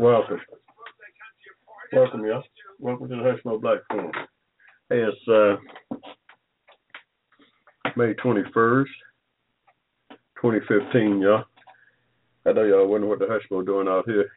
Welcome. 0.00 0.40
Welcome, 1.92 2.24
y'all. 2.24 2.42
Welcome 2.78 3.10
to 3.10 3.16
the 3.16 3.22
Hushmo 3.22 3.60
Black 3.60 3.80
Forum. 3.90 4.10
Hey, 4.88 5.02
it's 5.02 5.28
uh, 5.28 5.56
May 7.98 8.14
21st, 8.14 8.86
2015, 10.40 11.20
y'all. 11.20 11.44
I 12.46 12.52
know 12.52 12.64
y'all 12.64 12.88
wondering 12.88 13.10
what 13.10 13.18
the 13.18 13.26
Hushmo 13.26 13.62
doing 13.62 13.88
out 13.88 14.06
here 14.06 14.30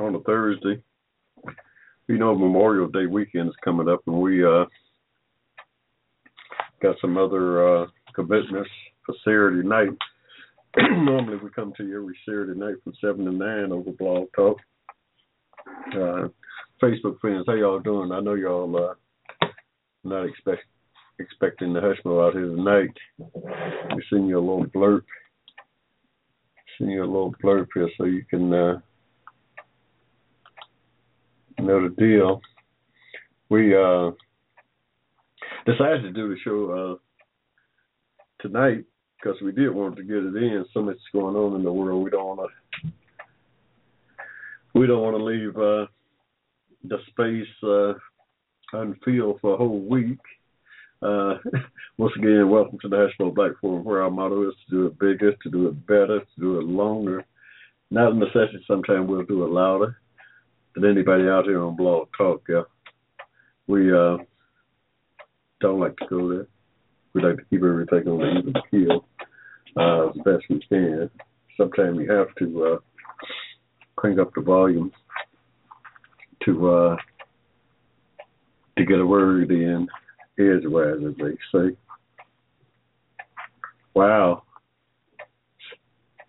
on 0.00 0.16
a 0.16 0.20
Thursday. 0.22 0.82
You 2.08 2.18
know 2.18 2.36
Memorial 2.36 2.88
Day 2.88 3.06
weekend 3.06 3.48
is 3.48 3.54
coming 3.64 3.88
up, 3.88 4.00
and 4.08 4.20
we 4.20 4.44
uh, 4.44 4.64
got 6.82 6.96
some 7.00 7.16
other 7.16 7.84
uh, 7.84 7.86
commitments 8.12 8.70
for 9.06 9.14
Saturday 9.22 9.62
night. 9.62 9.90
Normally 10.76 11.36
we 11.36 11.48
come 11.50 11.72
to 11.76 11.86
you 11.86 12.02
every 12.02 12.18
Saturday 12.26 12.58
night 12.58 12.82
from 12.82 12.94
7 13.00 13.24
to 13.24 13.30
9 13.30 13.70
over 13.70 13.92
Blog 13.92 14.26
Talk. 14.34 14.58
Uh, 15.94 16.28
Facebook 16.82 17.18
friends, 17.20 17.44
how 17.46 17.54
y'all 17.54 17.80
doing? 17.80 18.12
I 18.12 18.20
know 18.20 18.34
y'all 18.34 18.76
uh, 18.76 19.46
not 20.04 20.24
expect 20.24 20.62
expecting 21.18 21.72
the 21.72 21.80
Hushmo 21.80 22.26
out 22.26 22.32
here 22.34 22.46
tonight. 22.46 22.96
We 23.94 24.02
send 24.08 24.28
you 24.28 24.38
a 24.38 24.40
little 24.40 24.64
blurb. 24.66 25.02
Send 26.78 26.90
you 26.90 27.02
a 27.02 27.04
little 27.04 27.34
blurb 27.42 27.66
here 27.74 27.90
so 27.98 28.04
you 28.04 28.24
can 28.24 28.52
uh, 28.52 28.80
know 31.58 31.88
the 31.88 31.94
deal. 31.98 32.40
We 33.50 33.76
uh, 33.76 34.12
decided 35.66 36.02
to 36.02 36.12
do 36.12 36.28
the 36.28 36.36
show 36.42 36.98
uh, 37.00 38.42
tonight 38.42 38.84
because 39.22 39.40
we 39.42 39.52
did 39.52 39.74
want 39.74 39.96
to 39.96 40.02
get 40.02 40.16
it 40.16 40.36
in. 40.36 40.64
So 40.72 40.82
much 40.82 40.96
going 41.12 41.36
on 41.36 41.56
in 41.56 41.64
the 41.64 41.72
world. 41.72 42.02
We 42.02 42.10
don't 42.10 42.38
want 42.38 42.50
to. 42.50 42.90
We 44.74 44.86
don't 44.86 45.02
want 45.02 45.16
to 45.16 45.24
leave 45.24 45.56
uh, 45.56 45.86
the 46.84 46.98
space 47.08 47.46
uh, 47.64 47.94
unfilled 48.72 49.40
for 49.40 49.54
a 49.54 49.56
whole 49.56 49.80
week. 49.80 50.18
Uh, 51.02 51.34
once 51.98 52.12
again, 52.16 52.48
welcome 52.48 52.78
to 52.80 52.88
the 52.88 52.96
National 52.96 53.32
Black 53.32 53.52
Forum, 53.60 53.84
where 53.84 54.02
our 54.02 54.10
motto 54.10 54.48
is 54.48 54.54
to 54.68 54.70
do 54.70 54.86
it 54.86 54.98
bigger, 54.98 55.32
to 55.32 55.50
do 55.50 55.68
it 55.68 55.86
better, 55.86 56.20
to 56.20 56.40
do 56.40 56.58
it 56.60 56.66
longer. 56.66 57.24
Not 57.90 58.12
a 58.12 58.14
necessity. 58.14 58.64
Sometimes 58.66 59.08
we'll 59.08 59.24
do 59.24 59.44
it 59.44 59.50
louder 59.50 59.96
than 60.74 60.84
anybody 60.84 61.24
out 61.24 61.46
here 61.46 61.62
on 61.62 61.76
Blog 61.76 62.08
Talk. 62.16 62.42
Yeah, 62.48 62.62
we 63.66 63.92
uh, 63.92 64.18
don't 65.60 65.80
like 65.80 65.96
to 65.96 66.06
go 66.08 66.28
there. 66.28 66.46
We 67.12 67.22
like 67.22 67.38
to 67.38 67.44
keep 67.50 67.64
everything 67.64 68.06
on 68.06 68.18
the 68.18 68.38
even 68.38 68.54
keel 68.70 69.04
uh, 69.76 70.10
as 70.10 70.16
best 70.24 70.44
we 70.48 70.60
can. 70.68 71.10
Sometimes 71.56 71.98
you 71.98 72.12
have 72.12 72.32
to 72.38 72.64
uh, 72.64 72.78
crank 74.00 74.18
up 74.18 74.32
the 74.34 74.40
volume 74.40 74.90
to 76.44 76.70
uh, 76.70 76.96
to 78.78 78.84
get 78.84 78.98
a 78.98 79.06
word 79.06 79.50
in 79.50 79.86
edgewise, 80.38 81.02
as 81.06 81.14
they 81.18 81.36
say. 81.52 81.76
Wow, 83.94 84.44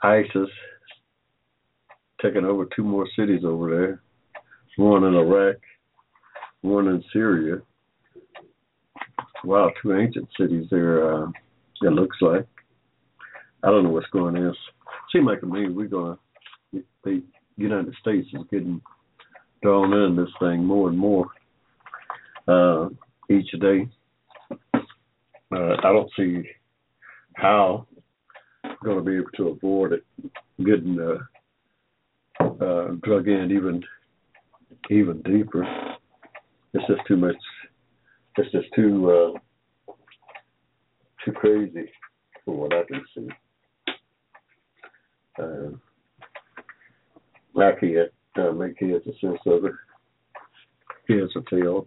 ISIS 0.03 0.49
taking 2.21 2.45
over 2.45 2.67
two 2.75 2.83
more 2.83 3.07
cities 3.15 3.41
over 3.45 3.69
there. 3.69 4.01
One 4.77 5.03
in 5.03 5.15
Iraq, 5.15 5.57
one 6.61 6.87
in 6.87 7.03
Syria 7.13 7.61
wow, 9.43 9.71
two 9.81 9.93
ancient 9.93 10.27
cities 10.39 10.67
there. 10.69 11.13
Uh, 11.13 11.27
it 11.81 11.93
looks 11.93 12.17
like. 12.21 12.45
I 13.63 13.69
don't 13.69 13.83
know 13.83 13.89
what's 13.89 14.07
going 14.07 14.35
on. 14.37 14.55
Seems 15.11 15.25
like 15.25 15.41
to 15.41 15.45
me 15.45 15.69
we're 15.69 15.87
gonna. 15.87 16.17
The 17.03 17.21
United 17.57 17.94
States 18.00 18.28
is 18.34 18.41
getting 18.51 18.81
drawn 19.62 19.94
in 19.94 20.16
this 20.16 20.34
thing 20.39 20.63
more 20.63 20.89
and 20.89 20.97
more 20.97 21.28
uh, 22.47 22.89
each 23.29 23.51
day. 23.59 23.88
Uh, 25.53 25.75
I 25.84 25.91
don't 25.91 26.09
see 26.17 26.44
how 27.35 27.85
we're 28.63 28.75
going 28.84 28.97
to 28.97 29.03
be 29.03 29.17
able 29.17 29.31
to 29.38 29.47
avoid 29.50 29.94
it 29.94 30.06
getting 30.66 31.00
uh, 31.00 32.44
uh, 32.63 32.88
drug 33.03 33.28
in 33.28 33.51
even 33.51 33.84
even 34.90 35.22
deeper. 35.23 35.66
It's 36.73 36.88
just 36.88 37.01
too 37.07 37.17
much 37.17 37.35
it's 38.38 38.51
just 38.51 38.67
too 38.75 39.35
uh, 39.90 39.94
too 41.25 41.31
crazy 41.34 41.91
for 42.45 42.56
what 42.56 42.73
I 42.73 42.84
can 42.84 43.06
see. 43.16 43.28
Uh, 45.40 45.91
I 47.57 47.72
can't 47.79 48.12
uh, 48.38 48.51
make 48.51 48.79
heads 48.79 49.06
a 49.07 49.13
sense 49.19 49.39
of 49.45 49.66
it. 49.66 49.73
Here's 51.07 51.35
a 51.35 51.41
tail. 51.50 51.84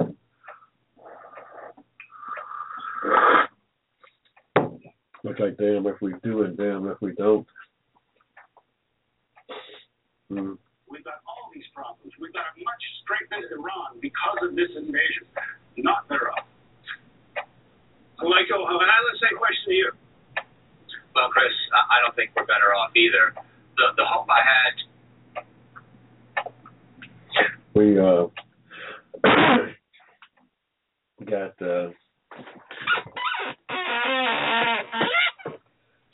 Look 5.24 5.40
like 5.40 5.56
damn 5.56 5.86
if 5.86 5.96
we 6.02 6.12
do 6.22 6.42
and 6.42 6.56
damn 6.56 6.86
if 6.88 7.00
we 7.00 7.14
don't. 7.14 7.46
Mm. 10.30 10.58
We've 10.88 11.04
got 11.04 11.24
all 11.24 11.48
these 11.54 11.64
problems. 11.74 12.12
We've 12.20 12.32
got 12.32 12.52
a 12.52 12.60
much 12.60 12.84
strengthened 13.02 13.48
Iran 13.52 14.00
because 14.00 14.38
of 14.42 14.54
this 14.54 14.68
invasion 14.76 15.24
not 15.78 16.06
thereof. 16.08 16.44
So, 18.20 18.28
Michael, 18.30 18.62
I 18.62 18.72
have 18.72 19.06
the 19.10 19.18
same 19.18 19.36
question 19.38 19.66
to 19.68 19.74
you. 19.74 19.90
Well, 21.14 21.30
Chris, 21.30 21.50
I 21.72 22.02
don't 22.02 22.14
think 22.14 22.30
we're 22.34 22.46
better 22.46 22.74
off 22.74 22.94
either. 22.94 23.34
The 23.78 23.94
the 23.96 24.06
hope 24.06 24.26
I 24.30 24.42
had. 24.42 24.74
We 27.74 27.98
uh, 27.98 28.26
got 31.24 31.60
uh, 31.60 31.90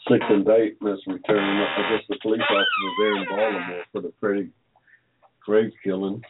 six 0.09 0.25
indictments 0.31 1.03
returned. 1.06 1.69
Guess 1.91 2.04
the 2.09 2.16
police 2.22 2.41
officers 2.41 2.94
there 2.98 3.16
in 3.16 3.25
Baltimore 3.28 3.84
for 3.93 4.00
the 4.00 4.12
Freddie 4.21 4.50
Gray 5.44 5.71
killing. 5.84 6.22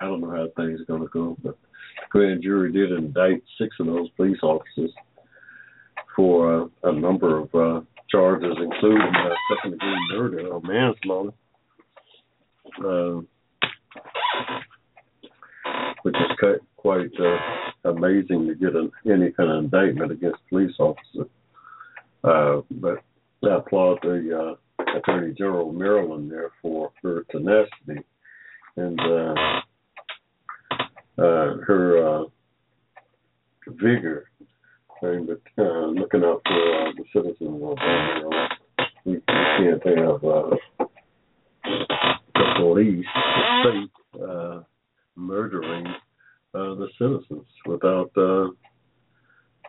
I 0.00 0.06
don't 0.06 0.20
know 0.20 0.30
how 0.30 0.46
things 0.56 0.80
are 0.88 0.98
to 0.98 1.08
go, 1.12 1.36
but 1.42 1.58
the 1.96 2.06
grand 2.10 2.42
jury 2.42 2.70
did 2.72 2.92
indict 2.92 3.42
six 3.58 3.74
of 3.80 3.86
those 3.86 4.10
police 4.10 4.38
officers 4.42 4.92
for 6.14 6.62
uh, 6.62 6.66
a 6.84 6.92
number 6.92 7.38
of 7.38 7.54
uh, 7.54 7.80
charges, 8.10 8.56
including 8.60 9.00
uh, 9.00 9.34
second 9.56 9.72
degree 9.72 10.08
murder 10.12 10.46
or 10.48 10.60
manslaughter, 10.60 11.32
uh, 12.84 13.20
which 16.02 16.14
is 16.14 16.50
quite 16.76 17.10
uh, 17.18 17.90
amazing 17.90 18.46
to 18.46 18.54
get 18.54 18.76
an, 18.76 18.90
any 19.06 19.30
kind 19.32 19.50
of 19.50 19.64
indictment 19.64 20.12
against 20.12 20.38
police 20.48 20.74
officers. 20.78 21.28
Uh, 22.22 22.60
but 22.70 22.98
I 23.42 23.56
applaud 23.56 23.98
the 24.02 24.56
uh, 24.78 24.94
Attorney 24.98 25.34
General 25.34 25.70
of 25.70 25.74
Maryland 25.74 26.30
there 26.30 26.50
for 26.62 26.90
her 27.02 27.24
tenacity 27.30 28.04
and 28.76 29.00
uh, 29.00 29.34
uh, 31.18 31.56
her 31.66 32.22
uh, 32.22 32.24
vigor 33.66 34.30
and 35.02 35.30
uh, 35.58 35.86
looking 35.86 36.24
out 36.24 36.40
for 36.46 36.88
uh, 36.88 36.92
the 36.96 37.04
citizens 37.12 37.62
of 37.62 37.76
Maryland. 37.76 38.52
We, 39.04 39.12
we 39.12 39.20
can't 39.26 39.86
have 39.86 40.24
uh, 40.24 40.56
police, 42.56 43.06
state, 43.60 44.22
uh, 44.22 44.60
murdering 45.16 45.86
uh, 46.54 46.74
the 46.74 46.88
citizens 46.98 47.46
without 47.66 48.10
uh, 48.16 48.48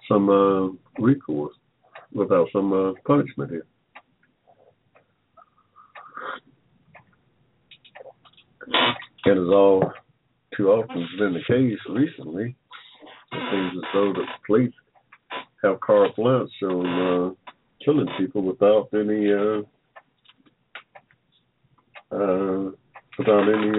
some 0.07 0.29
uh, 0.29 1.01
recourse, 1.01 1.55
without 2.13 2.47
some 2.53 2.73
uh, 2.73 2.93
punishment 3.05 3.51
here. 3.51 3.65
And 9.25 9.39
as 9.39 9.47
all 9.47 9.91
too 10.55 10.69
often 10.69 11.01
has 11.01 11.19
been 11.19 11.33
the 11.33 11.39
case 11.47 11.79
recently. 11.89 12.55
It 13.31 13.41
seems 13.51 13.83
as 13.83 13.89
though 13.93 14.13
the 14.13 14.23
police 14.45 14.73
have 15.63 15.79
carte 15.81 16.15
blanche 16.15 16.51
on 16.63 16.85
uh, 16.85 17.51
killing 17.83 18.07
people 18.17 18.43
without 18.43 18.89
any 18.93 19.31
uh, 19.33 19.61
uh, 22.11 22.71
without 23.17 23.49
any 23.49 23.71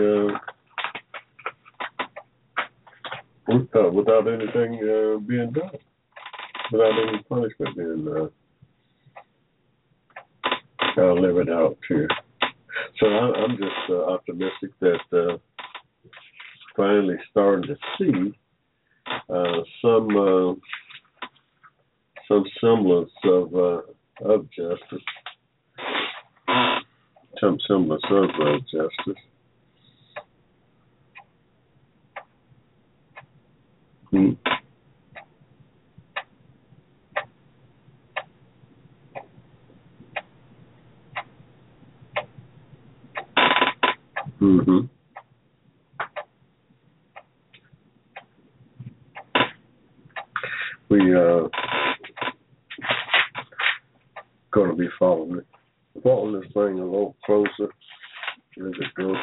uh, 3.49 3.90
without 3.93 4.26
anything 4.28 4.81
uh, 4.82 5.19
being 5.19 5.52
done, 5.52 5.70
without 6.73 6.93
any 7.08 7.23
punishment 7.28 7.76
being 7.76 8.08
uh, 8.08 8.28
uh, 11.00 11.12
living 11.14 11.52
out 11.52 11.76
here. 11.88 12.08
So 12.99 13.06
I, 13.06 13.32
I'm 13.43 13.56
just 13.56 13.90
uh, 13.90 14.12
optimistic 14.12 14.70
that 14.81 15.00
uh, 15.12 15.38
finally 16.76 17.17
starting 17.31 17.69
to 17.69 17.76
see 17.99 18.34
uh, 19.28 19.62
some 19.82 20.08
uh, 20.17 20.55
some 22.28 22.44
semblance 22.61 23.11
of 23.25 23.55
uh, 23.55 23.81
of 24.25 24.50
justice, 24.50 25.05
some 27.41 27.59
semblance 27.67 28.03
of 28.11 28.31
uh, 28.41 28.59
justice. 28.71 29.23
Hmm. 34.11 34.33
Mm-hmm. 44.41 44.79
We 50.88 51.15
uh 51.15 51.49
going 54.53 54.71
to 54.71 54.77
be 54.77 54.88
following 54.99 55.38
it, 55.38 55.47
following 56.03 56.41
this 56.41 56.51
thing 56.53 56.79
a 56.79 56.85
little 56.85 57.17
closer 57.25 57.65
as 57.65 58.73
it 58.81 58.95
goes 58.97 59.17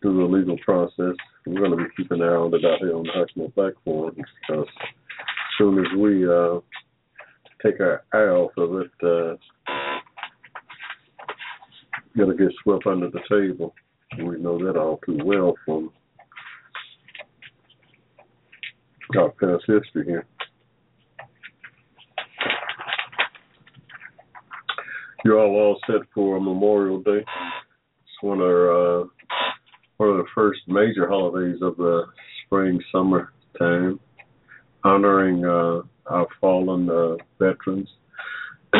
through 0.00 0.18
the 0.18 0.36
legal 0.36 0.58
process. 0.64 1.14
We're 1.46 1.60
going 1.60 1.70
to 1.70 1.76
be 1.76 1.90
keeping 1.96 2.20
an 2.20 2.28
eye 2.28 2.32
on 2.32 2.54
it 2.54 2.64
out 2.64 2.78
here 2.80 2.96
on 2.96 3.04
the 3.04 3.10
Hushmo 3.12 3.54
platform 3.54 4.14
because 4.16 4.66
as 4.68 5.56
soon 5.58 5.78
as 5.78 5.86
we 5.98 6.28
uh 6.28 6.60
take 7.62 7.80
our 7.80 8.04
eye 8.12 8.32
off 8.32 8.52
of 8.56 8.80
it, 8.80 8.90
uh, 9.06 9.36
gonna 12.16 12.34
get 12.34 12.52
swept 12.62 12.86
under 12.86 13.10
the 13.10 13.20
table. 13.30 13.74
We 14.18 14.38
know 14.38 14.58
that 14.64 14.76
all 14.78 14.98
too 15.04 15.18
well 15.24 15.54
from 15.64 15.90
our 19.18 19.30
past 19.30 19.64
history 19.66 20.04
here. 20.06 20.26
You're 25.24 25.38
all 25.38 25.56
all 25.56 25.78
set 25.86 26.06
for 26.14 26.40
Memorial 26.40 27.02
Day. 27.02 27.18
It's 27.18 28.22
one 28.22 28.40
of 28.40 28.46
our, 28.46 29.00
uh, 29.00 29.04
one 29.98 30.08
of 30.08 30.16
the 30.16 30.24
first 30.34 30.60
major 30.66 31.06
holidays 31.06 31.58
of 31.60 31.76
the 31.76 32.06
spring 32.44 32.80
summer 32.90 33.32
time, 33.58 34.00
honoring 34.82 35.44
uh, 35.44 35.82
our 36.06 36.26
fallen 36.40 36.88
uh, 36.88 37.16
veterans. 37.38 37.88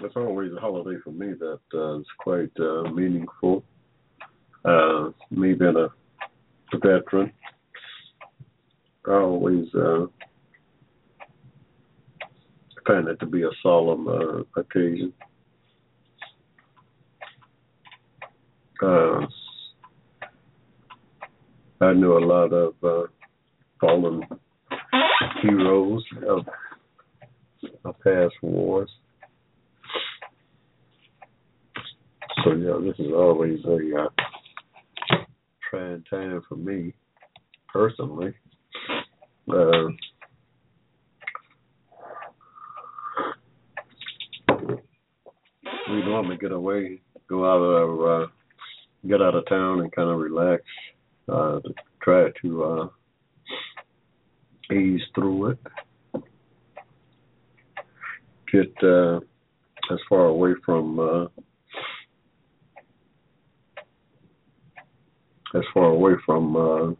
it's 0.00 0.16
always 0.16 0.52
a 0.52 0.60
holiday 0.60 1.00
for 1.02 1.10
me 1.10 1.32
that 1.32 1.60
uh, 1.74 1.98
is 1.98 2.06
quite 2.18 2.52
uh, 2.60 2.82
meaningful. 2.92 3.64
Uh, 4.64 5.10
me 5.32 5.54
being 5.54 5.74
a, 5.74 5.88
a 6.76 6.78
veteran, 6.78 7.32
I 9.08 9.14
always 9.14 9.66
uh, 9.74 10.06
find 12.86 13.08
it 13.08 13.18
to 13.20 13.26
be 13.26 13.42
a 13.42 13.50
solemn 13.62 14.08
uh, 14.08 14.60
occasion. 14.60 15.12
Uh, 18.82 19.26
I 21.80 21.92
knew 21.92 22.16
a 22.16 22.24
lot 22.24 22.52
of 22.52 22.74
uh, 22.82 23.06
fallen 23.80 24.22
heroes 25.42 26.04
of, 26.28 26.46
of 27.84 28.00
past 28.00 28.34
wars. 28.42 28.90
So 32.44 32.52
yeah, 32.52 32.78
this 32.82 32.98
is 32.98 33.12
always 33.12 33.60
a 33.64 34.02
uh, 34.02 34.08
trying 35.70 36.04
time 36.10 36.42
for 36.48 36.56
me 36.56 36.92
personally. 37.72 38.34
Uh, 39.48 39.88
we 45.92 46.02
normally 46.04 46.38
get 46.38 46.52
away, 46.52 47.00
go 47.28 47.44
out 47.44 47.60
of, 47.60 48.22
uh, 48.22 48.26
get 49.06 49.20
out 49.20 49.34
of 49.34 49.46
town 49.46 49.80
and 49.80 49.92
kind 49.92 50.08
of 50.08 50.18
relax, 50.18 50.62
uh, 51.28 51.60
to 51.60 51.74
try 52.02 52.28
to 52.40 52.64
uh, 52.64 52.88
ease 54.74 55.02
through 55.14 55.50
it. 55.50 55.58
Get 58.50 58.72
uh, 58.82 59.20
as 59.90 59.98
far 60.08 60.26
away 60.26 60.52
from 60.64 60.98
uh, 60.98 61.24
as 65.54 65.64
far 65.74 65.86
away 65.86 66.12
from 66.24 66.56
uh, 66.56 66.92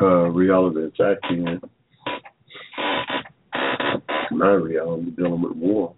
uh, 0.00 0.28
reality 0.30 0.82
that's 0.82 1.00
acting 1.00 1.46
in 1.46 1.60
my 4.30 4.52
reality 4.52 5.10
dealing 5.10 5.42
with 5.42 5.56
war. 5.56 5.94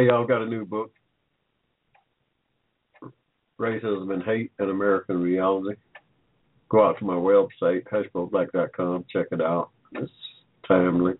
Hey, 0.00 0.06
y'all 0.06 0.26
got 0.26 0.42
a 0.42 0.46
new 0.46 0.64
book. 0.64 0.92
Racism 3.58 4.12
and 4.12 4.22
Hate 4.22 4.52
in 4.58 4.70
American 4.70 5.20
Reality. 5.20 5.76
Go 6.70 6.86
out 6.86 6.98
to 6.98 7.04
my 7.04 7.14
website, 7.14 7.82
hushmoblack.com, 7.92 9.04
check 9.12 9.26
it 9.32 9.42
out. 9.42 9.70
It's 9.92 10.10
timely. 10.66 11.14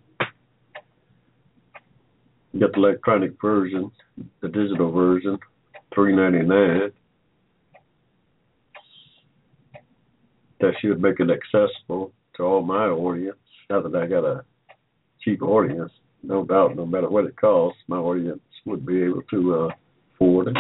Get 2.58 2.72
the 2.72 2.78
electronic 2.78 3.32
version, 3.40 3.90
the 4.40 4.48
digital 4.48 4.90
version, 4.90 5.38
three 5.94 6.14
ninety 6.14 6.42
nine. 6.42 6.92
That 10.60 10.72
should 10.80 11.00
make 11.00 11.20
it 11.20 11.30
accessible 11.30 12.12
to 12.36 12.42
all 12.42 12.62
my 12.62 12.86
audience. 12.86 13.38
Now 13.70 13.80
that 13.80 13.94
I 13.94 14.06
got 14.06 14.24
a 14.24 14.44
cheap 15.22 15.42
audience, 15.42 15.90
no 16.22 16.44
doubt, 16.44 16.76
no 16.76 16.84
matter 16.84 17.08
what 17.08 17.24
it 17.24 17.36
costs, 17.36 17.78
my 17.88 17.96
audience 17.96 18.40
would 18.66 18.84
be 18.84 19.02
able 19.02 19.22
to 19.30 19.54
uh, 19.54 19.68
afford 20.14 20.48
it. 20.48 20.56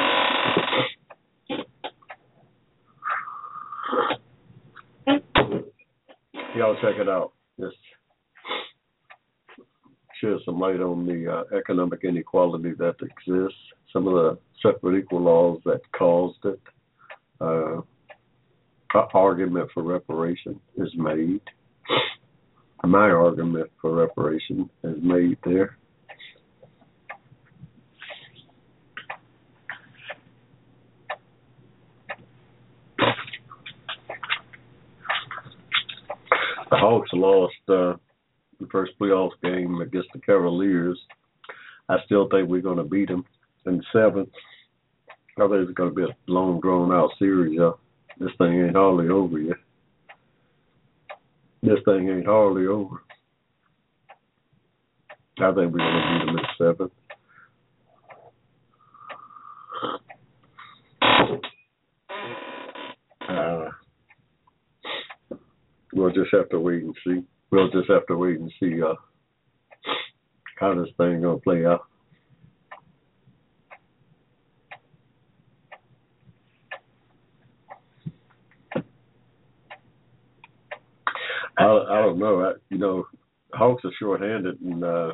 Y'all 6.56 6.76
check 6.80 6.96
it 6.98 7.08
out. 7.08 7.32
Just 7.58 7.76
shed 10.20 10.36
some 10.44 10.58
light 10.58 10.80
on 10.80 11.06
the 11.06 11.30
uh, 11.30 11.56
economic 11.56 12.00
inequality 12.04 12.72
that 12.78 12.96
exists, 13.02 13.58
some 13.92 14.06
of 14.08 14.14
the 14.14 14.38
separate 14.62 14.98
equal 14.98 15.20
laws 15.22 15.60
that 15.64 15.80
caused 15.96 16.44
it. 16.44 16.60
Uh, 17.40 17.80
argument 18.94 19.70
for 19.72 19.82
reparation 19.82 20.60
is 20.76 20.90
made. 20.96 21.40
My 22.82 23.10
argument 23.10 23.70
for 23.80 23.94
reparation 23.94 24.70
is 24.82 24.96
made 25.02 25.36
there. 25.44 25.76
The 36.70 36.76
Hawks 36.76 37.10
lost 37.12 37.52
uh, 37.68 37.94
the 38.60 38.66
first 38.70 38.92
playoff 39.00 39.30
game 39.42 39.80
against 39.80 40.08
the 40.14 40.20
Cavaliers. 40.20 40.98
I 41.88 41.96
still 42.06 42.28
think 42.28 42.48
we're 42.48 42.60
going 42.60 42.76
to 42.76 42.84
beat 42.84 43.08
them 43.08 43.24
in 43.66 43.78
the 43.78 43.84
seventh. 43.92 44.30
I 45.36 45.42
think 45.42 45.68
it's 45.68 45.74
going 45.74 45.90
to 45.90 45.94
be 45.94 46.02
a 46.02 46.16
long, 46.28 46.60
drawn 46.60 46.92
out 46.92 47.10
series. 47.18 47.58
Uh, 47.58 47.72
this 48.20 48.30
thing 48.38 48.62
ain't 48.64 48.76
hardly 48.76 49.08
over 49.08 49.38
yet. 49.38 49.56
This 51.62 51.78
thing 51.84 52.08
ain't 52.08 52.26
hardly 52.26 52.66
over. 52.66 53.02
I 55.38 55.52
think 55.54 55.72
we're 55.72 55.78
to 55.78 56.18
beat 56.18 56.26
them 56.26 56.28
in 56.28 56.36
the 56.36 56.46
seventh. 56.58 56.92
Uh, 63.26 63.70
we'll 65.94 66.12
just 66.12 66.30
have 66.32 66.48
to 66.50 66.60
wait 66.60 66.82
and 66.82 66.94
see. 67.06 67.24
We'll 67.50 67.70
just 67.70 67.88
have 67.88 68.06
to 68.08 68.16
wait 68.16 68.38
and 68.38 68.52
see 68.60 68.82
uh, 68.82 68.94
how 70.58 70.74
this 70.74 70.92
thing 70.98 71.22
gonna 71.22 71.38
play 71.38 71.64
out. 71.64 71.86
I 81.58 81.64
I 81.64 81.99
don't 82.10 82.18
know. 82.18 82.40
I, 82.40 82.52
you 82.68 82.78
know, 82.78 83.06
Hawks 83.52 83.84
are 83.84 83.90
shorthanded, 83.98 84.60
and 84.60 84.84
uh, 84.84 85.12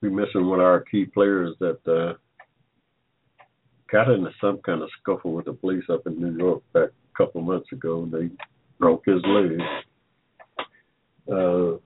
we 0.00 0.10
missing 0.10 0.46
one 0.46 0.60
of 0.60 0.66
our 0.66 0.80
key 0.80 1.04
players 1.04 1.54
that 1.60 1.78
uh, 1.86 2.14
got 3.90 4.10
into 4.10 4.30
some 4.40 4.58
kind 4.58 4.82
of 4.82 4.88
scuffle 5.00 5.32
with 5.32 5.46
the 5.46 5.52
police 5.52 5.84
up 5.90 6.06
in 6.06 6.20
New 6.20 6.36
York 6.36 6.62
back 6.72 6.88
a 6.88 7.16
couple 7.16 7.40
months 7.40 7.70
ago. 7.72 8.08
They 8.10 8.30
broke 8.78 9.04
his 9.06 9.22
leg. 9.24 9.58
Uh, 11.30 11.78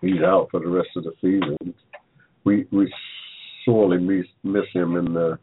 he's 0.00 0.22
out 0.22 0.48
for 0.50 0.60
the 0.60 0.68
rest 0.68 0.90
of 0.96 1.04
the 1.04 1.12
season. 1.20 1.74
We 2.44 2.66
we 2.70 2.92
sorely 3.64 3.98
miss 3.98 4.26
miss 4.44 4.66
him 4.72 4.96
in 4.96 5.12
the 5.14 5.38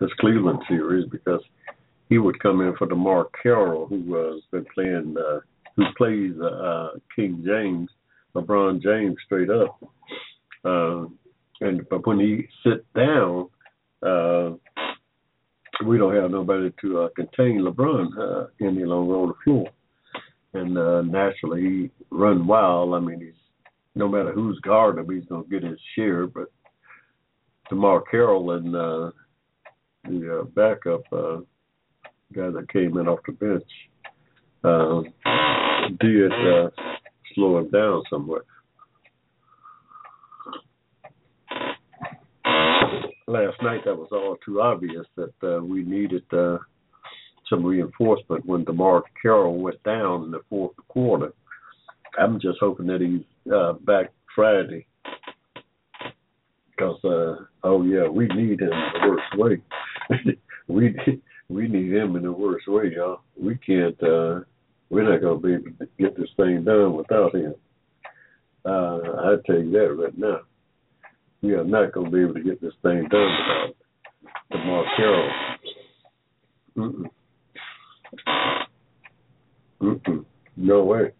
this 0.00 0.10
Cleveland 0.20 0.60
series 0.68 1.06
because 1.10 1.42
he 2.08 2.18
would 2.18 2.38
come 2.40 2.60
in 2.60 2.74
for 2.76 2.86
DeMarre 2.86 3.26
Carroll, 3.42 3.86
who 3.86 4.14
has 4.14 4.42
been 4.50 4.66
playing, 4.74 5.16
uh, 5.18 5.40
who 5.76 5.84
plays 5.96 6.32
uh, 6.40 6.90
King 7.14 7.42
James, 7.46 7.88
LeBron 8.34 8.82
James 8.82 9.16
straight 9.24 9.50
up. 9.50 9.78
Uh, 10.64 11.06
and 11.60 11.88
but 11.88 12.06
when 12.06 12.20
he 12.20 12.46
sit 12.62 12.84
down, 12.94 13.48
uh, 14.02 14.50
we 15.86 15.98
don't 15.98 16.14
have 16.14 16.30
nobody 16.30 16.72
to 16.80 17.00
uh, 17.00 17.08
contain 17.16 17.60
LeBron 17.60 18.06
uh, 18.18 18.46
any 18.60 18.84
longer 18.84 19.14
on 19.14 19.28
the 19.28 19.34
floor. 19.44 19.68
And 20.54 20.78
uh, 20.78 21.02
naturally, 21.02 21.62
he 21.62 21.90
run 22.10 22.46
wild. 22.46 22.94
I 22.94 23.00
mean, 23.00 23.20
he's 23.20 23.34
no 23.94 24.08
matter 24.08 24.32
who's 24.32 24.58
guarding 24.60 25.04
him, 25.04 25.14
he's 25.14 25.28
gonna 25.28 25.44
get 25.44 25.64
his 25.64 25.78
share. 25.94 26.26
But 26.26 26.50
DeMarre 27.70 28.02
Carroll 28.10 28.52
and 28.52 28.74
uh, 28.74 29.10
the 30.04 30.40
uh, 30.40 30.44
backup 30.44 31.02
uh, 31.12 31.38
guy 32.32 32.50
that 32.50 32.72
came 32.72 32.96
in 32.98 33.08
off 33.08 33.20
the 33.26 33.32
bench 33.32 33.70
uh, 34.64 35.02
did 36.00 36.32
uh, 36.32 36.70
slow 37.34 37.58
him 37.58 37.70
down 37.70 38.02
somewhat. 38.10 38.42
Last 43.26 43.56
night, 43.62 43.80
that 43.84 43.96
was 43.96 44.08
all 44.12 44.36
too 44.44 44.60
obvious 44.60 45.06
that 45.16 45.32
uh, 45.42 45.62
we 45.62 45.82
needed 45.82 46.24
uh, 46.32 46.58
some 47.48 47.64
reinforcement 47.64 48.44
when 48.44 48.64
DeMarre 48.64 49.02
Carroll 49.20 49.56
went 49.58 49.82
down 49.82 50.24
in 50.24 50.30
the 50.30 50.40
fourth 50.50 50.76
quarter. 50.88 51.32
I'm 52.18 52.38
just 52.40 52.58
hoping 52.60 52.86
that 52.88 53.00
he's 53.00 53.52
uh, 53.52 53.72
back 53.84 54.12
Friday 54.34 54.86
because 56.70 56.98
uh, 57.04 57.44
oh 57.62 57.82
yeah, 57.82 58.06
we 58.08 58.26
need 58.28 58.60
him 58.60 58.72
in 58.72 58.92
the 58.92 59.08
worst 59.08 59.38
way. 59.38 60.36
we 60.68 60.94
we 61.48 61.68
need 61.68 61.92
him 61.92 62.16
in 62.16 62.22
the 62.22 62.32
worst 62.32 62.68
way, 62.68 62.92
y'all. 62.94 63.20
We 63.40 63.56
can't. 63.56 64.00
uh 64.02 64.40
We're 64.90 65.10
not 65.10 65.22
gonna 65.22 65.40
be 65.40 65.54
able 65.54 65.76
to 65.78 65.88
get 65.98 66.16
this 66.16 66.28
thing 66.36 66.64
done 66.64 66.94
without 66.94 67.34
him. 67.34 67.54
Uh 68.64 68.98
I 69.00 69.36
tell 69.46 69.56
you 69.56 69.70
that 69.72 69.94
right 69.94 70.16
now. 70.16 70.40
We 71.42 71.52
are 71.54 71.64
not 71.64 71.92
gonna 71.92 72.10
be 72.10 72.22
able 72.22 72.34
to 72.34 72.42
get 72.42 72.60
this 72.60 72.74
thing 72.82 73.06
done 73.08 73.30
without 73.38 73.74
DeMarre 74.52 74.96
Carroll. 74.96 75.30
Mm-mm. 76.76 77.04
Mm-mm. 79.82 80.24
No 80.56 80.84
way. 80.84 81.12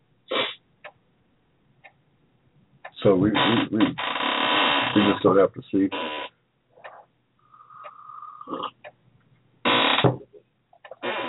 So 3.02 3.14
we 3.14 3.30
we, 3.30 3.36
we 3.70 3.78
we 3.78 5.12
just 5.12 5.22
don't 5.22 5.38
have 5.38 5.52
to 5.52 5.62
see. 5.70 5.88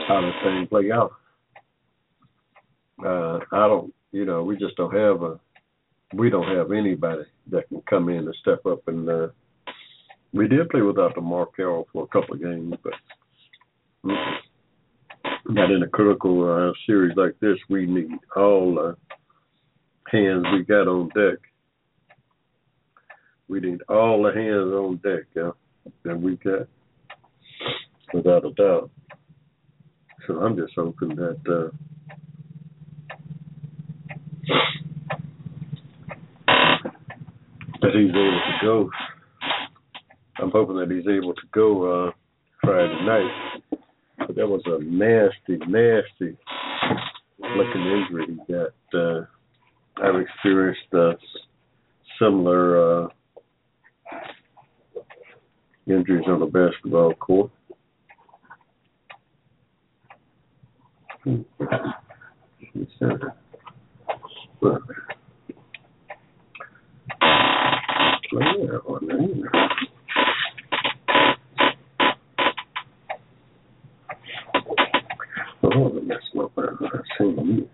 How 0.07 0.21
this 0.21 0.35
thing 0.43 0.67
play 0.69 0.91
out. 0.91 1.13
Uh, 3.03 3.39
I 3.51 3.67
don't, 3.67 3.93
you 4.11 4.25
know, 4.25 4.43
we 4.43 4.57
just 4.57 4.75
don't 4.77 4.93
have 4.95 5.21
a, 5.23 5.39
we 6.13 6.29
don't 6.29 6.55
have 6.55 6.71
anybody 6.71 7.23
that 7.51 7.67
can 7.69 7.81
come 7.89 8.09
in 8.09 8.19
and 8.25 8.35
step 8.41 8.65
up 8.65 8.87
and. 8.87 9.09
uh 9.09 9.27
We 10.33 10.47
did 10.47 10.69
play 10.69 10.81
without 10.81 11.15
DeMarre 11.15 11.47
Carroll 11.55 11.87
for 11.91 12.03
a 12.03 12.07
couple 12.07 12.35
of 12.35 12.41
games, 12.41 12.75
but 12.83 12.93
not 15.47 15.71
in 15.71 15.83
a 15.83 15.87
critical 15.87 16.69
uh, 16.69 16.73
series 16.85 17.15
like 17.15 17.39
this. 17.39 17.57
We 17.69 17.85
need 17.85 18.11
all 18.35 18.75
the 18.75 18.97
hands 20.11 20.45
we 20.53 20.63
got 20.63 20.87
on 20.87 21.09
deck 21.09 21.39
we 23.47 23.59
need 23.59 23.81
all 23.89 24.23
the 24.23 24.33
hands 24.33 24.73
on 24.73 24.97
deck, 24.97 25.25
yeah, 25.35 25.51
that 26.03 26.19
we 26.19 26.35
got, 26.37 26.67
without 28.13 28.45
a 28.45 28.51
doubt. 28.53 28.89
So 30.27 30.39
I'm 30.39 30.55
just 30.55 30.73
hoping 30.75 31.15
that 31.15 31.39
uh, 31.47 31.69
that 37.85 37.93
he's 37.93 38.09
able 38.09 38.41
to 38.41 38.57
go. 38.63 38.89
I'm 40.41 40.51
hoping 40.51 40.77
that 40.77 40.89
he's 40.89 41.07
able 41.07 41.33
to 41.33 41.41
go 41.53 42.07
uh, 42.07 42.11
Friday 42.61 43.05
night. 43.05 43.61
But 44.17 44.35
that 44.35 44.47
was 44.47 44.61
a 44.65 44.83
nasty, 44.83 45.63
nasty 45.67 46.37
looking 47.39 47.85
injury 47.85 48.25
he 48.27 48.53
got. 48.53 48.73
Uh, 48.93 49.25
I've 50.01 50.19
experienced 50.19 50.93
uh, 50.93 51.13
similar 52.19 53.03
uh, 53.03 53.07
injuries 55.85 56.25
on 56.27 56.39
the 56.39 56.45
basketball 56.47 57.13
court. 57.13 57.51
But, 64.61 64.81
Oh, 68.37 68.41
that's 76.07 76.23
not 76.33 76.53
bad. 76.55 76.65
I've 76.81 77.01
seen 77.17 77.47
you. 77.47 77.69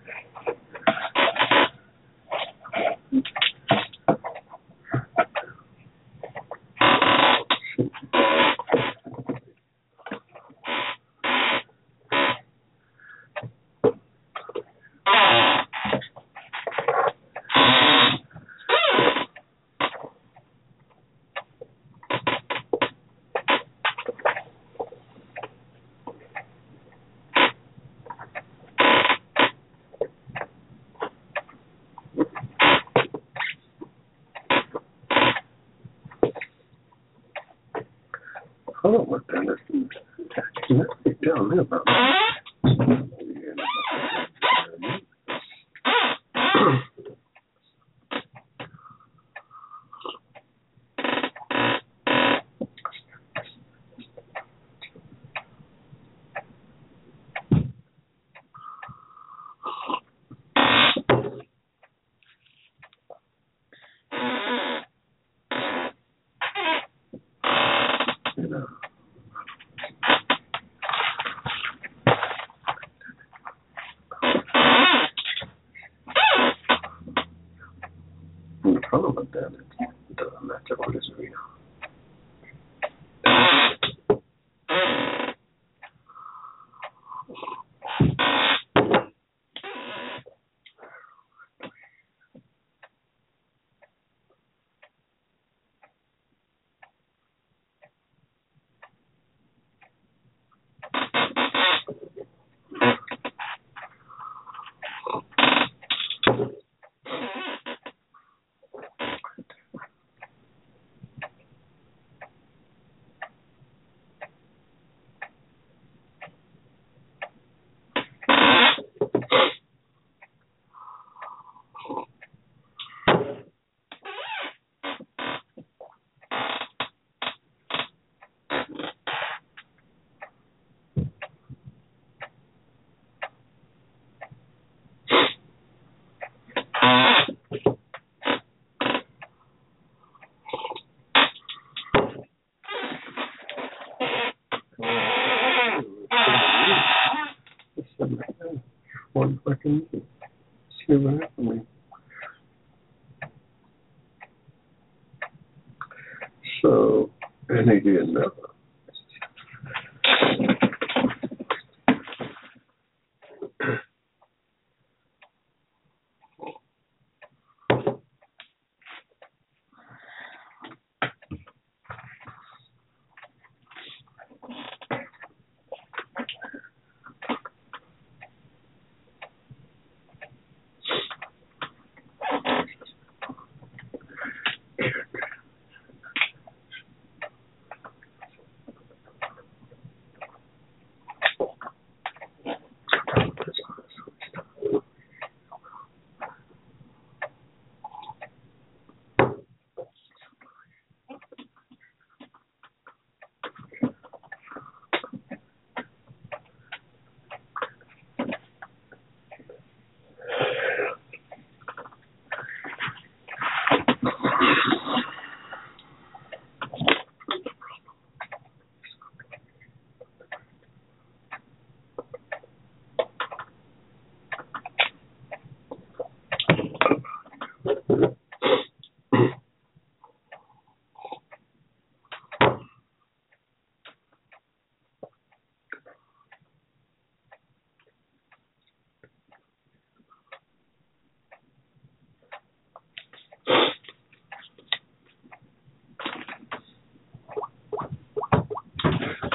Hold 38.84 38.96
on, 39.02 39.06
what 39.06 39.28
kind 39.28 39.48
of 39.48 39.60
you 39.70 39.88
tell 41.24 41.44
me 41.46 41.60
about 41.60 41.84
you 68.38 68.48
know. 68.48 68.68
Mm, 78.92 79.16
what 79.16 79.32
damn 79.32 79.56
it. 79.56 80.16
Doesn't 80.18 80.44
matter 80.44 80.76
what 80.78 80.96
is 80.96 81.10
real. 81.18 81.34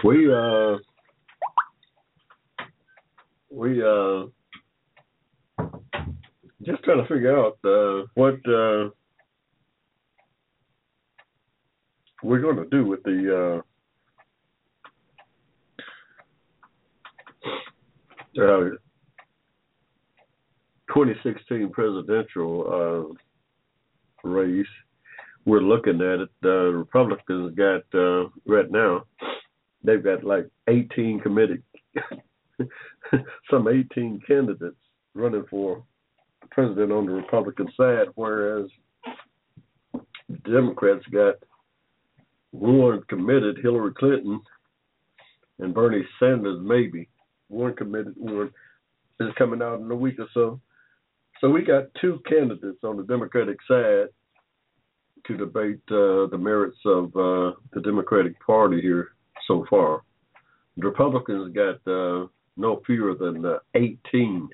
We 0.06 0.32
uh 0.32 0.76
we 3.50 3.82
uh 3.82 4.26
just 6.62 6.84
trying 6.84 7.02
to 7.02 7.08
figure 7.08 7.36
out 7.36 7.58
uh 7.64 8.06
what 8.14 8.34
uh 8.46 8.90
we're 12.22 12.40
going 12.40 12.54
to 12.54 12.68
do 12.70 12.86
with 12.86 13.02
the 13.02 13.62
uh, 18.38 18.40
uh 18.40 18.60
2016 20.94 21.70
presidential 21.72 23.16
uh 24.24 24.28
race. 24.28 24.66
We're 25.46 25.62
looking 25.62 26.00
at 26.00 26.20
it. 26.20 26.28
The 26.42 26.70
Republicans 26.72 27.56
got 27.56 27.82
uh 27.92 28.28
right 28.46 28.70
now 28.70 29.02
they've 29.86 30.02
got 30.02 30.24
like 30.24 30.48
18 30.68 31.20
committed, 31.20 31.62
some 33.50 33.68
18 33.68 34.20
candidates 34.26 34.76
running 35.14 35.44
for 35.48 35.82
president 36.50 36.92
on 36.92 37.06
the 37.06 37.12
Republican 37.12 37.68
side, 37.76 38.08
whereas 38.16 38.68
Democrats 40.44 41.04
got 41.12 41.36
one 42.50 43.02
committed, 43.08 43.58
Hillary 43.62 43.92
Clinton 43.96 44.40
and 45.60 45.72
Bernie 45.72 46.06
Sanders, 46.18 46.58
maybe. 46.62 47.08
One 47.48 47.74
committed, 47.74 48.14
one 48.16 48.50
is 49.20 49.28
coming 49.38 49.62
out 49.62 49.80
in 49.80 49.90
a 49.90 49.94
week 49.94 50.18
or 50.18 50.26
so. 50.34 50.60
So 51.40 51.48
we 51.48 51.62
got 51.62 51.84
two 52.00 52.20
candidates 52.28 52.78
on 52.82 52.96
the 52.96 53.04
Democratic 53.04 53.58
side 53.68 54.06
to 55.26 55.36
debate 55.36 55.80
uh, 55.90 56.26
the 56.26 56.38
merits 56.38 56.78
of 56.84 57.04
uh, 57.16 57.52
the 57.72 57.80
Democratic 57.82 58.34
Party 58.44 58.80
here 58.80 59.15
so 59.46 59.64
far. 59.68 60.02
The 60.76 60.86
Republicans 60.86 61.54
got 61.54 61.90
uh, 61.90 62.26
no 62.56 62.82
fewer 62.86 63.14
than 63.14 63.44
uh, 63.44 63.58
18, 63.74 64.48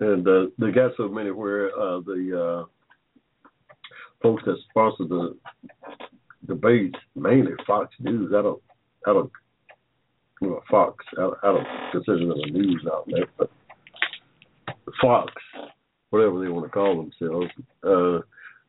and 0.00 0.28
uh, 0.28 0.46
they 0.58 0.70
got 0.70 0.92
so 0.96 1.08
many 1.08 1.30
where 1.30 1.68
uh, 1.78 2.00
the 2.00 2.64
uh, 2.64 3.44
folks 4.22 4.42
that 4.46 4.56
sponsor 4.68 5.04
the 5.04 5.36
debates, 6.46 6.98
mainly 7.14 7.52
Fox 7.66 7.94
News. 8.00 8.32
I 8.36 8.42
don't, 8.42 8.62
I 9.06 9.12
don't, 9.12 9.30
know, 10.40 10.60
Fox. 10.70 11.04
I, 11.18 11.30
I 11.42 11.52
don't 11.52 11.66
consider 11.92 12.18
them 12.18 12.30
a 12.32 12.46
news 12.50 12.86
outlet, 12.90 13.28
but 13.36 13.50
Fox, 15.00 15.32
whatever 16.10 16.40
they 16.40 16.48
want 16.48 16.66
to 16.66 16.70
call 16.70 16.96
themselves, 16.96 17.50
uh, 17.84 18.20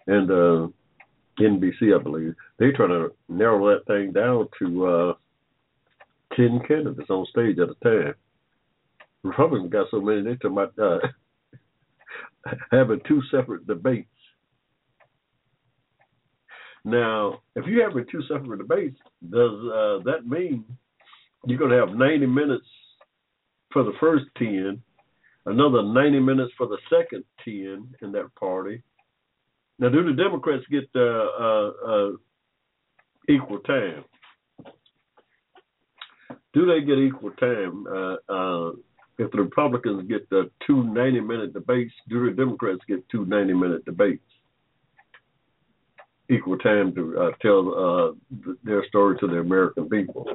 and 0.07 0.31
uh, 0.31 0.67
NBC, 1.41 1.97
I 1.97 2.01
believe, 2.01 2.35
they're 2.57 2.73
trying 2.73 2.89
to 2.89 3.11
narrow 3.29 3.69
that 3.69 3.85
thing 3.85 4.11
down 4.11 4.47
to 4.59 4.85
uh, 4.85 5.13
10 6.35 6.61
candidates 6.67 7.09
on 7.09 7.25
stage 7.27 7.57
at 7.59 7.69
a 7.69 7.75
time. 7.83 8.15
Republicans 9.23 9.71
got 9.71 9.87
so 9.91 10.01
many, 10.01 10.23
they're 10.23 10.35
talking 10.35 10.51
about 10.51 10.79
uh, 10.79 10.99
having 12.71 13.01
two 13.07 13.21
separate 13.29 13.67
debates. 13.67 14.07
Now, 16.83 17.41
if 17.55 17.65
you're 17.67 17.87
having 17.87 18.05
two 18.11 18.23
separate 18.23 18.57
debates, 18.57 18.97
does 19.29 19.51
uh, 19.51 19.99
that 20.05 20.25
mean 20.25 20.65
you're 21.45 21.59
going 21.59 21.71
to 21.71 21.77
have 21.77 21.95
90 21.95 22.25
minutes 22.25 22.65
for 23.71 23.83
the 23.83 23.93
first 23.99 24.25
10, 24.37 24.81
another 25.45 25.83
90 25.83 26.19
minutes 26.19 26.51
for 26.57 26.67
the 26.67 26.77
second 26.89 27.23
10 27.45 27.95
in 28.01 28.11
that 28.11 28.33
party, 28.35 28.81
now, 29.81 29.89
do 29.89 30.03
the 30.03 30.13
Democrats 30.13 30.63
get 30.69 30.87
uh, 30.95 30.99
uh, 30.99 32.11
equal 33.27 33.57
time? 33.61 34.05
Do 36.53 36.67
they 36.67 36.85
get 36.85 36.99
equal 36.99 37.31
time? 37.31 37.87
Uh, 37.87 38.17
uh, 38.31 38.71
if 39.17 39.31
the 39.31 39.39
Republicans 39.39 40.07
get 40.07 40.29
the 40.29 40.51
two 40.67 40.83
90 40.83 41.21
minute 41.21 41.53
debates, 41.53 41.93
do 42.09 42.29
the 42.29 42.35
Democrats 42.35 42.81
get 42.87 43.03
two 43.09 43.25
90 43.25 43.53
minute 43.53 43.83
debates? 43.83 44.21
Equal 46.29 46.59
time 46.59 46.93
to 46.93 47.31
tell 47.41 48.15
their 48.63 48.85
story 48.87 49.17
to 49.19 49.25
the 49.27 49.39
American 49.39 49.89
people. 49.89 50.27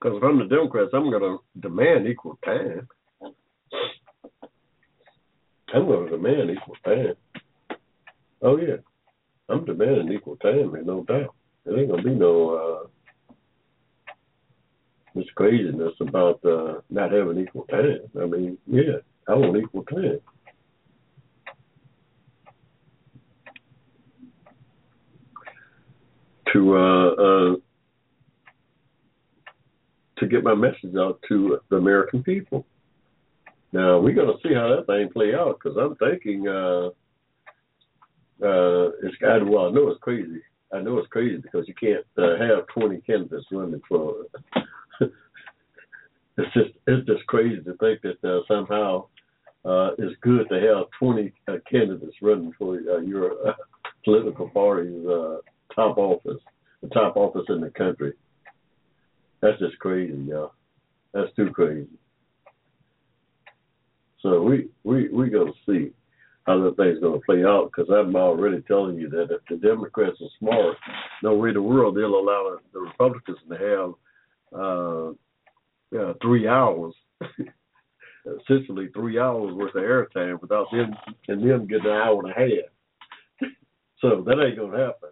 Because 0.00 0.16
if 0.16 0.22
I'm 0.22 0.38
the 0.38 0.46
Democrats, 0.48 0.90
I'm 0.94 1.10
going 1.10 1.22
to 1.22 1.38
demand 1.58 2.06
equal 2.06 2.38
time. 2.44 2.88
I'm 5.74 5.86
going 5.86 6.06
to 6.06 6.16
demand 6.16 6.50
equal 6.50 6.76
time. 6.84 7.14
Oh 8.42 8.56
yeah, 8.56 8.76
I'm 9.48 9.64
demanding 9.64 10.12
equal 10.12 10.36
time, 10.36 10.72
There's 10.72 10.86
no 10.86 11.04
doubt. 11.04 11.34
There 11.64 11.78
ain't 11.78 11.90
gonna 11.90 12.02
be 12.02 12.14
no 12.14 12.86
uh, 12.86 13.34
this 15.14 15.26
craziness 15.34 15.92
about 16.00 16.42
uh, 16.44 16.80
not 16.88 17.12
having 17.12 17.38
equal 17.38 17.64
time. 17.64 18.00
I 18.20 18.26
mean, 18.26 18.56
yeah, 18.66 18.98
I 19.28 19.34
want 19.34 19.56
equal 19.56 19.84
time. 19.84 20.20
To 26.52 26.76
uh, 26.76 27.08
uh, 27.10 27.56
to 30.18 30.26
get 30.26 30.42
my 30.42 30.54
message 30.54 30.96
out 30.98 31.20
to 31.28 31.60
the 31.68 31.76
American 31.76 32.22
people. 32.22 32.64
Now 33.72 34.00
we're 34.00 34.14
going 34.14 34.28
to 34.28 34.48
see 34.48 34.54
how 34.54 34.74
that 34.74 34.86
thing 34.86 35.10
play 35.12 35.34
out 35.34 35.58
because 35.62 35.78
I'm 35.78 35.96
thinking 35.96 36.48
uh, 36.48 36.88
uh, 38.42 38.90
it's 39.02 39.16
of 39.22 39.48
well. 39.48 39.68
I 39.68 39.70
know 39.70 39.88
it's 39.88 40.00
crazy. 40.00 40.42
I 40.72 40.80
know 40.80 40.98
it's 40.98 41.08
crazy 41.08 41.36
because 41.36 41.68
you 41.68 41.74
can't 41.74 42.04
uh, 42.16 42.38
have 42.38 42.66
20 42.74 43.00
candidates 43.02 43.46
running 43.50 43.82
for. 43.88 44.14
it's 45.00 46.54
just 46.54 46.70
it's 46.86 47.06
just 47.06 47.26
crazy 47.26 47.62
to 47.62 47.76
think 47.76 48.02
that 48.02 48.24
uh, 48.24 48.40
somehow 48.48 49.06
uh, 49.64 49.90
it's 49.98 50.18
good 50.22 50.48
to 50.48 50.60
have 50.60 50.86
20 50.98 51.32
uh, 51.48 51.56
candidates 51.70 52.16
running 52.22 52.52
for 52.58 52.76
uh, 52.76 52.98
your 53.00 53.32
uh, 53.46 53.52
political 54.04 54.48
party's 54.48 55.06
uh, 55.06 55.38
top 55.74 55.98
office, 55.98 56.40
the 56.82 56.88
top 56.88 57.16
office 57.16 57.44
in 57.48 57.60
the 57.60 57.70
country. 57.70 58.14
That's 59.42 59.58
just 59.58 59.78
crazy, 59.78 60.14
y'all. 60.28 60.52
That's 61.12 61.34
too 61.36 61.50
crazy. 61.50 61.88
So 64.22 64.42
we 64.42 64.68
we 64.84 65.08
we 65.08 65.30
gonna 65.30 65.52
see 65.66 65.92
how 66.46 66.60
that 66.60 66.76
thing's 66.76 67.00
gonna 67.00 67.20
play 67.20 67.44
out 67.44 67.70
because 67.70 67.90
I'm 67.90 68.14
already 68.16 68.62
telling 68.62 68.96
you 68.96 69.08
that 69.10 69.28
if 69.30 69.40
the 69.48 69.56
Democrats 69.56 70.20
are 70.20 70.28
smart, 70.38 70.76
no 71.22 71.34
way 71.34 71.48
in 71.50 71.54
the 71.54 71.62
world 71.62 71.96
they'll 71.96 72.18
allow 72.18 72.56
the 72.72 72.80
Republicans 72.80 73.38
to 73.48 73.56
have 73.56 74.60
uh, 74.60 75.98
uh 75.98 76.14
three 76.20 76.46
hours, 76.48 76.94
essentially 78.42 78.88
three 78.88 79.18
hours 79.18 79.54
worth 79.54 79.74
of 79.74 79.82
airtime 79.82 80.40
without 80.40 80.66
them 80.70 80.94
and 81.28 81.48
them 81.48 81.66
getting 81.66 81.86
an 81.86 81.92
hour 81.92 82.22
and 82.22 82.30
a 82.30 82.34
half. 82.34 83.50
so 84.00 84.22
that 84.26 84.44
ain't 84.44 84.58
gonna 84.58 84.78
happen. 84.78 85.10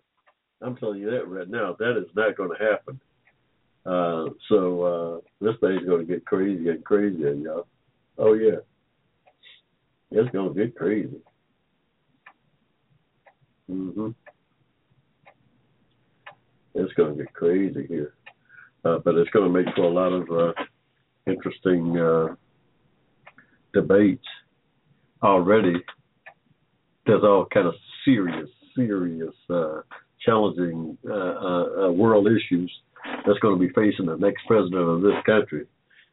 I'm 0.60 0.76
telling 0.76 0.98
you 0.98 1.10
that 1.10 1.28
right 1.28 1.48
now. 1.48 1.76
That 1.78 1.96
is 1.96 2.08
not 2.14 2.36
gonna 2.36 2.58
happen. 2.58 3.00
Uh, 3.86 4.30
so 4.48 4.82
uh, 4.82 5.20
this 5.40 5.54
thing's 5.60 5.88
gonna 5.88 6.04
get 6.04 6.26
crazy 6.26 6.68
and 6.68 6.84
crazier, 6.84 7.32
y'all. 7.32 7.66
Oh 8.18 8.34
yeah. 8.34 8.58
It's 10.10 10.30
gonna 10.30 10.54
get 10.54 10.74
crazy. 10.74 11.20
Mhm. 13.70 14.14
It's 16.74 16.92
gonna 16.94 17.14
get 17.14 17.32
crazy 17.34 17.86
here, 17.86 18.14
uh, 18.84 18.98
but 18.98 19.16
it's 19.16 19.30
gonna 19.30 19.50
make 19.50 19.66
for 19.74 19.82
a 19.82 19.88
lot 19.88 20.12
of 20.12 20.30
uh, 20.30 20.52
interesting 21.26 21.98
uh, 21.98 22.36
debates 23.74 24.26
already. 25.22 25.74
There's 27.06 27.24
all 27.24 27.46
kind 27.46 27.66
of 27.66 27.74
serious, 28.04 28.48
serious, 28.74 29.34
uh, 29.50 29.82
challenging 30.20 30.96
uh, 31.08 31.12
uh, 31.12 31.86
uh, 31.86 31.90
world 31.92 32.26
issues 32.26 32.72
that's 33.26 33.38
going 33.40 33.58
to 33.58 33.66
be 33.66 33.72
facing 33.72 34.06
the 34.06 34.16
next 34.16 34.46
president 34.46 34.88
of 34.88 35.02
this 35.02 35.14
country 35.24 35.66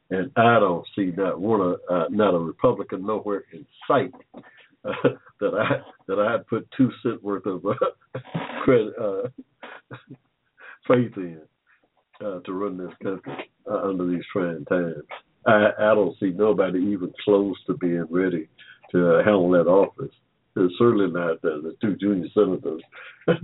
and 0.10 0.32
I 0.36 0.60
don't 0.60 0.86
see 0.96 1.12
not 1.16 1.40
one 1.40 1.62
of 1.62 1.80
uh, 1.90 2.06
not 2.10 2.36
a 2.36 2.40
Republican 2.40 3.06
nowhere 3.06 3.44
in 3.52 3.66
sight 3.88 4.12
uh, 4.84 4.92
that 5.40 5.54
I 5.54 5.82
that 6.08 6.20
I 6.20 6.38
put 6.50 6.68
two 6.78 6.92
cent 7.02 7.24
worth 7.24 7.46
of 7.46 7.66
uh, 7.66 8.20
credit 8.64 8.94
uh, 9.02 9.28
faith 10.88 11.14
in 11.18 11.42
uh, 12.22 12.40
to 12.40 12.54
run 12.54 12.78
this 12.78 12.94
country 13.04 13.50
uh, 13.70 13.90
under 13.90 14.08
these 14.08 14.24
trying 14.32 14.66
times. 14.66 15.04
I, 15.48 15.70
I 15.78 15.96
don't 15.96 16.18
see 16.20 16.32
nobody 16.32 16.80
even 16.80 17.14
close 17.24 17.56
to 17.68 17.76
being 17.76 18.08
ready 18.10 18.48
to 18.92 19.16
uh, 19.16 19.18
handle 19.18 19.50
that 19.52 19.68
office. 19.68 20.14
Certainly 20.78 21.12
not 21.12 21.34
uh, 21.44 21.62
the 21.62 21.76
two 21.82 21.98
junior 21.98 22.28
senators 22.34 22.82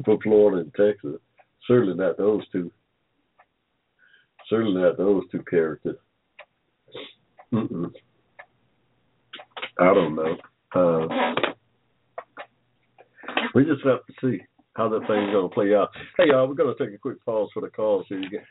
for 0.06 0.17
Florida 0.24 0.62
and 0.62 0.74
Texas. 0.74 1.19
Certainly 1.67 1.95
not 1.95 2.17
those 2.17 2.43
two. 2.52 2.71
Certainly 4.50 4.82
not 4.82 4.97
those 4.97 5.24
two 5.32 5.43
characters. 5.50 5.97
Mm-mm. 7.54 7.92
I 9.80 9.94
don't 9.94 10.16
know. 10.16 10.38
Uh, 10.74 11.08
we 13.54 13.66
just 13.66 13.84
have 13.84 14.00
to 14.06 14.14
see 14.22 14.42
how 14.76 14.88
that 14.90 15.02
thing's 15.02 15.34
gonna 15.34 15.50
play 15.50 15.76
out. 15.76 15.90
Hey 16.18 16.26
y'all, 16.28 16.48
we're 16.48 16.54
gonna 16.54 16.74
take 16.80 16.94
a 16.94 16.98
quick 16.98 17.24
pause 17.26 17.50
for 17.54 17.62
the 17.62 17.70
calls 17.70 18.06
here. 18.08 18.20
You 18.20 18.30
get, 18.30 18.44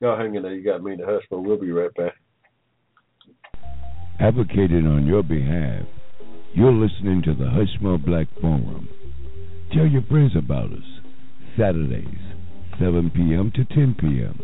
y'all 0.00 0.16
hanging 0.16 0.42
there. 0.42 0.54
You 0.54 0.64
got 0.64 0.82
me 0.82 0.92
in 0.92 0.98
the 0.98 1.20
but 1.30 1.40
we'll 1.40 1.60
be 1.60 1.70
right 1.70 1.92
back. 1.94 2.14
Advocating 4.18 4.86
on 4.86 5.06
your 5.06 5.22
behalf, 5.22 5.84
you're 6.54 6.72
listening 6.72 7.22
to 7.22 7.34
the 7.34 7.44
Hushmo 7.44 8.02
Black 8.02 8.28
Forum. 8.40 8.88
Tell 9.74 9.86
your 9.86 10.02
friends 10.02 10.32
about 10.36 10.72
us. 10.72 10.78
Saturdays, 11.58 12.06
7 12.78 13.10
p.m. 13.14 13.52
to 13.54 13.64
10 13.64 13.96
p.m. 13.98 14.40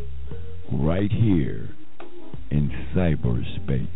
Right 0.71 1.11
here 1.11 1.71
in 2.53 2.71
cyberspace. 2.95 3.89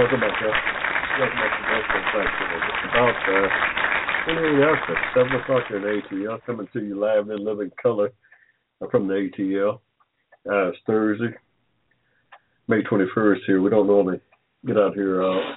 Welcome 0.00 0.20
back, 0.20 0.40
y'all. 0.40 0.50
Welcome 1.20 1.36
back 1.36 1.52
to 1.58 1.64
Baseball 1.68 2.04
Factory. 2.14 2.56
It's 2.56 2.84
about 2.88 3.20
uh, 3.28 4.32
anything 4.32 4.62
else 4.62 4.78
at 4.88 5.14
7 5.14 5.40
o'clock 5.42 5.64
here 5.68 5.76
in 5.76 6.00
ATL. 6.00 6.38
Coming 6.46 6.68
to 6.72 6.80
you 6.80 6.98
live 6.98 7.28
in 7.28 7.44
living 7.44 7.70
color 7.82 8.08
from 8.90 9.08
the 9.08 9.28
ATL. 9.28 9.74
Uh, 10.50 10.68
it's 10.68 10.78
Thursday, 10.86 11.34
May 12.66 12.80
21st 12.80 13.40
here. 13.46 13.60
We 13.60 13.68
don't 13.68 13.88
normally 13.88 14.20
get 14.66 14.78
out 14.78 14.94
here 14.94 15.22
uh, 15.22 15.56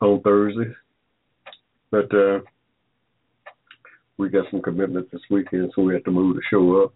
on 0.00 0.20
Thursday, 0.22 0.74
but 1.92 2.12
uh, 2.12 2.40
we 4.18 4.28
got 4.28 4.46
some 4.50 4.60
commitments 4.60 5.10
this 5.12 5.22
weekend, 5.30 5.70
so 5.76 5.82
we 5.82 5.94
have 5.94 6.02
to 6.02 6.10
move 6.10 6.34
the 6.34 6.42
show 6.50 6.82
up 6.82 6.94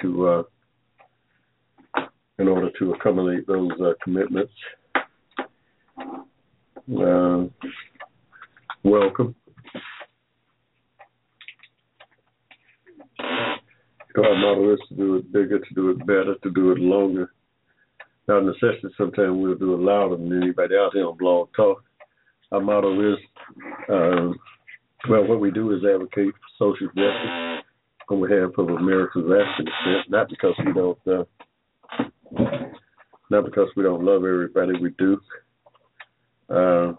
to 0.00 0.28
uh, 0.28 2.02
in 2.38 2.48
order 2.48 2.70
to 2.78 2.94
accommodate 2.94 3.46
those 3.46 3.72
uh, 3.82 3.92
commitments. 4.02 4.52
Uh, 6.90 7.44
welcome. 8.82 9.34
Our 14.16 14.34
motto 14.34 14.72
is 14.72 14.80
to 14.88 14.94
do 14.94 15.16
it 15.16 15.30
bigger, 15.30 15.58
to 15.58 15.74
do 15.74 15.90
it 15.90 15.98
better, 16.06 16.34
to 16.42 16.50
do 16.50 16.72
it 16.72 16.78
longer. 16.78 17.30
Our 18.30 18.40
necessity, 18.40 18.88
sometimes 18.96 19.36
we'll 19.36 19.56
do 19.56 19.74
it 19.74 19.80
louder 19.80 20.16
than 20.16 20.42
anybody 20.42 20.76
out 20.76 20.92
here 20.94 21.06
on 21.06 21.18
Blog 21.18 21.50
Talk. 21.54 21.84
Our 22.52 22.60
motto 22.62 23.12
is, 23.12 23.18
uh, 23.90 24.32
well, 25.10 25.26
what 25.26 25.40
we 25.40 25.50
do 25.50 25.72
is 25.76 25.84
advocate 25.84 26.32
for 26.32 26.72
social 26.74 26.86
justice 26.86 27.64
on 28.08 28.26
behalf 28.26 28.56
of 28.56 28.70
America's 28.70 29.24
African 29.26 29.66
descent, 29.66 30.10
not 30.10 30.30
because 30.30 30.54
we 30.64 30.72
don't, 30.72 30.98
uh, 31.06 31.24
not 33.28 33.44
because 33.44 33.68
we 33.76 33.82
don't 33.82 34.04
love 34.04 34.24
everybody, 34.24 34.72
we 34.80 34.88
do. 34.98 35.20
Uh, 36.48 36.92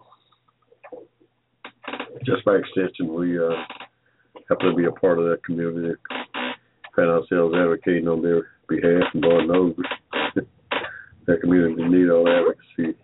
just 2.23 2.45
by 2.45 2.55
extension, 2.55 3.13
we 3.13 3.39
uh, 3.39 3.49
happen 4.47 4.69
to 4.69 4.75
be 4.75 4.85
a 4.85 4.91
part 4.91 5.19
of 5.19 5.25
that 5.25 5.43
community, 5.43 5.95
find 6.95 7.09
ourselves 7.09 7.55
advocating 7.55 8.07
on 8.07 8.21
their 8.21 8.47
behalf, 8.67 9.09
and 9.13 9.23
Lord 9.23 9.47
knows 9.47 9.75
that 11.25 11.41
community 11.41 11.83
need 11.83 12.09
all 12.09 12.27
advocacy 12.27 12.97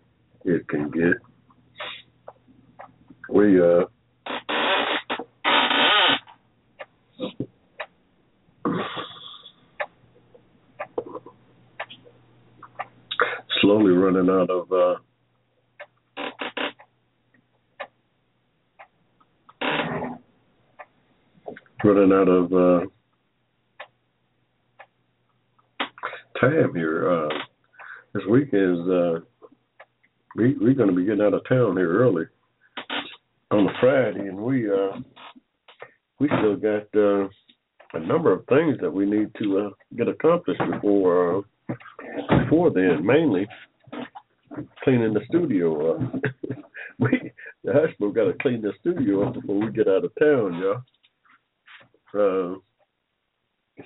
it 0.44 0.68
can 0.68 0.92
get. 0.92 1.14
We 3.30 3.60
uh, 3.60 3.86
slowly 13.62 13.92
running 13.92 14.30
out 14.30 14.52
of 14.52 14.72
uh, 14.72 14.96
running 21.86 22.12
out 22.12 22.28
of 22.28 22.52
uh, 22.52 22.86
time 26.42 26.74
here. 26.74 27.12
Uh, 27.12 27.30
this 28.14 28.24
weekend 28.30 28.80
is 28.80 28.90
uh, 28.90 29.20
we 30.36 30.56
we're 30.60 30.74
going 30.74 30.90
to 30.90 30.96
be 30.96 31.06
getting 31.06 31.22
out 31.22 31.36
of 31.36 31.48
town 31.48 31.78
here 31.78 31.94
early 32.00 32.26
on 33.52 33.68
a 33.68 33.74
Friday, 33.80 34.28
and 34.28 34.38
we 34.38 34.70
uh, 34.70 34.98
we 36.20 36.28
still 36.40 36.56
got 36.56 36.88
uh, 36.96 37.28
a 37.94 38.00
number 38.00 38.34
of 38.34 38.46
things 38.48 38.78
that 38.82 38.92
we 38.92 39.06
need 39.06 39.30
to 39.40 39.60
uh, 39.60 39.70
get 39.96 40.08
accomplished 40.08 40.62
before 40.72 41.38
uh, 41.70 41.74
before 42.44 42.72
then. 42.72 43.06
Mainly 43.06 43.48
cleaning 44.84 45.14
the 45.14 45.22
studio 45.30 45.94
up. 45.96 46.14
we 47.00 47.32
the 47.64 47.72
Hushmo 47.72 48.14
got 48.14 48.26
to 48.26 48.34
clean 48.42 48.62
the 48.62 48.74
studio 48.80 49.28
up 49.28 49.36
before 49.36 49.60
we 49.60 49.72
get 49.72 49.88
out 49.88 50.04
of 50.04 50.12
town, 50.20 50.60
y'all. 50.60 50.82
Uh, 52.16 52.56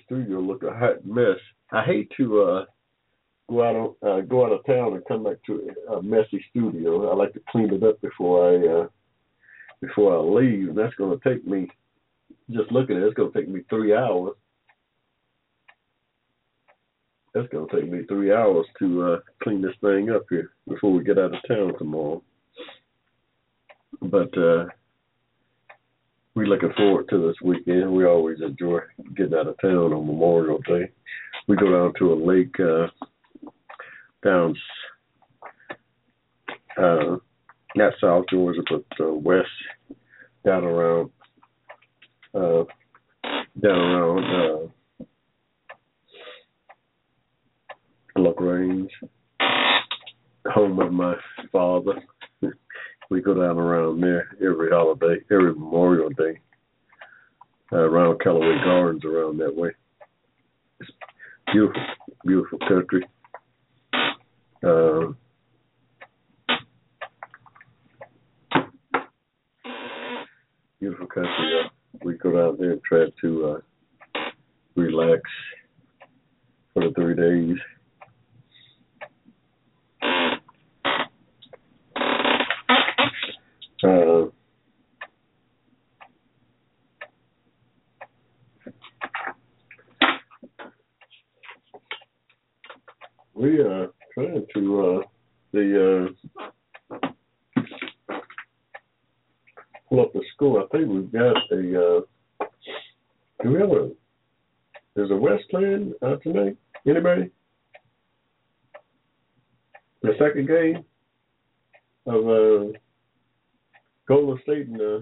studio 0.06 0.40
look 0.40 0.64
a 0.64 0.72
hot 0.72 1.06
mess. 1.06 1.38
I 1.72 1.84
hate 1.84 2.12
to 2.18 2.42
uh, 2.42 2.66
go 3.50 3.64
out 3.64 3.76
of 3.76 3.96
uh, 4.08 4.22
go 4.22 4.46
out 4.46 4.52
of 4.52 4.66
town 4.66 4.94
and 4.94 5.06
come 5.08 5.24
back 5.24 5.38
to 5.48 5.70
a 5.96 6.02
messy 6.02 6.44
studio. 6.52 7.12
I 7.12 7.16
like 7.16 7.34
to 7.34 7.42
clean 7.52 7.74
it 7.74 7.84
up 7.84 8.00
before 8.02 8.52
I 8.52 8.82
uh, 8.82 8.88
before 9.82 10.16
I 10.16 10.20
leave. 10.20 10.70
And 10.70 10.78
that's 10.78 10.96
going 10.96 11.18
to 11.18 11.30
take 11.30 11.46
me 11.46 11.68
just 12.52 12.72
looking 12.72 12.98
at 12.98 13.04
it. 13.04 13.06
It's 13.08 13.16
going 13.16 13.32
to 13.32 13.40
take 13.40 13.50
me 13.50 13.62
three 13.70 13.96
hours. 13.96 14.34
That's 17.34 17.48
going 17.50 17.70
to 17.70 17.76
take 17.76 17.90
me 17.90 18.02
three 18.08 18.34
hours 18.34 18.66
to 18.80 19.04
uh, 19.04 19.20
clean 19.44 19.62
this 19.62 19.76
thing 19.82 20.10
up 20.10 20.26
here 20.30 20.52
before 20.68 20.92
we 20.92 21.04
get 21.04 21.20
out 21.20 21.34
of 21.36 21.42
town 21.48 21.78
tomorrow. 21.78 22.24
But 24.02 24.36
uh, 24.38 24.66
we're 26.40 26.46
looking 26.46 26.72
forward 26.78 27.06
to 27.10 27.28
this 27.28 27.36
weekend. 27.44 27.92
We 27.92 28.06
always 28.06 28.38
enjoy 28.40 28.80
getting 29.14 29.34
out 29.34 29.48
of 29.48 29.60
town 29.62 29.92
on 29.92 30.08
Memorial 30.08 30.60
Day. 30.60 30.90
We 31.50 31.58
go 31.58 31.70
down 31.70 31.94
to 32.00 32.14
a 32.14 32.16
lake 32.16 32.56
uh, 32.62 32.88
down 34.24 34.56
uh, 36.78 37.18
not 37.76 37.94
South 38.00 38.24
Georgia, 38.32 38.62
but 38.70 38.86
uh, 39.06 39.12
west, 39.12 39.50
down 40.46 40.64
around 40.64 41.10
uh, 42.34 42.64
down 43.62 43.78
around 43.78 44.70
uh, 45.02 45.04
Lagrange, 48.16 48.92
home 50.46 50.80
of 50.80 50.94
my 50.94 51.16
father. 51.52 51.96
We 53.10 53.22
go 53.22 53.34
down 53.34 53.58
around 53.58 54.02
there 54.02 54.30
every 54.42 54.70
holiday, 54.70 55.18
every 55.32 55.54
Memorial 55.54 56.10
Day, 56.10 56.40
uh, 57.72 57.78
around 57.78 58.22
Callaway 58.22 58.56
Gardens, 58.64 59.04
around 59.04 59.38
that 59.40 59.56
way. 59.56 59.72
It's 60.80 60.90
beautiful, 61.52 61.82
beautiful 62.26 62.60
country. 62.60 63.06
Uh, 64.64 65.14
beautiful 70.80 71.08
country. 71.08 71.62
Uh, 71.64 71.70
we 72.04 72.14
go 72.14 72.32
down 72.32 72.58
there 72.60 72.74
and 72.74 72.84
try 72.84 73.06
to 73.22 73.46
uh, 73.46 74.20
relax 74.76 75.22
for 76.74 76.84
the 76.84 76.94
three 76.94 77.16
days. 77.16 77.58
Uh, 83.82 84.26
we 93.34 93.60
are 93.60 93.88
trying 94.14 94.46
to 94.54 94.82
uh, 94.82 95.02
the 95.54 96.12
uh, 96.92 97.08
pull 99.88 100.02
up 100.02 100.12
the 100.12 100.22
score. 100.34 100.62
I 100.62 100.68
think 100.68 100.90
we've 100.90 101.12
got 101.12 101.38
a. 101.52 101.56
Uh, 101.56 102.46
do 103.44 103.52
we 103.52 103.60
have 103.60 103.72
a? 103.72 103.92
There's 104.94 105.12
a 105.12 105.16
Westland 105.16 105.94
uh, 106.02 106.18
tonight. 106.18 106.58
Anybody? 106.86 107.32
The 110.02 110.12
second 110.20 110.48
game 110.48 110.84
of 112.06 112.28
uh, 112.28 112.78
Golden 114.10 114.42
State 114.42 114.66
and 114.66 114.82
uh, 114.82 115.00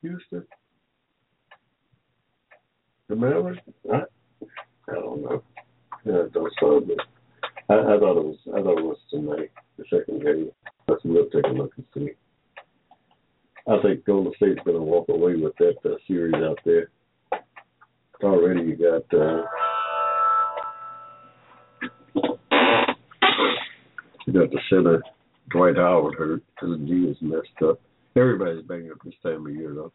Houston. 0.00 0.46
The 3.08 3.16
Mavericks. 3.16 3.60
I, 3.92 4.02
I 4.88 4.94
don't 4.94 5.22
know. 5.22 5.42
Yeah, 6.04 6.22
don't 6.32 6.52
sound 6.60 6.86
good. 6.86 7.00
I, 7.68 7.74
I 7.74 7.98
thought 7.98 8.16
it 8.16 8.24
was. 8.24 8.38
I 8.54 8.62
thought 8.62 8.78
it 8.78 8.84
was 8.84 8.98
tonight. 9.10 9.50
The 9.76 9.84
second 9.90 10.22
game. 10.22 10.50
Let's 10.86 11.02
we'll 11.04 11.28
take 11.30 11.46
a 11.46 11.48
look 11.48 11.72
and 11.76 11.86
see. 11.92 12.10
I 13.68 13.82
think 13.82 14.04
Golden 14.04 14.32
State's 14.36 14.60
going 14.64 14.76
to 14.76 14.82
walk 14.82 15.08
away 15.08 15.34
with 15.34 15.54
that 15.58 15.78
uh, 15.84 15.96
series 16.06 16.36
out 16.36 16.60
there. 16.64 16.90
Already, 18.22 18.60
you 18.60 18.76
got. 18.76 19.18
Uh, 19.18 19.42
got 24.36 24.50
the 24.50 24.60
center, 24.68 25.02
Dwight 25.50 25.76
Howard 25.76 26.14
hurt. 26.14 26.42
His 26.60 26.78
knee 26.78 27.10
is 27.10 27.16
messed 27.20 27.62
up. 27.64 27.80
Everybody's 28.16 28.64
banged 28.64 28.90
up 28.92 28.98
this 29.04 29.14
time 29.22 29.46
of 29.46 29.54
year, 29.54 29.74
though. 29.74 29.92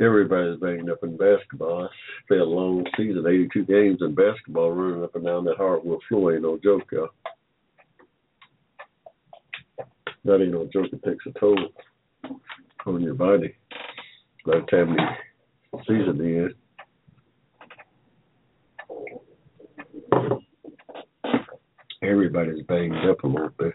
Everybody's 0.00 0.60
banged 0.60 0.90
up 0.90 1.02
in 1.02 1.16
basketball. 1.16 1.86
It's 1.86 2.28
been 2.28 2.40
a 2.40 2.44
long 2.44 2.84
season, 2.96 3.24
82 3.26 3.64
games 3.64 3.98
in 4.00 4.14
basketball, 4.14 4.70
running 4.72 5.02
up 5.02 5.14
and 5.16 5.24
down 5.24 5.44
that 5.44 5.56
hardwood 5.56 6.00
floor 6.08 6.34
ain't 6.34 6.42
no 6.42 6.58
joke, 6.62 6.84
y'all. 6.92 7.08
That 10.24 10.40
ain't 10.40 10.52
no 10.52 10.68
joke. 10.72 10.92
It 10.92 11.02
takes 11.02 11.26
a 11.26 11.38
toll 11.38 11.58
on 12.86 13.02
your 13.02 13.14
body 13.14 13.56
by 14.46 14.60
the 14.60 14.66
time 14.66 14.96
the 15.72 15.78
season 15.86 16.20
ends. 16.20 16.54
Everybody's 22.08 22.62
banged 22.64 23.08
up 23.08 23.22
a 23.22 23.26
little 23.26 23.50
bit. 23.58 23.74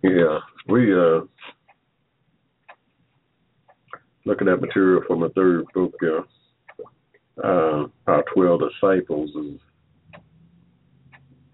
Yeah, 0.00 0.38
we 0.68 0.94
uh 0.94 1.20
looking 4.24 4.48
at 4.48 4.60
material 4.78 5.02
from 5.06 5.20
the 5.20 5.28
third 5.30 5.64
book. 5.74 5.94
Uh, 6.02 7.44
uh, 7.44 7.86
our 8.06 8.24
twelve 8.32 8.60
disciples 8.60 9.30
is 9.30 9.60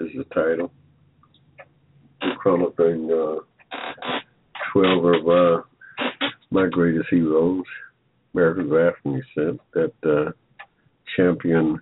is 0.00 0.12
the 0.16 0.24
title. 0.34 0.72
We're 2.22 2.36
chronicling 2.36 3.10
uh, 3.10 4.20
twelve 4.72 5.04
of 5.04 5.28
uh, 5.28 5.62
my 6.50 6.66
greatest 6.68 7.08
heroes, 7.10 7.64
America's 8.34 8.72
African 8.72 9.22
descent, 9.36 9.60
that 9.72 9.92
uh, 10.04 10.32
champion 11.16 11.80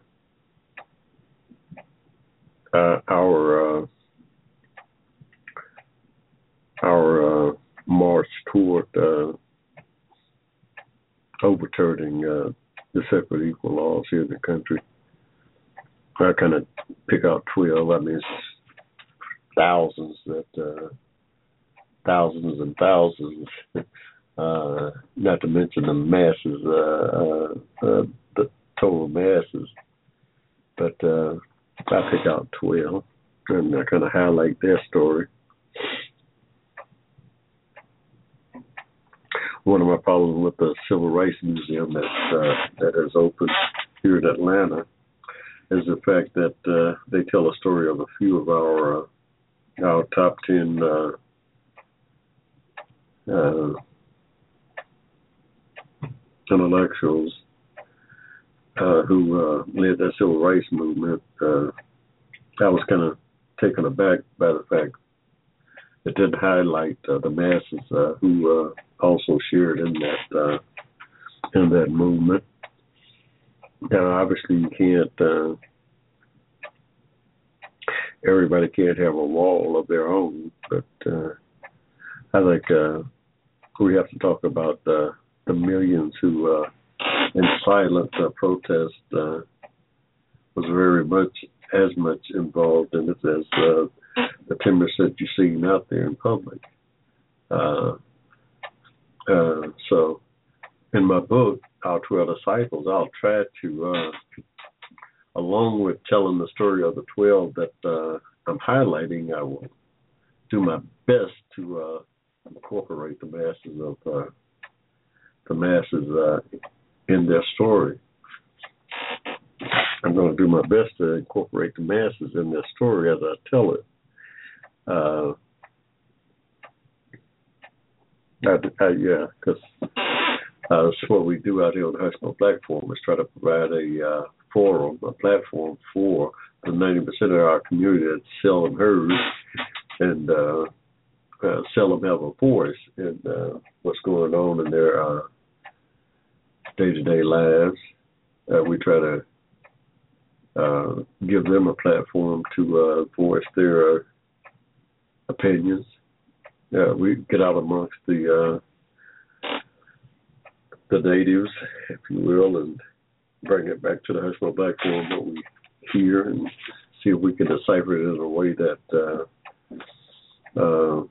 can 167.47 167.57
decipher 167.57 167.97
it 167.97 168.15
in 168.15 168.21
a 168.21 168.29
way 168.29 168.55
that 168.55 168.79
uh, 168.93 170.61
uh, 170.61 171.03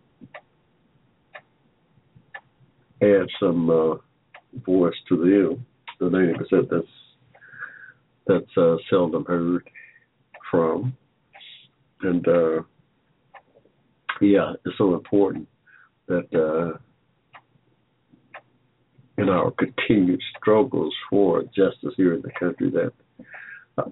adds 3.01 3.31
some 3.39 3.69
uh, 3.69 3.95
voice 4.65 4.95
to. 5.09 5.59
The 5.99 6.09
ninety 6.09 6.33
percent 6.33 6.69
that's 6.69 6.87
that's 8.27 8.57
uh, 8.57 8.77
seldom 8.89 9.25
heard 9.25 9.69
from, 10.49 10.97
and 12.01 12.27
uh, 12.27 12.61
yeah, 14.19 14.53
it's 14.65 14.77
so 14.77 14.95
important 14.95 15.47
that 16.07 16.79
in 19.17 19.29
our 19.29 19.51
continued 19.51 20.21
struggles 20.37 20.93
for 21.09 21.43
justice 21.43 21.93
here 21.95 22.15
in 22.15 22.21
the 22.21 22.31
country, 22.39 22.71
that 22.71 22.91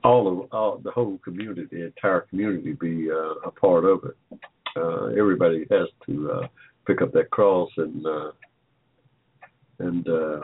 all 0.04 0.28
of 0.28 0.54
all 0.54 0.78
the 0.84 0.92
whole 0.92 1.18
community, 1.20 1.68
the 1.72 1.86
entire 1.86 2.22
community, 2.22 2.74
be 2.74 3.10
uh, 3.12 3.48
a 3.48 3.52
part 3.52 3.86
of 3.86 4.00
it. 4.04 4.40
Uh, 4.76 5.08
everybody 5.18 5.66
has 5.72 5.88
to 6.06 6.32
uh, 6.32 6.48
pick 6.86 7.02
up 7.02 7.12
that 7.14 7.30
cross 7.32 7.70
and 7.78 8.06
uh, 8.06 8.32
and 9.80 10.08
uh, 10.08 10.40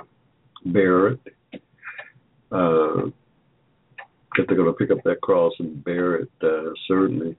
bear 0.66 1.08
it. 1.10 1.20
Uh, 2.52 3.08
if 4.38 4.48
they're 4.48 4.58
going 4.58 4.68
to 4.68 4.74
pick 4.74 4.92
up 4.92 5.04
that 5.04 5.22
cross 5.22 5.54
and 5.60 5.84
bear 5.84 6.16
it, 6.16 6.30
uh, 6.44 6.72
certainly 6.88 7.36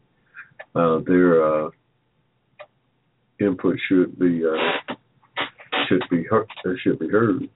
uh, 0.75 0.99
their 1.07 1.45
uh, 1.45 1.71
input 3.41 3.77
should 3.89 4.19
be 4.19 4.43
uh, 4.45 4.95
should 5.89 6.03
be 6.11 6.25
heard. 6.25 6.47
Should 6.83 6.99
be 6.99 7.09
heard, 7.09 7.49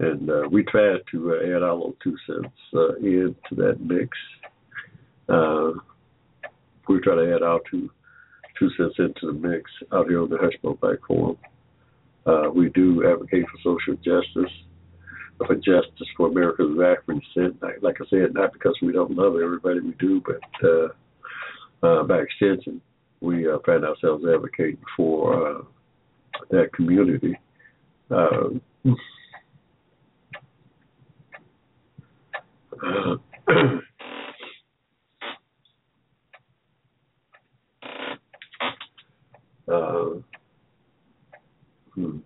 and 0.00 0.30
uh, 0.30 0.48
we 0.50 0.64
try 0.64 0.96
to 1.12 1.32
uh, 1.34 1.56
add 1.56 1.62
our 1.62 1.74
little 1.74 1.96
two 2.02 2.16
cents 2.26 2.56
uh, 2.74 2.94
into 2.96 3.54
that 3.56 3.78
mix. 3.80 4.08
Uh, 5.28 5.72
we 6.88 7.00
try 7.00 7.14
to 7.14 7.34
add 7.34 7.42
our 7.42 7.60
two 7.70 7.88
two 8.58 8.70
cents 8.76 8.94
into 8.98 9.26
the 9.26 9.32
mix 9.32 9.70
out 9.92 10.08
here 10.08 10.22
on 10.22 10.28
the 10.28 10.36
Hushmo 10.36 10.78
Black 10.80 10.98
Forum. 11.06 11.36
Uh, 12.26 12.50
we 12.54 12.68
do 12.70 13.06
advocate 13.10 13.44
for 13.50 13.76
social 13.76 13.94
justice. 13.96 14.52
for 15.46 15.54
justice 15.54 16.08
for 16.16 16.28
America's 16.28 16.74
veterans. 16.76 17.24
And 17.36 17.56
like 17.82 17.96
I 18.00 18.04
said, 18.10 18.34
not 18.34 18.52
because 18.52 18.76
we 18.82 18.92
don't 18.92 19.16
love 19.16 19.36
everybody 19.42 19.80
we 19.80 19.92
do, 19.98 20.22
but 20.26 20.68
uh, 20.68 20.88
uh, 21.86 22.02
by 22.04 22.18
extension, 22.18 22.80
we 23.20 23.48
uh, 23.50 23.58
find 23.64 23.84
ourselves 23.84 24.24
advocating 24.32 24.82
for 24.96 25.60
uh, 25.60 25.62
that 26.50 26.72
community. 26.74 27.38
Uh, 28.10 28.50
uh, 32.82 33.16
hmm. 41.94 42.18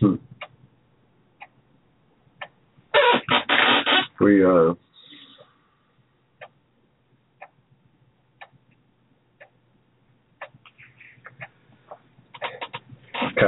Hmm. 0.00 0.14
We 4.20 4.44
uh 4.44 4.74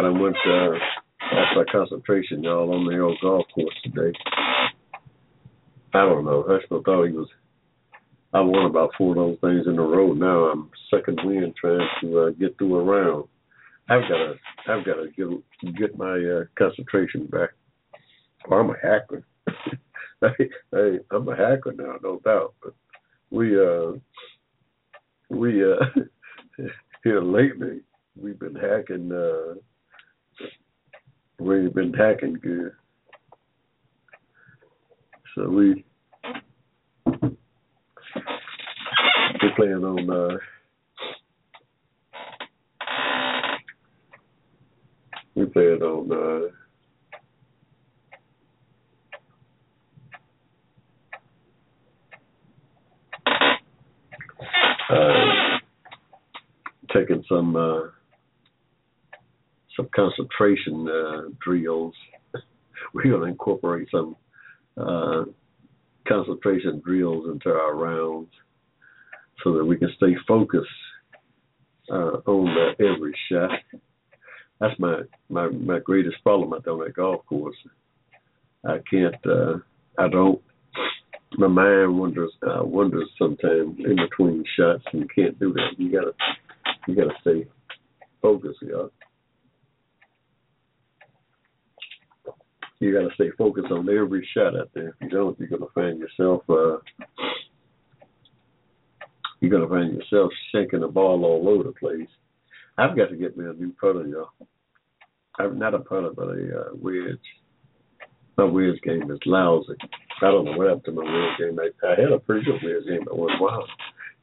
kind 0.01 0.15
of 0.15 0.21
went 0.21 0.37
uh, 0.47 1.35
off 1.37 1.57
our 1.57 1.67
concentration, 1.71 2.43
y'all, 2.43 2.73
on 2.73 2.87
the 2.87 2.99
old 3.01 3.19
golf 3.21 3.45
course 3.55 3.75
today. 3.83 4.17
I 5.93 5.99
don't 6.07 6.25
know. 6.25 6.45
Hushmo 6.45 6.85
thought 6.85 7.07
he 7.07 7.13
was. 7.13 7.29
I 8.33 8.41
won 8.41 8.67
about 8.67 8.91
four 8.97 9.11
of 9.11 9.17
those 9.17 9.39
things 9.41 9.67
in 9.67 9.79
a 9.79 9.83
row. 9.83 10.13
Now 10.13 10.45
I'm 10.45 10.71
second 10.95 11.21
wind 11.25 11.55
trying 11.61 11.87
to 12.01 12.19
uh, 12.19 12.31
get 12.31 12.57
through 12.57 12.77
a 12.77 12.85
round. 12.85 13.25
I've 13.89 14.03
got 14.03 14.09
to. 14.09 14.35
I've 14.69 14.87
got 14.87 14.95
to 14.95 15.09
get 15.17 15.77
get 15.77 15.99
my 15.99 16.15
uh, 16.15 16.45
concentration 16.57 17.27
back. 17.27 17.51
Well, 18.49 18.61
I'm 18.61 18.71
a 18.71 18.77
hacker. 18.81 19.25
hey, 20.21 20.49
hey, 20.73 20.99
I'm 21.11 21.29
a 21.29 21.37
hacker 21.37 21.73
now, 21.77 21.97
no 22.03 22.21
doubt. 22.25 22.55
But 22.63 22.75
we 23.31 23.59
uh 23.61 23.93
we 25.29 25.63
uh 25.65 25.85
here 27.05 27.21
lately 27.21 27.81
we've 28.17 28.39
been 28.39 28.55
hacking 28.55 29.11
uh 29.13 29.55
we've 31.41 31.74
been 31.74 31.93
hacking 31.93 32.34
good. 32.34 32.72
So 35.34 35.49
we 35.49 35.84
we're 39.43 39.55
playing 39.57 39.84
on 39.84 40.11
uh 40.11 40.38
we 45.34 45.47
playing 45.47 45.82
on 45.82 46.12
uh 46.12 46.49
uh, 54.91 55.59
taking 56.93 57.24
some 57.28 57.57
uh, 57.57 57.82
some 59.81 59.89
concentration 59.95 60.89
uh, 60.89 61.20
drills. 61.45 61.95
We're 62.95 63.11
going 63.11 63.22
to 63.22 63.28
incorporate 63.28 63.89
some 63.91 64.16
uh, 64.76 65.24
concentration 66.07 66.83
drills 66.85 67.28
into 67.31 67.51
our 67.51 67.74
rounds 67.74 68.28
so 69.43 69.55
that 69.57 69.64
we 69.64 69.76
can 69.76 69.91
stay 69.97 70.14
focused 70.26 70.68
uh, 71.91 72.20
on 72.26 72.74
every 72.78 73.16
shot. 73.31 73.51
That's 74.61 74.78
my, 74.78 75.01
my 75.31 75.49
my 75.49 75.78
greatest 75.78 76.16
problem 76.22 76.53
out 76.53 76.68
on 76.68 76.85
that 76.85 76.95
golf 76.95 77.24
course. 77.26 77.57
I 78.64 78.76
can't. 78.91 79.14
Uh, 79.24 79.59
I 79.99 80.09
don't 80.09 80.41
my 81.39 81.47
mind 81.47 81.99
wanders 81.99 82.33
uh, 82.43 82.62
wanders 82.62 83.09
sometimes 83.18 83.78
in 83.78 83.97
between 83.97 84.45
shots 84.59 84.83
and 84.93 85.03
you 85.03 85.09
can't 85.14 85.39
do 85.39 85.53
that. 85.55 85.70
You 85.78 85.91
gotta 85.91 86.12
you 86.87 86.95
gotta 86.95 87.14
stay 87.22 87.47
focused, 88.20 88.61
y'all. 88.61 88.91
You 92.81 92.95
gotta 92.95 93.14
stay 93.14 93.31
focused 93.37 93.70
on 93.70 93.89
every 93.89 94.26
shot 94.35 94.59
out 94.59 94.70
there. 94.74 94.89
If 94.89 94.95
you 95.03 95.09
don't, 95.11 95.39
you're 95.39 95.49
gonna 95.49 95.70
find 95.74 95.99
yourself 95.99 96.43
uh 96.49 96.78
you're 99.41 99.51
gonna 99.51 99.68
find 99.68 99.95
yourself 99.95 100.33
shaking 100.53 100.81
the 100.81 100.89
ball 100.89 101.24
all 101.24 101.49
over 101.49 101.64
the 101.64 101.72
place. 101.72 102.09
I've 102.78 102.97
got 102.97 103.11
to 103.11 103.16
get 103.16 103.37
me 103.37 103.45
a 103.45 103.53
new 103.53 103.74
putter, 103.78 104.07
y'all. 104.07 104.31
I'm 105.39 105.59
not 105.59 105.74
a 105.74 105.81
putter, 105.81 106.11
but 106.14 106.28
a 106.28 106.61
uh, 106.61 106.74
wedge. 106.74 107.18
My 108.39 108.45
wedge 108.45 108.81
game 108.83 109.11
is 109.11 109.18
lousy. 109.26 109.74
I 110.22 110.26
don't 110.26 110.47
know 110.47 110.53
what 110.53 110.68
happened 110.68 110.85
to 110.87 110.93
my 110.93 111.03
wedge 111.03 111.39
game. 111.39 111.59
I, 111.59 111.87
I 111.87 112.01
had 112.01 112.12
a 112.12 112.18
pretty 112.18 112.47
good 112.47 112.61
wedge 112.62 112.87
game 112.87 113.03
at 113.03 113.16
one 113.16 113.39
while. 113.39 113.66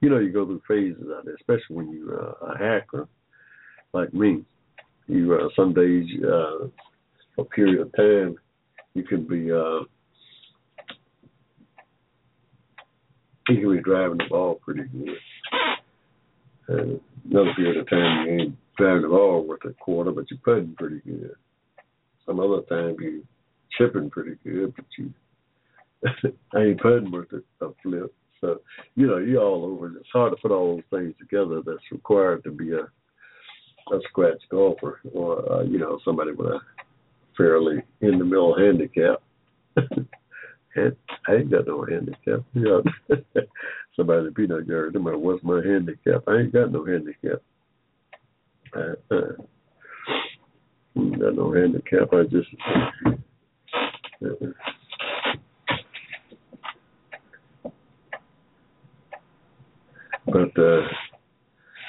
You 0.01 0.10
know, 0.10 0.18
you 0.18 0.32
go 0.32 0.45
through 0.45 0.62
phases 0.68 1.05
out 1.16 1.26
there, 1.26 1.36
especially 1.36 1.76
when 1.76 1.91
you're 1.91 2.30
uh, 2.30 2.53
a 2.53 2.58
hacker 2.58 3.08
like 3.93 4.14
me. 4.14 4.43
You 5.08 5.34
uh, 5.36 5.49
some 5.55 5.74
days, 5.74 6.05
uh, 6.24 6.68
a 7.39 7.43
period 7.45 7.82
of 7.82 7.95
time, 7.95 8.38
you 8.98 9.04
can 9.04 9.28
be 9.28 9.52
uh, 9.52 9.86
you 13.48 13.62
can 13.62 13.76
be 13.76 13.82
driving 13.82 14.18
the 14.18 14.26
ball 14.30 14.56
pretty 14.56 14.84
good. 14.84 15.18
And 16.68 17.00
another 17.30 17.54
period 17.56 17.78
of 17.78 17.89
time, 17.89 18.26
you 18.26 18.34
ain't 18.34 18.56
driving 18.78 19.04
the 19.04 19.10
ball 19.10 19.45
worth 19.45 19.66
a 19.66 19.74
quarter, 19.74 20.12
but 20.12 20.26
you're 20.30 20.39
putting 20.43 20.74
pretty 20.76 21.00
good. 21.06 21.36
Some 22.26 22.39
other 22.39 22.62
time, 22.64 22.95
you 23.00 23.24
chipping 23.78 24.10
pretty 24.10 24.38
good, 24.43 24.74
but 24.76 24.86
you 24.98 25.14
ain't 26.60 26.82
putting 26.82 27.12
worth 27.12 27.32
a, 27.32 27.66
a 27.66 27.72
flip. 27.84 28.14
So, 28.41 28.62
you 28.95 29.08
know, 29.08 29.18
you're 29.18 29.43
all 29.43 29.64
over. 29.66 29.95
It's 29.95 30.10
hard 30.12 30.34
to 30.34 30.41
put 30.41 30.52
all 30.52 30.76
those 30.76 31.00
things 31.00 31.14
together 31.20 31.62
that's 31.66 31.91
required 31.91 32.43
to 32.43 32.52
be 32.52 32.74
a 32.74 32.88
a 33.89 34.00
scratch 34.10 34.41
golfer 34.52 35.00
or 35.14 35.50
uh, 35.52 35.64
you 35.64 35.80
know 35.80 35.98
somebody 36.04 36.32
with 36.32 36.48
a 36.48 36.60
fairly 37.38 37.84
in 38.02 38.18
the 38.18 38.26
middle 38.26 38.58
handicap. 38.58 39.22
and 40.76 40.96
I 41.28 41.36
ain't 41.36 41.52
got 41.52 41.68
no 41.68 41.86
handicap. 41.86 42.44
Know, 42.54 42.84
somebody 43.96 44.30
peanut 44.36 44.68
gallery, 44.68 44.92
no 44.94 45.00
matter 45.00 45.18
what's 45.18 45.44
my 45.44 45.62
handicap. 45.64 46.24
I 46.28 46.38
ain't 46.38 46.54
got 46.54 46.72
no 46.72 46.86
handicap. 46.86 47.42
Uh, 48.76 49.16
uh, 49.16 49.32
got 50.96 51.36
no 51.36 51.54
handicap. 51.54 52.14
I 52.14 52.24
just 52.24 52.48
uh, 54.26 54.48
but 60.26 60.62
uh 60.62 60.82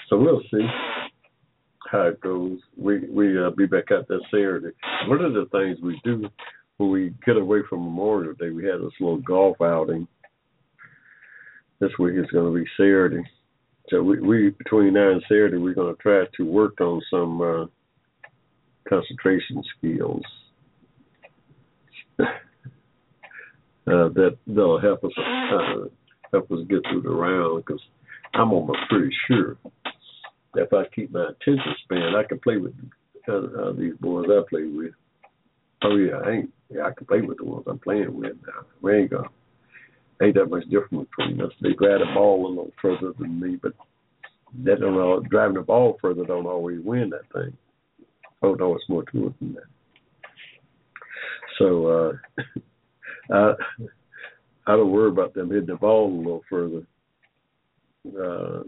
so 0.08 0.16
we'll 0.16 0.42
see 0.50 0.66
how 1.90 2.02
it 2.02 2.20
goes. 2.20 2.58
We 2.76 3.08
we 3.08 3.42
uh, 3.42 3.50
be 3.50 3.66
back 3.66 3.90
out 3.90 4.06
there 4.08 4.20
Saturday. 4.30 4.74
One 5.06 5.24
of 5.24 5.32
the 5.32 5.46
things 5.52 5.78
we 5.82 6.00
do 6.04 6.28
when 6.76 6.90
we 6.90 7.14
get 7.24 7.36
away 7.36 7.60
from 7.68 7.84
Memorial 7.84 8.34
Day, 8.34 8.50
we 8.50 8.64
had 8.64 8.80
this 8.80 8.92
little 9.00 9.18
golf 9.18 9.60
outing. 9.60 10.06
This 11.80 11.90
week 11.98 12.14
is 12.16 12.30
going 12.32 12.52
to 12.52 12.60
be 12.60 12.68
Saturday. 12.76 13.22
So 13.88 14.02
we, 14.02 14.20
we 14.20 14.50
between 14.50 14.94
now 14.94 15.12
and 15.12 15.22
Saturday, 15.22 15.56
we're 15.56 15.74
going 15.74 15.94
to 15.94 16.02
try 16.02 16.24
to 16.36 16.42
work 16.44 16.80
on 16.80 17.00
some 17.10 17.40
uh, 17.40 17.66
concentration 18.88 19.62
skills 19.76 20.22
uh, 22.20 22.24
that 23.86 24.36
that'll 24.46 24.80
help 24.80 25.04
us 25.04 25.12
uh, 25.18 25.88
help 26.32 26.50
us 26.50 26.58
get 26.68 26.80
through 26.90 27.02
the 27.02 27.10
round 27.10 27.64
because 27.64 27.80
I'm 28.34 28.52
almost 28.52 28.80
pretty 28.90 29.14
sure 29.26 29.56
if 30.54 30.72
I 30.72 30.84
keep 30.94 31.12
my 31.12 31.28
attention 31.28 31.74
span, 31.84 32.14
I 32.16 32.24
can 32.24 32.38
play 32.40 32.56
with 32.56 32.74
uh, 33.28 33.72
these 33.72 33.94
boys 34.00 34.26
I 34.30 34.40
play 34.48 34.64
with. 34.64 34.92
Oh 35.82 35.96
yeah, 35.96 36.16
I 36.24 36.30
ain't. 36.30 36.52
Yeah, 36.70 36.82
I 36.82 36.90
can 36.92 37.06
play 37.06 37.20
with 37.20 37.38
the 37.38 37.44
ones 37.44 37.64
I'm 37.66 37.78
playing 37.78 38.14
with 38.14 38.36
now. 38.46 38.66
We 38.82 38.96
ain't 38.96 39.10
gonna. 39.10 39.28
Ain't 40.20 40.34
that 40.34 40.50
much 40.50 40.64
difference 40.68 41.08
between 41.16 41.40
us. 41.40 41.52
They 41.62 41.72
grab 41.74 42.00
the 42.00 42.06
ball 42.12 42.46
a 42.46 42.48
little 42.48 42.72
further 42.82 43.12
than 43.18 43.38
me, 43.38 43.56
but 43.62 43.72
that 44.64 44.80
don't 44.80 44.98
all, 44.98 45.20
driving 45.20 45.54
the 45.54 45.62
ball 45.62 45.96
further 46.00 46.24
don't 46.24 46.46
always 46.46 46.80
win 46.84 47.10
that 47.10 47.30
thing. 47.32 47.56
Oh 48.42 48.54
no, 48.54 48.74
it's 48.74 48.88
more 48.88 49.04
to 49.04 49.26
it 49.28 49.38
than 49.38 49.54
that. 49.54 49.62
So 51.58 51.86
uh 51.86 52.42
I 53.32 53.52
I 54.66 54.76
don't 54.76 54.90
worry 54.90 55.10
about 55.10 55.34
them 55.34 55.50
hitting 55.50 55.66
the 55.66 55.76
ball 55.76 56.12
a 56.12 56.16
little 56.16 56.44
further. 56.50 56.86
Uh 58.20 58.62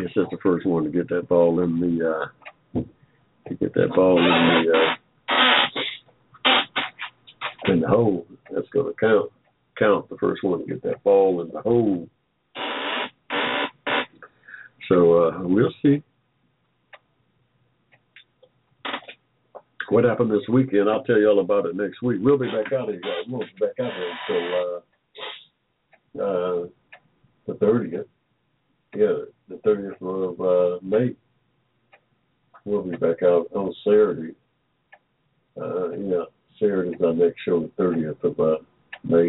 guess 0.00 0.12
that's 0.16 0.30
the 0.30 0.38
first 0.42 0.66
one 0.66 0.84
to 0.84 0.90
get 0.90 1.08
that 1.08 1.28
ball 1.28 1.60
in 1.60 1.80
the 1.80 2.10
uh 2.10 2.26
to 3.48 3.54
get 3.54 3.74
that 3.74 3.90
ball 3.94 4.18
in 4.18 4.24
the 4.24 4.72
uh 4.72 4.94
in 7.72 7.80
the 7.80 7.88
hole. 7.88 8.26
That's 8.52 8.68
gonna 8.70 8.92
count 8.98 9.30
count 9.78 10.08
the 10.08 10.16
first 10.18 10.42
one 10.42 10.60
to 10.60 10.66
get 10.66 10.82
that 10.82 11.02
ball 11.04 11.42
in 11.42 11.50
the 11.52 11.60
hole. 11.60 12.08
So 14.88 15.22
uh, 15.22 15.38
we'll 15.42 15.72
see 15.82 16.02
what 19.88 20.04
happened 20.04 20.32
this 20.32 20.48
weekend. 20.48 20.88
I'll 20.90 21.04
tell 21.04 21.18
you 21.18 21.28
all 21.28 21.40
about 21.40 21.66
it 21.66 21.76
next 21.76 22.02
week. 22.02 22.18
We'll 22.22 22.38
be 22.38 22.46
back 22.46 22.72
out 22.72 22.88
here. 22.88 23.00
We'll 23.28 23.40
be 23.40 23.46
back 23.60 23.78
out 23.80 23.92
here 23.92 24.12
until 24.28 24.82
uh, 26.18 26.24
uh, 26.24 26.66
the 27.46 27.54
thirtieth. 27.54 28.06
Yeah, 28.94 29.24
the 29.48 29.56
thirtieth 29.62 30.02
of 30.02 30.40
uh, 30.40 30.78
May. 30.82 31.14
We'll 32.64 32.82
be 32.82 32.96
back 32.96 33.22
out 33.22 33.46
on 33.54 33.72
Saturday. 33.84 34.34
Uh, 35.60 35.90
yeah, 35.90 36.24
Saturday's 36.58 37.00
our 37.04 37.14
next 37.14 37.40
show, 37.44 37.60
the 37.60 37.70
thirtieth 37.76 38.22
of 38.24 38.38
uh, 38.40 38.56
May. 39.04 39.26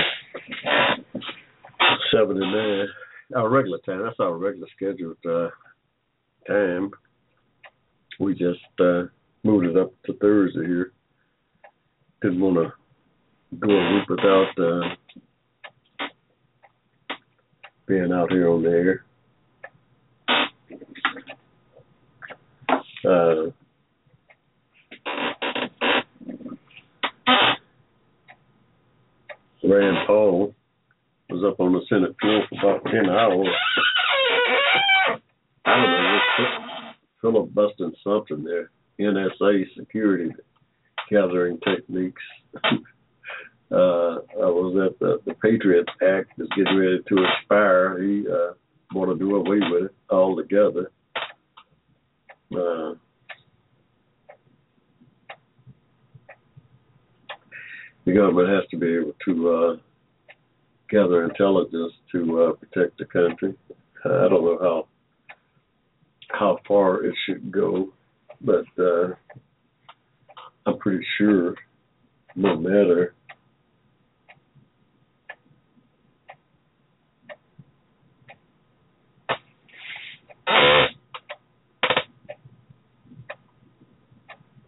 Seven 2.11 2.41
and 2.41 2.51
nine. 2.51 2.87
Our 3.35 3.49
regular 3.49 3.77
time. 3.85 4.01
That's 4.03 4.19
our 4.19 4.37
regular 4.37 4.67
scheduled 4.75 5.17
uh, 5.29 5.49
time. 6.47 6.91
We 8.19 8.33
just 8.33 8.59
uh, 8.79 9.03
moved 9.43 9.67
it 9.67 9.77
up 9.77 9.93
to 10.05 10.13
Thursday 10.13 10.65
here. 10.65 10.91
Didn't 12.21 12.41
want 12.41 12.55
to 12.57 13.57
go 13.57 13.71
a 13.71 13.93
week 13.93 14.09
without 14.09 14.59
uh, 14.59 14.95
being 17.87 18.11
out 18.11 18.31
here 18.31 18.49
on 18.49 18.63
the 18.63 18.69
air. 18.69 19.05
Uh, 23.03 23.51
Rand 29.63 29.97
Paul 30.05 30.53
was 31.29 31.43
up 31.45 31.59
on 31.59 31.73
the 31.73 31.81
Senate 31.87 32.15
floor 32.19 32.43
for 32.49 32.75
about 32.75 32.85
10 32.85 33.09
hours. 33.09 33.47
I 35.65 35.75
don't 35.75 35.91
know, 35.91 36.91
filibustering 37.21 37.93
something 38.03 38.43
there. 38.43 38.71
NSA 38.99 39.63
security 39.77 40.31
gathering 41.09 41.59
techniques. 41.59 42.21
uh, 42.63 42.75
I 43.71 44.49
was 44.49 44.91
at 44.91 44.99
the, 44.99 45.21
the 45.25 45.33
Patriot 45.35 45.87
Act 46.01 46.31
is 46.39 46.47
getting 46.55 46.77
ready 46.77 46.99
to 47.07 47.25
expire. 47.39 48.01
He 48.01 48.25
uh, 48.27 48.53
want 48.93 49.11
to 49.11 49.17
do 49.17 49.35
away 49.35 49.59
with 49.71 49.83
it 49.85 49.95
altogether. 50.09 50.91
Uh, 52.55 52.95
the 58.05 58.13
government 58.13 58.49
has 58.49 58.69
to 58.71 58.77
be 58.77 58.95
able 58.95 59.13
to 59.25 59.49
uh, 59.49 59.75
gather 60.89 61.23
intelligence 61.23 61.93
to 62.11 62.41
uh, 62.41 62.53
protect 62.53 62.97
the 62.97 63.05
country. 63.05 63.55
I 64.03 64.27
don't 64.29 64.43
know 64.43 64.57
how 64.61 64.87
how 66.29 66.59
far 66.67 67.03
it 67.03 67.13
should 67.25 67.51
go, 67.51 67.89
but 68.41 68.65
uh, 68.79 69.09
I'm 70.65 70.77
pretty 70.77 71.05
sure 71.17 71.55
no 72.35 72.55
matter 72.57 73.13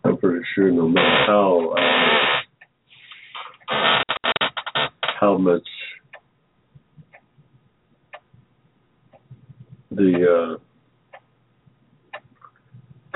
I'm 0.03 0.17
pretty 0.17 0.45
sure 0.53 0.71
no 0.71 0.87
matter 0.87 1.25
how 1.27 1.75
uh, 1.77 2.03
how 5.19 5.32
much 5.43 5.67
the 9.91 10.57
uh, 10.57 10.57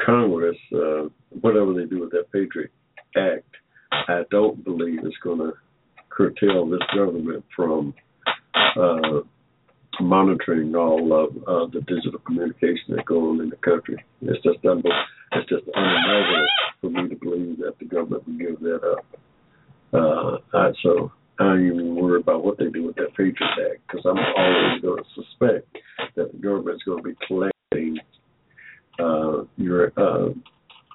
Congress, 0.03 0.57
uh, 0.73 1.09
whatever 1.41 1.73
they 1.73 1.86
do 1.86 2.01
with 2.01 2.11
that 2.11 2.32
Patriot 2.32 2.71
Act, 3.15 3.45
I 3.91 4.21
don't 4.32 4.63
believe 4.63 4.99
it's 5.03 5.15
going 5.23 5.39
to 5.39 5.53
curtail 6.09 6.69
this 6.69 6.82
government 6.95 7.43
from 7.55 7.93
uh, 8.55 9.21
monitoring 9.99 10.75
all 10.75 11.13
of 11.13 11.36
uh, 11.47 11.71
the 11.71 11.82
digital 11.88 12.19
communication 12.25 12.95
that 12.95 13.05
go 13.05 13.32
on 13.32 13.41
in 13.41 13.49
the 13.49 13.55
country. 13.57 14.03
It's 14.21 14.43
just 14.43 14.63
un- 14.65 14.84
it's 15.34 15.49
just 15.49 15.63
unimaginable 15.75 16.47
for 16.82 16.89
me 16.89 17.09
to 17.09 17.15
believe 17.15 17.57
that 17.57 17.73
the 17.80 17.86
government 17.86 18.28
would 18.28 18.39
give 18.39 18.59
that 18.59 18.82
up. 18.84 19.05
Uh, 19.93 20.71
so 20.84 21.11
I 21.39 21.53
ain't 21.53 21.65
even 21.65 21.95
worried 21.95 22.21
about 22.21 22.43
what 22.43 22.57
they 22.57 22.69
do 22.69 22.88
with 22.88 22.95
that 22.95 23.09
Patriot 23.15 23.38
Act 23.41 23.81
because 23.88 24.05
I'm 24.05 24.17
always 24.17 24.81
going 24.81 25.03
to 25.03 25.09
suspect 25.15 25.67
that 26.15 26.31
the 26.31 26.38
government's 26.39 26.83
going 26.83 27.03
to 27.03 27.09
be 27.09 27.15
collecting 27.27 27.97
uh, 28.99 29.43
your 29.55 29.91
uh, 29.97 30.29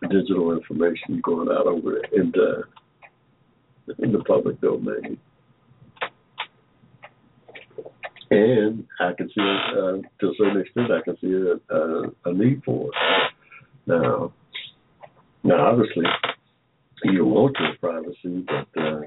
digital 0.09 0.53
information 0.53 1.21
going 1.23 1.49
out 1.49 1.67
over 1.67 1.99
in 2.13 2.33
the 2.33 2.65
in 3.99 4.13
the 4.13 4.25
public 4.25 4.61
domain. 4.61 5.19
And 8.31 8.87
I 8.99 9.13
can 9.13 9.29
see, 9.29 9.41
uh, 9.41 9.99
to 10.21 10.27
a 10.27 10.35
certain 10.39 10.63
extent, 10.63 10.91
I 10.91 11.03
can 11.03 11.19
see 11.21 11.33
a, 11.33 11.75
a, 11.77 12.11
a 12.25 12.33
need 12.33 12.63
for 12.65 12.89
it. 12.89 12.95
Now, 13.87 14.33
now, 15.45 15.67
obviously, 15.67 16.05
you 17.05 17.27
want 17.27 17.57
your 17.59 17.75
privacy, 17.81 18.47
but 18.47 18.81
uh, 18.81 19.01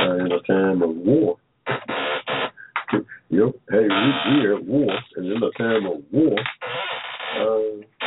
uh, 0.00 0.14
in 0.16 0.32
a 0.32 0.40
time 0.42 0.82
of 0.82 0.96
war, 0.96 1.36
you 3.28 3.38
know, 3.38 3.52
hey, 3.70 3.82
we, 3.82 4.42
we're 4.42 4.56
at 4.56 4.64
war, 4.64 4.98
and 5.16 5.26
in 5.26 5.42
a 5.42 5.50
time 5.56 5.86
of 5.86 6.02
war, 6.10 6.36
uh, 7.38 8.06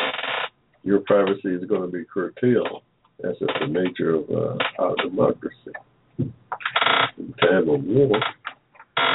your 0.83 0.99
privacy 0.99 1.49
is 1.49 1.63
going 1.65 1.81
to 1.81 1.87
be 1.87 2.03
curtailed. 2.11 2.81
That's 3.21 3.39
just 3.39 3.51
the 3.59 3.67
nature 3.67 4.15
of 4.15 4.29
uh, 4.29 4.57
our 4.79 4.95
democracy. 5.01 5.71
In 6.19 7.33
time 7.39 7.69
of 7.69 7.83
war, 7.83 8.19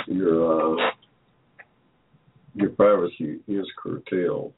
your 0.07 0.79
uh, 0.79 0.91
your 2.55 2.70
privacy 2.70 3.41
is 3.47 3.66
curtailed. 3.76 4.55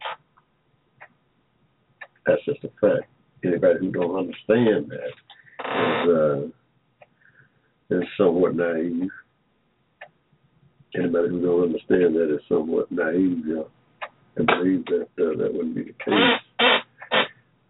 That's 2.27 2.45
just 2.45 2.63
a 2.65 2.69
fact. 2.81 3.09
Anybody 3.45 3.81
who 3.81 3.91
don't 3.91 4.17
understand 4.17 4.91
that 4.91 5.13
is 5.65 6.09
uh, 6.09 6.60
is 7.91 8.05
somewhat 8.17 8.55
naive. 8.55 9.11
Anybody 10.95 11.29
who 11.29 11.43
don't 11.43 11.65
understand 11.65 12.15
that 12.17 12.35
is 12.35 12.41
somewhat 12.49 12.91
naive. 12.91 13.43
Yeah, 13.47 13.63
and 14.37 14.47
believe 14.47 14.85
that 14.87 15.09
uh, 15.19 15.37
that 15.39 15.51
wouldn't 15.53 15.75
be 15.75 15.83
the 15.83 15.95
case. 16.05 16.41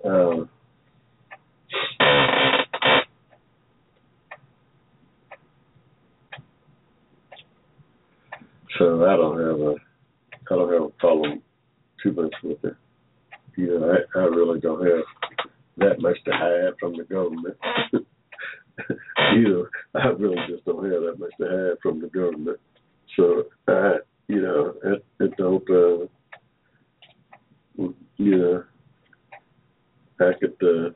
Uh, 0.04 0.44
so 8.78 9.04
I 9.04 9.16
don't 9.16 9.38
have 9.38 9.60
a 9.60 9.74
I 10.50 10.56
don't 10.56 10.72
have 10.72 10.82
a 10.82 10.88
problem 10.98 11.42
too 12.02 12.12
much 12.12 12.34
with 12.42 12.64
it. 12.64 12.76
You 13.56 13.78
know, 13.78 13.92
I, 13.92 14.18
I 14.18 14.22
really 14.24 14.60
don't 14.60 14.84
have 14.84 15.04
that 15.78 16.00
much 16.00 16.16
to 16.24 16.32
hide 16.32 16.74
from 16.80 16.96
the 16.96 17.04
government. 17.04 17.56
you 19.34 19.48
know, 19.48 19.66
I 20.00 20.08
really 20.08 20.36
just 20.48 20.64
don't 20.64 20.84
have 20.84 21.02
that 21.02 21.18
much 21.18 21.30
to 21.38 21.46
hide 21.46 21.78
from 21.82 22.00
the 22.00 22.08
government. 22.08 22.58
So 23.16 23.44
I, 23.68 23.96
you 24.28 24.42
know, 24.42 24.74
it, 24.84 25.04
it 25.20 25.36
don't, 25.36 25.68
uh, 25.70 26.06
you 28.16 28.38
know, 28.38 28.64
I 30.20 30.32
could, 30.38 30.56
uh, 30.62 30.90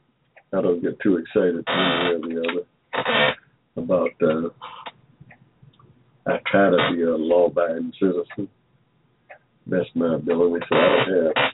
I 0.56 0.62
don't 0.62 0.82
get 0.82 1.00
too 1.00 1.16
excited 1.16 1.64
one 1.66 2.22
way 2.22 2.36
or 2.36 2.42
the 2.42 2.48
other 2.48 3.34
about, 3.76 4.10
uh, 4.22 4.48
I 6.26 6.38
try 6.46 6.70
to 6.70 6.94
be 6.94 7.02
a 7.02 7.16
law-abiding 7.16 7.92
citizen. 7.98 8.48
That's 9.66 9.88
my 9.94 10.14
ability, 10.14 10.64
so 10.68 10.76
I 10.76 11.04
don't 11.06 11.24
have 11.24 11.52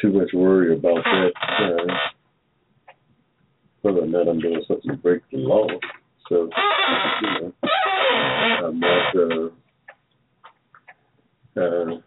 too 0.00 0.12
much 0.12 0.30
worry 0.34 0.76
about 0.76 1.02
that. 1.04 1.32
Uh, 1.60 1.94
whether 3.82 3.98
or 3.98 4.06
not 4.06 4.28
I'm 4.28 4.40
doing 4.40 4.62
something 4.66 4.90
to 4.90 4.96
break 4.96 5.22
the 5.30 5.38
law. 5.38 5.66
So, 6.28 6.48
you 7.22 7.28
know, 7.28 7.52
I'm 8.64 8.80
not, 8.80 9.16
uh, 9.16 9.48
uh, 11.60 12.00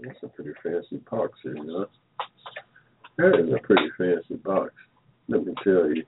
that's 0.00 0.22
a 0.22 0.28
pretty 0.28 0.50
fancy 0.62 1.00
box 1.10 1.38
here, 1.42 1.56
you 1.56 1.64
know. 1.64 1.86
That 3.18 3.38
is 3.38 3.54
a 3.54 3.58
pretty 3.64 3.88
fancy 3.96 4.34
box. 4.44 4.72
Let 5.28 5.46
me 5.46 5.54
tell 5.62 5.94
you. 5.94 6.04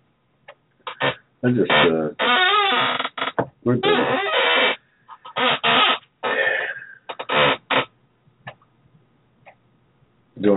I 1.44 1.50
just, 1.50 1.70
uh, 1.70 3.44
we're 3.64 3.76
doing 3.76 4.31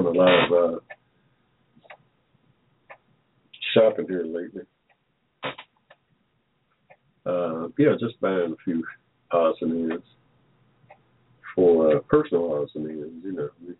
doing 0.01 0.15
a 0.15 0.19
lot 0.19 0.45
of 0.45 0.51
uh, 0.51 0.79
shopping 3.73 4.05
here 4.07 4.25
lately. 4.25 4.63
uh, 7.25 7.67
yeah, 7.77 7.93
just 7.99 8.19
buying 8.21 8.53
a 8.53 8.63
few 8.63 8.83
odds 9.31 9.57
and 9.61 9.91
ends 9.91 10.03
for 11.55 11.95
uh, 11.95 11.99
personal 12.01 12.53
odds 12.53 12.71
and 12.75 12.89
ends. 12.89 13.23
You 13.23 13.31
know, 13.31 13.49
we, 13.65 13.73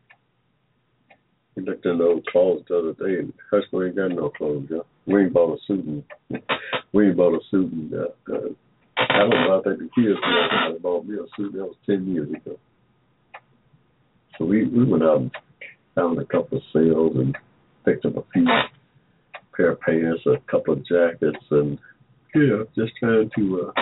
we 1.56 1.64
looked 1.64 1.86
in 1.86 1.98
the 1.98 2.04
old 2.04 2.26
closet 2.28 2.66
the 2.68 2.78
other 2.78 2.94
day, 2.94 3.20
and 3.20 3.34
Hushmo 3.52 3.86
ain't 3.86 3.96
got 3.96 4.12
no 4.12 4.30
clothes. 4.30 4.68
Yeah. 4.70 4.80
We 5.06 5.24
ain't 5.24 5.34
bought 5.34 5.58
a 5.58 5.58
suit, 5.68 5.86
and 5.86 6.04
we 6.94 7.08
ain't 7.08 7.18
bought 7.18 7.36
a 7.36 7.40
suit, 7.52 7.72
and 7.72 7.94
uh, 7.94 8.34
uh, 8.34 8.50
I 8.98 9.20
don't 9.20 9.30
know. 9.30 9.60
I 9.60 9.64
think 9.64 9.80
the 9.80 9.90
kids 9.96 10.18
somebody 10.22 10.80
bought 10.80 11.06
me 11.06 11.16
a 11.16 11.26
suit 11.38 11.54
that 11.54 11.60
was 11.60 11.76
ten 11.86 12.08
years 12.08 12.30
ago. 12.30 12.58
So 14.38 14.46
we 14.46 14.66
we 14.66 14.84
went 14.84 15.04
out 15.04 15.22
and 15.22 15.32
found 15.96 16.20
a 16.20 16.26
couple 16.26 16.58
of 16.58 16.64
sales 16.74 17.16
and 17.16 17.36
picked 17.86 18.06
up 18.06 18.18
a 18.18 18.24
few 18.34 18.46
pair 19.56 19.72
of 19.72 19.82
pants, 19.82 20.22
a 20.26 20.38
couple 20.52 20.74
of 20.74 20.86
jackets, 20.86 21.44
and 21.52 21.80
yeah, 22.36 22.64
just 22.76 22.92
trying 23.00 23.30
to. 23.38 23.72
uh 23.76 23.82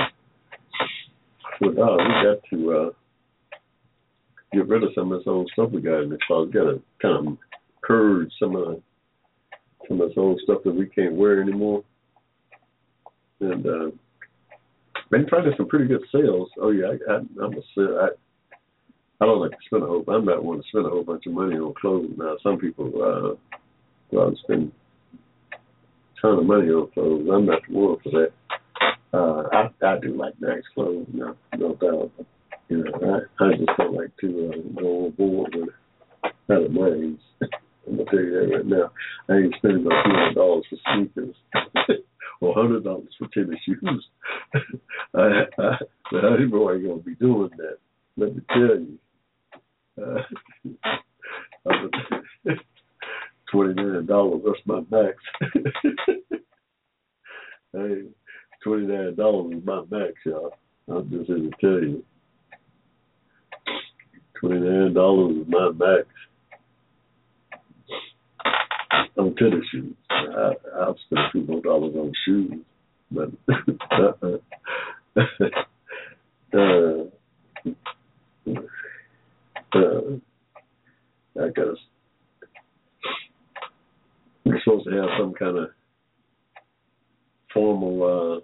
well, 1.61 1.91
uh, 1.91 1.97
we 1.97 2.14
got 2.24 2.39
to 2.51 2.72
uh 2.72 2.89
get 4.53 4.68
rid 4.68 4.84
of 4.84 4.89
some 4.95 5.11
of 5.11 5.20
this 5.20 5.28
old 5.28 5.49
stuff 5.53 5.72
we 5.72 5.82
got 5.82 6.01
in 6.01 6.09
the 6.09 6.18
closet. 6.28 6.53
Got 6.53 6.64
to 6.64 6.82
kind 7.01 7.28
of 7.28 7.38
purge 7.82 8.32
some 8.39 8.55
of 8.55 8.82
some 9.88 9.99
of 9.99 10.09
this 10.09 10.18
old 10.18 10.39
stuff 10.43 10.59
that 10.64 10.76
we 10.76 10.86
can't 10.88 11.16
wear 11.16 11.41
anymore. 11.41 11.84
And 13.39 13.66
uh 13.66 13.91
been 15.09 15.28
finding 15.30 15.53
some 15.57 15.68
pretty 15.68 15.86
good 15.86 16.01
sales. 16.11 16.49
Oh 16.59 16.72
yeah, 16.72 16.88
I, 16.88 17.14
I, 17.14 17.16
I'm 17.43 17.53
a. 17.53 17.82
I, 17.99 18.07
I 19.24 19.26
don't 19.26 19.39
like 19.39 19.51
to 19.51 19.57
spend 19.67 19.84
a 19.84 19.86
whole. 19.86 20.03
I'm 20.09 20.26
not 20.26 20.43
one 20.43 20.57
to 20.57 20.63
spend 20.67 20.86
a 20.86 20.89
whole 20.89 21.05
bunch 21.05 21.26
of 21.26 21.32
money 21.32 21.55
on 21.55 21.74
clothes. 21.80 22.11
Now 22.17 22.36
some 22.43 22.57
people 22.59 22.88
uh, 22.88 23.36
go 24.11 24.21
out 24.21 24.28
and 24.28 24.38
spend 24.43 24.71
a 25.53 26.21
ton 26.21 26.39
of 26.39 26.45
money 26.45 26.67
on 26.67 26.91
clothes. 26.91 27.30
I'm 27.32 27.45
not 27.45 27.61
the 27.65 27.74
one 27.74 27.97
for 28.03 28.09
that. 28.09 28.32
Uh, 29.13 29.43
I 29.53 29.86
I 29.88 29.99
do 29.99 30.13
like 30.17 30.34
nice 30.41 30.63
clothes, 30.74 31.07
no 31.13 31.38
no 31.57 31.76
doubt. 31.76 32.11
But, 32.17 32.26
you 32.67 32.84
know, 32.84 32.91
I 33.39 33.45
I 33.45 33.51
just 33.55 33.69
don't 33.78 33.95
like 33.95 34.11
to 34.19 34.51
uh, 34.51 34.82
go 34.82 35.05
overboard 35.05 35.55
with 35.55 35.69
at 36.49 36.71
my 36.74 36.88
age. 36.88 37.49
I'm 37.88 37.95
gonna 37.97 38.09
tell 38.11 38.19
you 38.19 38.32
that 38.32 38.55
right 38.57 38.65
now. 38.65 38.91
I 39.30 39.38
ain't 39.38 39.55
spending 39.55 39.86
no 39.86 39.89
two 39.91 40.11
hundred 40.11 40.36
dollars 40.36 40.65
for 40.69 40.78
sneakers 40.97 41.36
or 42.41 42.53
hundred 42.55 42.84
dollars 42.84 43.15
for 43.17 43.30
tennis 43.34 43.59
shoes. 43.65 44.05
I, 45.15 45.43
I, 45.57 45.78
I 46.11 46.38
know 46.45 46.67
I 46.69 46.74
ain't 46.74 46.88
gonna 46.88 46.97
be 46.97 47.15
doing 47.15 47.51
that. 47.55 47.78
Let 48.17 48.36
me 48.36 48.41
tell 48.49 48.59
you. 48.59 48.99
Uh, 50.02 50.22
Twenty 53.52 53.74
nine 53.76 54.06
dollars, 54.08 54.41
that's 54.46 54.60
my 54.66 54.82
max. 54.89 55.18
hey, 57.74 58.02
twenty 58.64 58.88
nine 58.88 59.16
dollars 59.16 59.58
is 59.58 59.64
my 59.64 59.84
max, 59.91 60.14
y'all. 60.26 60.54
I'm 60.88 61.08
just 61.12 61.28
here 61.28 61.38
to 61.38 61.52
tell 61.62 61.84
you. 61.84 62.04
Twenty 64.39 64.60
nine 64.60 64.94
dollars 64.96 65.38
is 65.38 65.48
my 65.48 65.70
max 65.72 66.08
on 69.18 69.36
tennis 69.36 69.66
shoes. 69.72 69.96
I, 70.10 70.54
I'll 70.80 70.98
spend 71.06 71.48
a 71.48 71.52
more 71.52 71.62
dollars 71.62 71.96
on 71.96 72.12
shoes, 72.26 72.54
but 73.12 73.30
uh, 73.91 74.38
uh, 76.58 77.04
I 79.76 81.49
gotta. 81.55 81.76
We're 84.45 84.59
supposed 84.63 84.86
to 84.86 84.91
have 84.91 85.09
some 85.19 85.34
kind 85.34 85.57
of 85.57 85.69
formal 87.53 88.43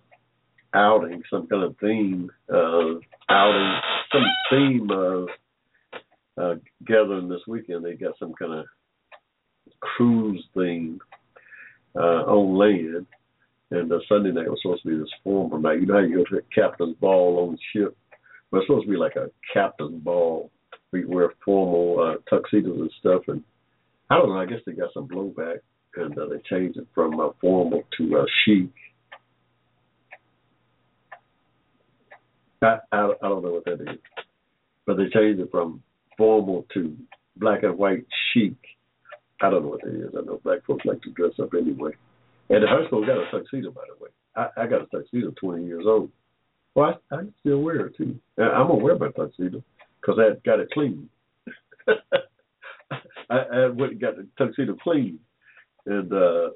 uh, 0.74 0.78
outing, 0.78 1.22
some 1.30 1.48
kind 1.48 1.64
of 1.64 1.76
theme 1.80 2.32
uh, 2.52 2.96
outing, 3.30 3.82
some 4.12 4.26
theme 4.50 4.90
uh, 4.92 6.42
uh, 6.42 6.56
gathering 6.86 7.30
this 7.30 7.42
weekend. 7.48 7.84
They 7.86 7.94
got 7.94 8.18
some 8.18 8.34
kind 8.34 8.54
of 8.54 8.66
cruise 9.80 10.44
thing 10.54 11.00
uh, 11.96 12.00
on 12.26 12.58
land. 12.58 13.06
And 13.72 13.92
uh, 13.92 14.00
Sunday 14.08 14.32
night 14.32 14.50
was 14.50 14.60
supposed 14.62 14.82
to 14.84 14.90
be 14.90 14.98
this 14.98 15.14
formal 15.24 15.60
night. 15.60 15.80
You 15.80 15.86
know 15.86 15.96
how 15.96 16.00
you 16.00 16.18
go 16.18 16.24
to 16.24 16.38
a 16.38 16.56
captain's 16.56 16.96
ball 16.98 17.46
on 17.46 17.52
the 17.52 17.60
ship? 17.72 17.96
But 18.50 18.60
it's 18.60 18.68
supposed 18.68 18.88
to 18.88 18.92
be 18.92 18.98
like 18.98 19.16
a 19.16 19.30
captain's 19.54 20.02
ball. 20.02 20.50
We 20.92 21.06
wear 21.06 21.34
formal 21.46 22.00
uh, 22.00 22.30
tuxedos 22.30 22.80
and 22.80 22.92
stuff. 23.00 23.24
And 23.28 23.44
I 24.10 24.18
don't 24.18 24.30
know. 24.30 24.40
I 24.40 24.46
guess 24.46 24.60
they 24.66 24.72
got 24.72 24.94
some 24.94 25.08
blowback, 25.08 25.60
and 25.96 26.18
uh, 26.18 26.26
they 26.28 26.42
changed 26.50 26.78
it 26.78 26.88
from 26.96 27.20
uh, 27.20 27.30
formal 27.40 27.84
to 27.98 28.18
uh, 28.18 28.26
chic. 28.46 28.70
I, 32.62 32.78
I 32.92 33.14
I 33.22 33.28
don't 33.28 33.44
know 33.44 33.52
what 33.52 33.66
that 33.66 33.82
is, 33.82 34.00
but 34.86 34.98
they 34.98 35.10
changed 35.14 35.40
it 35.40 35.52
from 35.52 35.82
formal 36.18 36.66
to 36.74 36.96
black 37.38 37.64
and 37.64 37.78
white 37.78 38.06
chic. 38.34 38.56
I 39.42 39.50
don't 39.50 39.64
know 39.64 39.70
what 39.70 39.82
that 39.84 39.96
is. 39.96 40.14
I 40.18 40.22
know 40.26 40.42
black 40.44 40.66
folks 40.66 40.86
like 40.86 41.02
to 41.04 41.12
dress 41.12 41.34
up 41.42 41.54
anyway. 41.54 41.92
And 42.50 42.64
the 42.64 42.68
school 42.88 43.06
got 43.06 43.18
a 43.18 43.30
tuxedo, 43.32 43.72
by 43.72 43.84
the 43.88 44.04
way. 44.04 44.10
I, 44.36 44.64
I 44.64 44.68
got 44.68 44.82
a 44.82 44.86
tuxedo 44.88 45.32
20 45.40 45.66
years 45.66 45.86
old. 45.88 46.10
Well, 46.76 47.00
I, 47.12 47.16
I 47.16 47.20
still 47.40 47.60
wear 47.60 47.88
it 47.88 47.96
too. 47.96 48.20
I'm 48.38 48.68
gonna 48.68 48.76
wear 48.76 48.98
my 48.98 49.12
tuxedo 49.12 49.64
because 50.02 50.20
I 50.20 50.40
got 50.46 50.60
it 50.60 50.70
clean. 50.72 51.10
I, 53.30 53.36
I 53.36 53.68
went 53.68 53.94
and 53.94 54.02
got 54.02 54.16
the 54.16 54.28
tuxedo 54.38 54.76
clean, 54.84 55.20
and 55.86 56.12
uh 56.12 56.50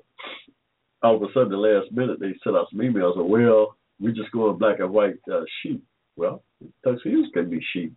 all 1.03 1.17
of 1.17 1.21
a 1.21 1.25
sudden, 1.33 1.49
the 1.49 1.57
last 1.57 1.91
minute, 1.91 2.19
they 2.19 2.33
sent 2.43 2.55
out 2.55 2.67
some 2.71 2.79
emails. 2.79 3.19
Of, 3.19 3.25
well, 3.27 3.75
we 3.99 4.13
just 4.13 4.31
going 4.31 4.57
black 4.57 4.79
and 4.79 4.91
white 4.91 5.19
uh, 5.31 5.41
chic. 5.61 5.79
Well, 6.15 6.43
tuxedos 6.83 7.27
can 7.33 7.49
be 7.49 7.59
chic. 7.73 7.91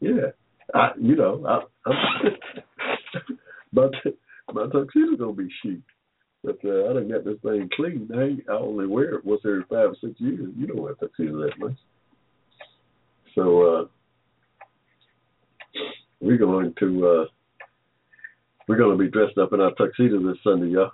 Yeah, 0.00 0.30
I, 0.74 0.90
you 0.98 1.16
know, 1.16 1.44
I, 1.46 1.90
I'm, 1.90 1.96
but 3.72 3.92
my 4.52 4.64
tuxedo 4.72 5.16
gonna 5.18 5.32
be 5.34 5.48
chic. 5.62 5.80
But 6.42 6.58
uh, 6.64 6.88
I 6.88 6.94
done 6.94 7.10
got 7.10 7.24
this 7.24 7.36
thing 7.42 7.68
clean. 7.76 8.08
I, 8.14 8.50
I 8.50 8.56
only 8.56 8.86
wear 8.86 9.16
it 9.16 9.24
once 9.26 9.42
every 9.44 9.64
five 9.64 9.90
or 9.90 9.96
six 10.00 10.18
years. 10.18 10.48
You 10.56 10.66
don't 10.66 10.80
wear 10.80 10.94
tuxedo 10.94 11.42
that 11.42 11.58
much. 11.58 11.76
So 13.34 13.62
uh, 13.62 13.84
we're 16.30 16.38
going 16.38 16.72
to 16.78 17.06
uh, 17.08 17.24
we're 18.68 18.76
going 18.76 18.96
to 18.96 19.04
be 19.04 19.10
dressed 19.10 19.36
up 19.36 19.52
in 19.52 19.60
our 19.60 19.72
tuxedo 19.72 20.22
this 20.22 20.38
Sunday, 20.44 20.68
y'all. 20.68 20.92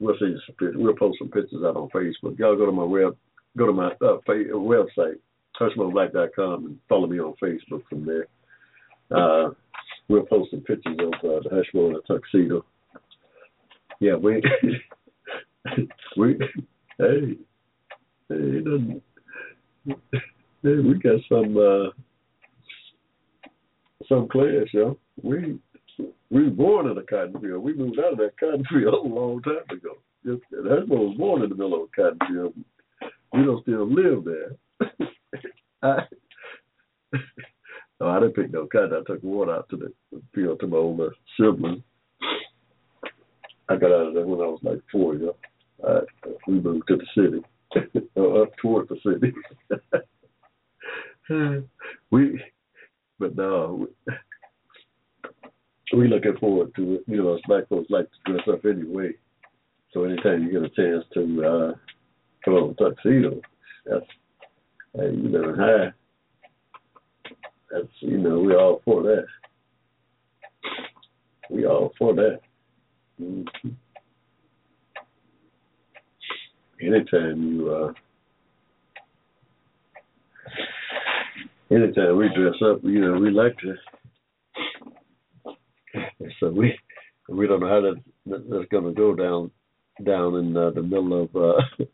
We'll 0.00 0.16
see 0.20 0.36
some. 0.46 0.72
We'll 0.74 0.94
post 0.96 1.18
some 1.18 1.30
pictures 1.30 1.62
out 1.64 1.76
on 1.76 1.88
Facebook. 1.88 2.38
Y'all 2.38 2.56
go 2.56 2.66
to 2.66 2.72
my 2.72 2.84
web, 2.84 3.16
go 3.56 3.66
to 3.66 3.72
my 3.72 3.86
uh, 3.86 4.18
fa- 4.26 4.52
website, 4.52 5.16
hushmoblack.com, 5.58 6.66
and 6.66 6.78
follow 6.90 7.06
me 7.06 7.18
on 7.18 7.34
Facebook 7.42 7.82
from 7.88 8.04
there. 8.04 8.26
Uh, 9.10 9.50
we'll 10.08 10.26
post 10.26 10.50
some 10.50 10.60
pictures 10.60 10.96
of 10.98 11.14
uh, 11.14 11.40
the 11.42 11.48
Hushmo 11.48 11.90
in 11.90 11.96
a 11.96 12.00
tuxedo. 12.02 12.64
Yeah, 13.98 14.16
we 14.16 14.42
we 16.18 16.38
hey 16.98 17.38
hey 18.28 19.00
hey, 19.82 20.20
we 20.62 20.98
got 20.98 21.20
some 21.30 21.56
uh 21.56 21.90
some 24.10 24.28
class, 24.28 24.66
yo. 24.72 24.98
We 25.22 25.58
we 26.30 26.44
were 26.44 26.50
born 26.50 26.90
in 26.90 26.98
a 26.98 27.02
cotton 27.02 27.40
field. 27.40 27.62
We 27.62 27.74
moved 27.74 27.98
out 27.98 28.12
of 28.12 28.18
that 28.18 28.38
cotton 28.38 28.64
field 28.70 28.94
a 29.04 29.08
long 29.08 29.40
time 29.42 29.64
ago. 29.70 29.96
Just, 30.24 30.42
that's 30.50 30.86
was 30.88 31.16
born 31.16 31.42
in 31.42 31.48
the 31.48 31.54
middle 31.54 31.74
of 31.74 31.88
a 31.88 31.96
cotton 31.96 32.18
field. 32.28 32.54
We 33.32 33.44
don't 33.44 33.62
still 33.62 33.86
live 33.88 34.24
there. 34.24 34.88
I, 35.82 36.02
no, 38.00 38.08
I 38.08 38.20
didn't 38.20 38.34
pick 38.34 38.52
no 38.52 38.66
cotton. 38.66 38.92
I 38.94 39.12
took 39.12 39.22
water 39.22 39.54
out 39.54 39.68
to 39.70 39.76
the 39.76 39.92
field 40.34 40.60
to 40.60 40.66
my 40.66 40.76
older 40.76 41.14
sibling. 41.38 41.82
I 43.68 43.76
got 43.76 43.92
out 43.92 44.08
of 44.08 44.14
there 44.14 44.26
when 44.26 44.40
I 44.40 44.50
was 44.50 44.60
like 44.62 44.80
four, 44.90 45.14
you 45.14 45.26
know. 45.26 45.36
I, 45.86 46.00
we 46.46 46.60
moved 46.60 46.88
to 46.88 46.96
the 46.96 47.06
city, 47.14 47.42
up 48.16 48.56
toward 48.60 48.88
the 48.88 48.96
city. 49.02 49.32
we, 52.10 52.42
but 53.20 53.36
no, 53.36 53.86
we, 55.92 55.98
we 55.98 56.08
looking 56.08 56.36
forward 56.40 56.74
to 56.74 56.94
it. 56.94 57.04
You 57.06 57.22
know, 57.22 57.34
as 57.34 57.40
black 57.46 57.68
folks 57.68 57.90
like 57.90 58.08
to 58.10 58.32
dress 58.32 58.48
up 58.48 58.64
anyway. 58.64 59.12
So 59.92 60.04
anytime 60.04 60.44
you 60.44 60.52
get 60.52 60.62
a 60.62 60.68
chance 60.70 61.04
to 61.14 61.44
uh, 61.44 61.74
put 62.44 62.56
on 62.56 62.74
tuxedo, 62.76 63.40
that's, 63.84 64.06
hey, 64.94 65.12
you 65.12 65.28
know, 65.28 65.54
hi. 65.56 65.92
That's, 67.70 67.86
you 68.00 68.18
know, 68.18 68.40
we 68.40 68.54
all 68.54 68.80
for 68.84 69.02
that. 69.02 69.26
We 71.50 71.66
all 71.66 71.92
for 71.98 72.14
that. 72.14 72.40
Mm-hmm. 73.20 73.68
Anytime 76.80 77.42
you, 77.42 77.70
uh, 77.70 77.92
anytime 81.70 82.16
we 82.16 82.28
dress 82.34 82.54
up, 82.64 82.80
you 82.82 83.00
know, 83.00 83.18
we 83.18 83.30
like 83.30 83.56
to. 83.58 83.74
So 86.38 86.50
we 86.50 86.78
we 87.28 87.48
don't 87.48 87.60
know 87.60 87.68
how 87.68 87.80
that 87.80 88.00
that's 88.24 88.70
going 88.70 88.84
to 88.84 88.92
go 88.92 89.14
down 89.14 89.50
down 90.04 90.36
in 90.36 90.56
uh, 90.56 90.70
the 90.70 90.82
middle 90.82 91.24
of 91.24 91.34
uh, 91.34 91.84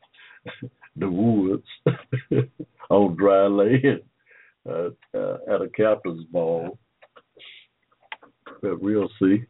the 0.96 1.08
woods. 1.08 1.64
on 2.90 3.16
dry 3.16 3.46
land 3.46 4.00
uh, 4.68 4.88
uh, 5.14 5.38
at 5.48 5.62
a 5.62 5.68
captain's 5.76 6.24
ball. 6.26 6.78
But 8.62 8.80
we'll 8.80 9.10
see. 9.20 9.42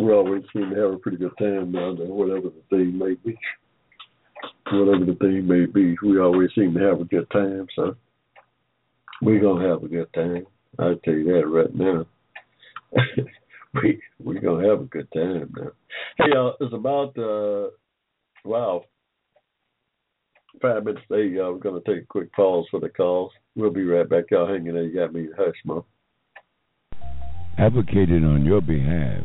We 0.00 0.12
always 0.12 0.44
seem 0.52 0.70
to 0.70 0.80
have 0.80 0.92
a 0.92 0.98
pretty 0.98 1.18
good 1.18 1.36
time 1.38 1.72
down 1.72 1.98
there, 1.98 2.06
whatever 2.06 2.48
the 2.48 2.62
theme 2.70 2.98
may 2.98 3.14
be. 3.14 3.36
Whatever 4.70 5.04
the 5.04 5.16
theme 5.20 5.48
may 5.48 5.66
be, 5.66 5.96
we 6.02 6.20
always 6.20 6.50
seem 6.54 6.74
to 6.74 6.80
have 6.80 7.00
a 7.00 7.04
good 7.04 7.28
time. 7.30 7.66
So 7.74 7.96
we're 9.22 9.40
gonna 9.40 9.68
have 9.68 9.82
a 9.82 9.88
good 9.88 10.12
time. 10.14 10.46
I 10.78 10.94
tell 11.04 11.14
you 11.14 11.24
that 11.32 11.46
right 11.46 11.74
now. 11.74 12.06
we 13.82 14.00
we're 14.18 14.40
gonna 14.40 14.68
have 14.68 14.80
a 14.80 14.84
good 14.84 15.08
time 15.12 15.52
now. 15.56 15.70
Hey, 16.18 16.32
uh, 16.36 16.52
it's 16.60 16.74
about 16.74 17.16
uh, 17.18 17.70
wow, 18.44 18.84
five 20.62 20.84
minutes 20.84 21.04
eight. 21.12 21.32
Y'all, 21.32 21.52
we're 21.52 21.58
gonna 21.58 21.80
take 21.86 22.04
a 22.04 22.06
quick 22.06 22.32
pause 22.32 22.66
for 22.70 22.80
the 22.80 22.88
calls. 22.88 23.32
We'll 23.56 23.70
be 23.70 23.84
right 23.84 24.08
back. 24.08 24.24
Y'all 24.30 24.48
hanging 24.48 24.74
there. 24.74 24.84
You 24.84 24.94
got 24.94 25.12
me 25.12 25.28
Hushmo. 25.38 25.84
Advocating 27.58 28.24
on 28.24 28.44
your 28.44 28.60
behalf. 28.60 29.24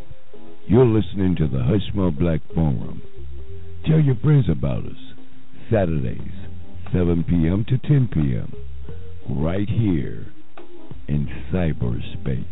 You're 0.67 0.85
listening 0.85 1.35
to 1.37 1.47
the 1.47 1.59
Hushmo 1.59 2.17
Black 2.17 2.41
Forum. 2.53 3.01
Tell 3.87 3.99
your 3.99 4.15
friends 4.15 4.45
about 4.49 4.83
us. 4.83 4.97
Saturdays, 5.71 6.19
7 6.91 7.23
p.m. 7.27 7.65
to 7.69 7.77
10 7.87 8.09
p.m. 8.11 8.51
Right 9.28 9.67
here 9.67 10.28
in 11.07 11.28
cyberspace. 11.51 12.45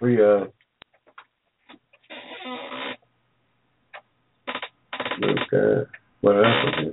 We 0.00 0.16
uh 0.16 0.48
look 5.20 5.52
uh 5.52 5.84
what 6.22 6.36
happened 6.36 6.74
here? 6.80 6.90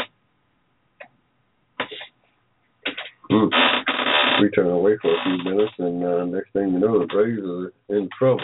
Hmm. 3.30 3.48
We 4.42 4.50
turn 4.52 4.68
away 4.68 4.98
for 5.02 5.08
a 5.08 5.24
few 5.24 5.38
minutes 5.50 5.72
and 5.80 6.04
uh 6.04 6.26
next 6.26 6.52
thing 6.52 6.74
you 6.74 6.80
know 6.80 7.00
the 7.00 7.08
Braves 7.08 7.40
are 7.48 7.72
in 7.96 8.10
trouble. 8.20 8.44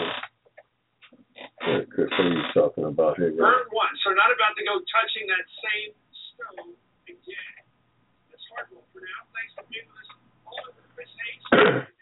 Uh, 1.60 1.84
Chris, 1.94 2.08
what 2.12 2.24
are 2.24 2.32
you 2.32 2.42
talking 2.54 2.84
about 2.84 3.18
here, 3.18 3.30
guys? 3.30 3.38
Burn 3.38 3.68
one, 3.70 3.92
so 4.04 4.10
not 4.16 4.32
about 4.32 4.56
to 4.56 4.64
go 4.64 4.80
touching 4.88 5.28
that 5.28 5.44
same 5.60 5.92
stove 6.32 6.72
again. 7.04 7.60
That's 8.32 8.44
hard 8.48 8.68
for 8.72 9.00
now. 9.00 9.28
Thanks 9.36 9.52
for 9.60 9.64
being 9.68 9.84
with 9.92 10.00
us 10.00 10.08
all 10.48 10.72
over 10.72 10.88
Chris 10.96 11.12
Hayes. 11.20 11.92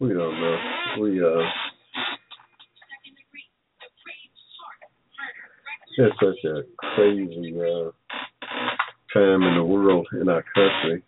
We 0.00 0.10
don't 0.10 0.40
know. 0.40 0.56
We 1.00 1.24
uh 1.24 1.42
it's 5.98 6.16
such 6.20 6.44
a 6.44 6.62
crazy 6.76 7.56
uh 7.58 7.90
time 9.12 9.42
in 9.42 9.56
the 9.56 9.64
world 9.64 10.06
in 10.20 10.28
our 10.28 10.44
country. 10.54 11.02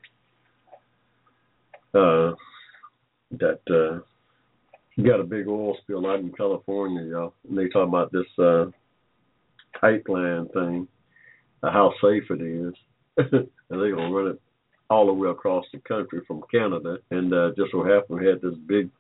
Uh 1.95 2.35
that 3.39 3.61
uh 3.71 4.01
you 4.97 5.09
got 5.09 5.21
a 5.21 5.25
big 5.25 5.47
oil 5.47 5.77
spill 5.83 6.09
out 6.09 6.19
in 6.19 6.33
California, 6.33 7.05
y'all. 7.05 7.35
And 7.49 7.57
they 7.57 7.69
talking 7.69 7.91
about 7.91 8.11
this 8.11 8.27
uh 8.41 8.67
pipeline 9.81 10.49
thing, 10.49 10.89
uh, 11.63 11.71
how 11.71 11.93
safe 12.03 12.25
it 12.29 12.43
is. 12.43 12.75
and 13.17 13.49
they're 13.69 13.95
gonna 13.95 14.13
run 14.13 14.33
it 14.33 14.41
all 14.91 15.07
the 15.07 15.13
way 15.13 15.31
across 15.31 15.65
the 15.73 15.79
country 15.79 16.23
from 16.27 16.43
Canada. 16.51 16.99
Happened 17.73 18.21
we 18.21 18.27
had 18.27 18.41
this 18.43 18.59
big 18.67 18.91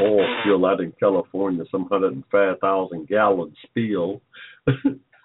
oil 0.00 0.26
spill 0.40 0.66
out 0.66 0.80
in 0.80 0.92
California, 0.98 1.64
some 1.70 1.82
105,000 1.82 3.08
gallon 3.08 3.54
spill. 3.64 4.20
a 4.68 4.72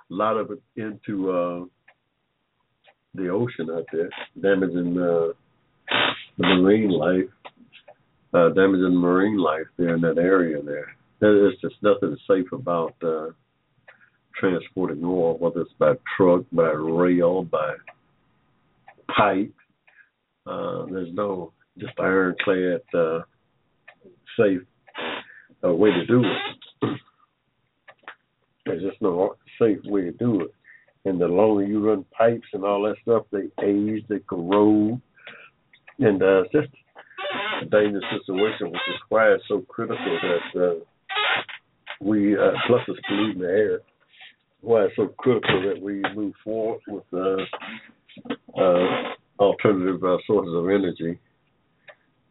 lot 0.09 0.37
of 0.37 0.51
it 0.51 0.61
into 0.75 1.31
uh, 1.31 1.65
the 3.13 3.29
ocean 3.29 3.69
out 3.71 3.85
there, 3.91 4.09
damaging 4.41 4.97
uh, 4.97 5.33
the 6.37 6.55
marine 6.57 6.89
life, 6.89 7.29
uh, 8.33 8.49
damaging 8.49 8.95
marine 8.95 9.37
life 9.37 9.67
there 9.77 9.95
in 9.95 10.01
that 10.01 10.17
area 10.17 10.61
there. 10.61 10.95
There's 11.19 11.55
just 11.61 11.75
nothing 11.81 12.17
safe 12.27 12.51
about 12.51 12.93
uh, 13.03 13.29
transporting 14.39 15.03
oil, 15.03 15.37
whether 15.37 15.61
it's 15.61 15.71
by 15.79 15.93
truck, 16.15 16.43
by 16.51 16.69
rail, 16.69 17.43
by 17.43 17.73
pipe. 19.15 19.53
Uh, 20.45 20.85
there's 20.91 21.13
no 21.13 21.51
just 21.77 21.99
ironclad 21.99 22.81
uh, 22.93 23.19
safe 24.37 24.61
uh, 25.63 25.73
way 25.73 25.91
to 25.91 26.05
do 26.05 26.23
it. 26.23 26.89
There's 28.65 28.83
just 28.83 29.01
no 29.01 29.35
safe 29.59 29.79
way 29.85 30.01
to 30.01 30.11
do 30.11 30.41
it. 30.41 30.53
And 31.05 31.21
the 31.21 31.27
longer 31.27 31.63
you 31.65 31.87
run 31.87 32.05
pipes 32.17 32.47
and 32.53 32.63
all 32.63 32.83
that 32.83 32.95
stuff, 33.03 33.25
they 33.31 33.49
age, 33.63 34.03
they 34.09 34.19
corrode, 34.19 34.99
and 35.99 36.21
uh, 36.21 36.41
it's 36.41 36.51
just 36.51 36.73
a 37.61 37.65
dangerous 37.65 38.03
situation, 38.11 38.71
which 38.71 38.81
is 38.89 39.01
why 39.09 39.27
it's 39.27 39.43
so 39.47 39.61
critical 39.69 40.19
that 40.23 40.61
uh, 40.61 40.73
we 42.01 42.35
uh, 42.35 42.51
plus 42.67 42.81
it's 42.87 42.99
polluting 43.07 43.41
the 43.41 43.47
air. 43.47 43.79
Why 44.61 44.85
it's 44.85 44.95
so 44.95 45.07
critical 45.17 45.61
that 45.61 45.81
we 45.81 46.01
move 46.15 46.33
forward 46.43 46.81
with 46.87 47.03
uh, 47.13 48.59
uh, 48.59 49.13
alternative 49.39 50.03
uh, 50.03 50.17
sources 50.25 50.53
of 50.55 50.69
energy, 50.69 51.19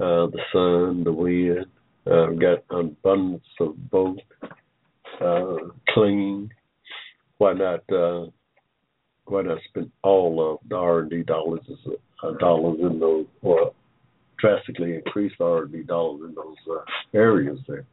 uh, 0.05 0.27
the 0.27 0.41
sun, 0.53 1.05
the 1.05 1.13
wind. 1.13 1.67
Uh, 2.07 2.27
got 2.39 2.63
an 2.71 2.95
abundance 3.03 3.45
of 3.61 3.91
both. 3.91 4.19
Uh, 5.21 5.57
clean. 5.91 6.51
Why 7.39 7.55
not? 7.55 7.81
Uh, 7.91 8.27
why 9.27 9.43
not 9.43 9.59
spend 9.69 9.91
all 10.03 10.53
of 10.53 10.69
the 10.69 10.77
R 10.77 11.01
and 11.01 11.11
D 11.11 11.23
dollars 11.23 11.61
uh, 12.23 12.33
dollars 12.39 12.79
in 12.83 13.01
those, 13.01 13.27
or 13.41 13.73
drastically 14.39 14.97
increase 14.97 15.33
the 15.39 15.45
R 15.45 15.63
and 15.63 15.73
D 15.73 15.83
dollars 15.83 16.29
in 16.29 16.35
those 16.35 16.57
uh, 16.71 16.85
areas 17.15 17.59
there? 17.67 17.87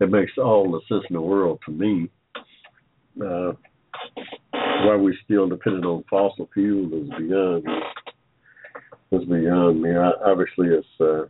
It 0.00 0.10
makes 0.10 0.32
all 0.36 0.72
the 0.72 0.80
sense 0.88 1.04
in 1.08 1.14
the 1.14 1.22
world 1.22 1.60
to 1.66 1.72
me. 1.72 2.10
Uh, 3.20 3.52
why 4.52 4.96
we 4.96 5.16
still 5.24 5.48
dependent 5.48 5.84
on 5.84 6.02
fossil 6.10 6.48
fuels 6.52 6.92
is 6.92 7.08
beyond 7.16 7.64
is 9.12 9.24
beyond 9.28 9.82
me. 9.82 9.90
I, 9.90 10.10
obviously, 10.24 10.68
it's 10.68 10.86
uh, 11.00 11.26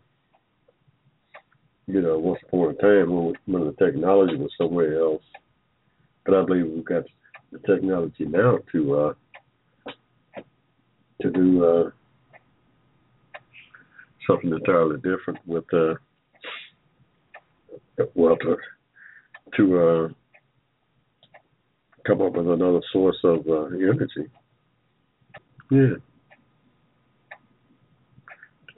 you 1.86 2.00
know 2.00 2.18
once 2.18 2.40
upon 2.46 2.70
a 2.70 2.74
time 2.74 3.12
when, 3.12 3.34
when 3.46 3.64
the 3.66 3.84
technology 3.84 4.36
was 4.36 4.50
somewhere 4.56 4.98
else, 5.00 5.22
but 6.24 6.34
I 6.34 6.44
believe 6.44 6.66
we've 6.66 6.84
got 6.84 7.04
the 7.50 7.58
technology 7.58 8.24
now 8.24 8.58
to 8.72 8.98
uh, 8.98 9.14
to 11.20 11.30
do 11.30 11.64
uh, 11.64 11.90
something 14.26 14.52
entirely 14.52 14.96
different 14.96 15.38
with 15.46 15.64
uh, 15.72 15.94
well 18.14 18.36
to 18.36 18.56
to 19.56 19.78
uh, 19.78 20.08
come 22.06 22.22
up 22.22 22.32
with 22.34 22.48
another 22.48 22.80
source 22.92 23.18
of 23.24 23.46
uh, 23.48 23.66
energy. 23.66 24.30
Yeah. 25.70 25.96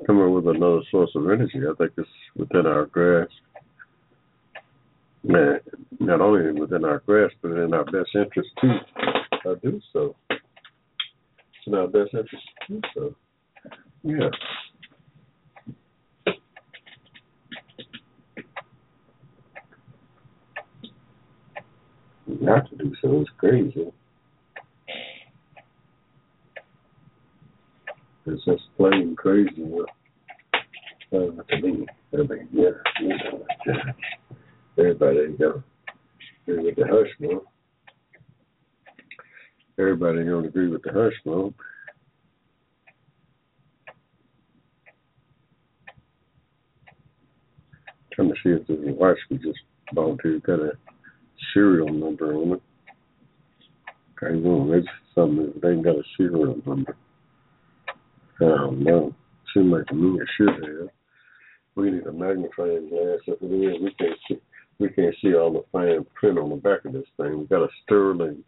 Come 0.07 0.20
up 0.20 0.30
with 0.32 0.55
another 0.55 0.80
source 0.90 1.11
of 1.14 1.24
energy. 1.24 1.59
I 1.59 1.74
think 1.78 1.92
it's 1.96 2.09
within 2.36 2.66
our 2.66 2.86
grasp. 2.86 3.32
Man, 5.22 5.61
not 5.98 6.20
only 6.20 6.61
within 6.61 6.84
our 6.84 6.98
grasp, 7.07 7.36
but 7.40 7.52
in 7.52 7.72
our 7.72 7.84
best 7.84 8.11
interest 8.14 8.50
too. 8.61 8.74
I 9.46 9.55
do 9.62 9.80
so. 9.92 10.14
It's 10.28 11.66
in 11.66 11.74
our 11.74 11.86
best 11.86 12.11
interest 12.12 12.44
to 12.68 12.74
do 12.74 12.80
so. 12.94 13.14
Yeah. 14.02 14.28
Not 22.26 22.68
to 22.68 22.76
do 22.76 22.92
so 23.00 23.22
is 23.22 23.28
crazy. 23.38 23.90
It's 28.27 28.45
just 28.45 28.62
plain 28.77 29.14
crazy. 29.16 29.51
Uh, 31.12 31.18
to 31.18 31.61
me, 31.62 31.87
mean, 32.12 32.49
yeah, 32.53 32.70
you 33.01 33.09
know, 33.09 33.45
everybody 34.79 35.18
ain't 35.18 35.39
go. 35.39 35.62
Agree 36.47 36.64
with 36.64 36.77
the 36.77 36.87
hush 36.87 37.11
month. 37.20 37.43
Everybody 39.79 40.20
ain't 40.20 40.29
gonna 40.31 40.49
agree 40.49 40.68
with 40.68 40.83
the 40.83 40.93
hush 40.93 41.12
month. 41.27 41.55
Trying 48.14 48.29
to 48.29 48.35
see 48.43 48.51
if 48.51 48.66
there's 48.66 48.89
a 48.89 48.93
watch 48.93 49.18
we 49.31 49.37
just 49.39 49.59
volunteered 49.95 50.43
got 50.45 50.61
a 50.61 50.72
serial 51.53 51.93
number 51.93 52.35
on 52.35 52.53
it. 52.53 52.62
Okay, 54.16 54.37
well, 54.41 54.66
that's 54.66 54.87
something 55.14 55.47
that 55.47 55.61
they 55.61 55.72
ain't 55.72 55.85
got 55.85 55.97
a 55.97 56.03
serial 56.16 56.57
number. 56.64 56.97
Don't 58.41 58.82
know. 58.82 59.14
Seems 59.53 59.72
like 59.72 59.87
to 59.87 59.95
me 59.95 60.20
it 60.20 60.28
should 60.37 60.49
have. 60.49 60.89
We 61.76 61.91
need 61.91 62.07
a 62.07 62.12
magnifying 62.12 62.89
glass 62.89 63.18
up 63.30 63.43
in 63.43 63.51
there. 63.51 63.74
We 63.80 63.95
can't 63.99 64.18
see 64.28 64.41
we 64.80 64.89
can't 64.89 65.14
see 65.22 65.35
all 65.35 65.53
the 65.53 65.64
fine 65.70 66.05
print 66.14 66.39
on 66.39 66.51
the 66.51 66.57
back 66.57 66.85
of 66.85 66.93
this 66.93 67.05
thing. 67.16 67.39
We 67.39 67.47
got 67.47 67.62
a 67.62 67.68
sterling 67.85 68.43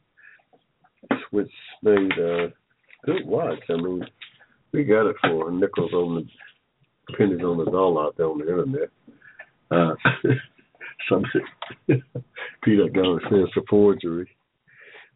Swiss 1.28 1.48
made 1.82 2.12
uh 2.12 2.48
good 3.04 3.26
watch. 3.26 3.62
I 3.68 3.74
mean 3.76 4.04
we 4.72 4.84
got 4.84 5.08
it 5.08 5.16
for 5.22 5.50
nickels 5.50 5.92
on 5.92 6.26
the 7.06 7.16
pennies 7.16 7.44
on 7.44 7.58
the 7.58 7.70
dollar 7.70 8.06
out 8.06 8.16
there 8.16 8.26
on 8.26 8.38
the 8.38 8.48
internet. 8.48 8.90
Uh 9.70 9.94
some 11.08 11.24
Peter 12.64 12.88
Gunn 12.88 13.20
says 13.30 13.48
a 13.56 13.60
forgery. 13.68 14.28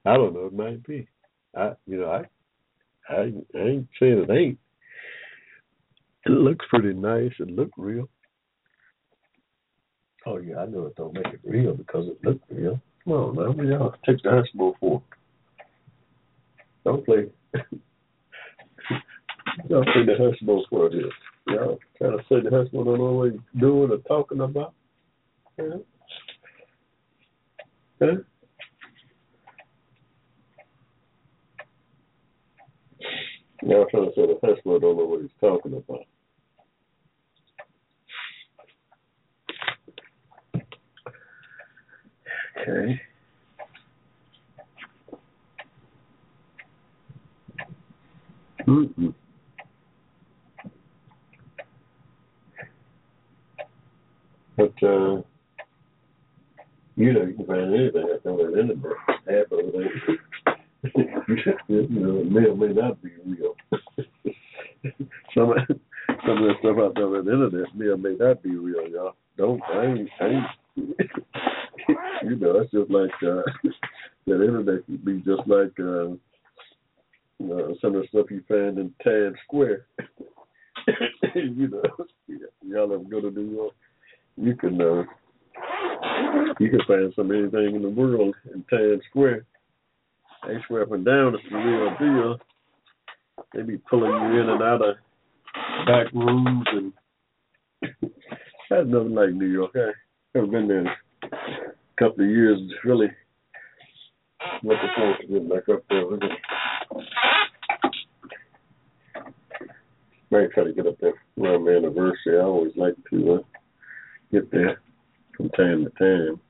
I 0.06 0.14
don't 0.16 0.34
know, 0.34 0.46
it 0.46 0.52
might 0.52 0.86
be. 0.86 1.08
I 1.56 1.72
you 1.86 1.98
know, 1.98 2.10
I 2.10 2.24
I, 3.08 3.32
I 3.54 3.58
ain't 3.58 3.88
saying 3.98 4.26
it 4.28 4.30
ain't. 4.30 4.58
It 6.26 6.30
looks 6.30 6.66
pretty 6.68 6.92
nice. 6.92 7.32
It 7.38 7.50
looked 7.50 7.78
real. 7.78 8.08
Oh 10.26 10.36
yeah, 10.36 10.58
I 10.58 10.66
know 10.66 10.86
it 10.86 10.96
don't 10.96 11.14
make 11.14 11.26
it 11.26 11.40
real 11.44 11.74
because 11.74 12.06
it 12.08 12.22
looked 12.22 12.44
real. 12.50 12.80
Come 13.04 13.12
on, 13.14 13.36
man. 13.36 13.56
What 13.56 13.66
y'all 13.66 13.94
take 14.06 14.22
the 14.22 14.30
hospital 14.30 14.76
for? 14.78 15.02
Don't 16.84 17.04
play. 17.06 17.30
y'all 19.68 19.84
play 19.84 20.04
the 20.04 20.16
hospital 20.18 20.66
for 20.68 20.90
this. 20.90 21.04
Y'all 21.46 21.78
trying 21.96 22.18
to 22.18 22.24
say 22.28 22.40
the 22.40 22.50
hospital 22.50 22.84
don't 22.84 22.98
know 22.98 23.12
what 23.12 23.32
you're 23.32 23.42
doing 23.58 23.90
or 23.90 23.98
talking 24.06 24.40
about. 24.40 24.74
Yeah. 25.58 25.78
Huh? 28.02 28.16
Now 33.62 33.82
I'm 33.82 33.88
trying 33.90 34.06
to 34.06 34.12
say 34.14 34.26
the 34.26 34.38
Hushmo 34.42 34.80
don't 34.80 34.96
know 34.96 35.04
what 35.04 35.20
he's 35.22 35.30
talking 35.40 35.74
about. 35.74 36.06
Okay. 42.62 43.00
Mm-mm. 48.66 49.14
But 54.56 54.82
uh, 54.82 55.22
you 56.96 57.12
know, 57.14 57.22
you 57.22 57.34
can 57.34 57.46
find 57.46 57.74
anything 57.74 58.08
out 58.12 58.22
there 58.24 58.60
in 58.60 58.68
the 58.68 58.94
half 59.06 59.52
of 59.52 59.58
it. 59.74 60.20
It 60.82 61.90
may 61.90 62.46
or 62.46 62.56
may 62.56 62.72
not 62.72 63.02
be 63.02 63.10
real. 63.26 63.54
some 65.34 65.50
of 65.52 65.58
some 66.26 66.38
of 66.38 66.48
the 66.48 66.54
stuff 66.60 66.76
out 66.80 66.94
there 66.94 67.06
on 67.06 67.24
the 67.24 67.32
internet 67.32 67.74
may 67.74 67.86
or 67.86 67.96
may 67.96 68.14
not 68.18 68.42
be 68.42 68.56
real, 68.56 68.88
y'all. 68.88 69.14
Don't 69.36 69.62
I 69.64 69.86
ain't, 69.86 70.08
I 70.20 70.26
ain't 70.26 70.46
you 72.22 72.36
know, 72.36 72.60
it's 72.60 72.70
just 72.70 72.90
like 72.90 73.10
uh 73.22 73.42
that 74.26 74.44
internet 74.44 74.86
could 74.86 75.04
be 75.04 75.18
just 75.18 75.46
like 75.46 75.78
uh, 75.80 76.12
uh 77.44 77.74
some 77.80 77.94
of 77.94 78.02
the 78.02 78.06
stuff 78.08 78.30
you 78.30 78.42
find 78.48 78.78
in 78.78 78.92
Times 79.04 79.36
Square. 79.44 79.86
you 81.34 81.68
know, 81.68 81.82
y'all 82.62 82.92
ever 82.92 83.04
go 83.04 83.20
to 83.20 83.30
New 83.30 83.54
York? 83.54 83.74
You 84.36 84.56
can 84.56 84.80
uh 84.80 85.02
you 86.58 86.70
can 86.70 86.80
find 86.86 87.12
some 87.16 87.30
anything 87.32 87.76
in 87.76 87.82
the 87.82 87.88
world 87.88 88.34
in 88.54 88.64
Times 88.64 89.02
Square. 89.10 89.44
They 90.46 90.54
swear 90.66 90.82
up 90.82 90.92
and 90.92 91.04
down 91.04 91.34
it's 91.34 91.44
the 91.50 91.56
real 91.56 91.96
deal. 91.98 92.38
They 93.54 93.62
be 93.62 93.78
pulling 93.78 94.12
you 94.12 94.40
in 94.40 94.48
and 94.48 94.62
out 94.62 94.82
of 94.82 94.96
back 95.86 96.12
rooms 96.12 96.66
and 96.72 96.92
that's 98.70 98.86
nothing 98.86 99.14
like 99.14 99.30
New 99.30 99.46
York. 99.46 99.72
I 99.74 99.92
haven't 100.34 100.50
been 100.50 100.68
there 100.68 100.80
in 100.80 100.86
a 100.86 101.30
couple 101.98 102.24
of 102.24 102.30
years. 102.30 102.58
It's 102.62 102.84
really 102.84 103.08
the 104.62 104.76
point 104.96 105.20
to 105.20 105.26
get 105.26 105.48
back 105.48 105.68
up 105.68 105.84
there. 105.88 106.04
Look 106.04 106.22
at 106.22 106.30
Might 110.30 110.52
try 110.52 110.64
to 110.64 110.72
get 110.72 110.86
up 110.86 110.98
there 111.00 111.14
around 111.40 111.64
my 111.64 111.72
anniversary. 111.72 112.38
I 112.38 112.42
always 112.42 112.72
like 112.76 112.94
to 113.10 113.34
uh, 113.34 113.38
get 114.30 114.50
there 114.52 114.80
from 115.36 115.48
time 115.50 115.84
to 115.84 115.90
time. 115.98 116.40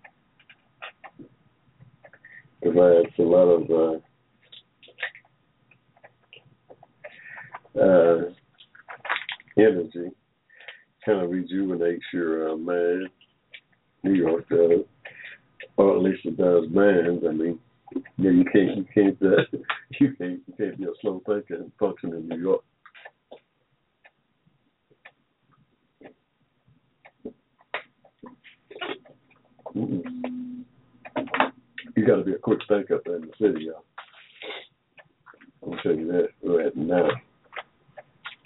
Provides 2.63 3.09
a 3.19 3.23
lot 3.23 3.49
of 3.49 3.71
uh, 3.71 3.99
uh, 7.81 8.31
energy, 9.57 10.11
kind 11.05 11.23
of 11.23 11.31
rejuvenates 11.31 12.05
your 12.13 12.53
uh, 12.53 12.57
mind. 12.57 13.09
New 14.03 14.15
York 14.15 14.49
does, 14.49 14.85
or 15.77 15.97
at 15.97 16.03
least 16.03 16.25
it 16.25 16.37
does 16.37 16.65
mine. 16.71 17.21
I 17.29 17.33
mean, 17.33 17.59
yeah, 18.17 18.31
you 18.31 18.45
can't, 18.53 18.77
you 18.77 18.87
can't, 18.95 19.19
uh, 19.23 19.43
you 20.01 20.15
can't, 20.17 20.41
you 20.47 20.55
can't 20.57 20.79
be 20.79 20.85
a 20.85 20.89
slow 21.01 21.23
thinker 21.27 21.55
and 21.55 21.73
function 21.79 22.15
in 22.15 22.29
New 22.29 22.39
York. 22.39 22.63
Mm-mm. 29.77 30.50
You 32.01 32.07
got 32.07 32.17
to 32.17 32.25
be 32.25 32.33
a 32.33 32.39
quick 32.39 32.61
thinker 32.67 32.95
up 32.95 33.03
there 33.05 33.17
in 33.17 33.27
the 33.27 33.33
city. 33.39 33.69
I'll 35.63 35.77
tell 35.83 35.95
you 35.95 36.07
that 36.11 36.29
right 36.43 36.75
now. 36.75 37.11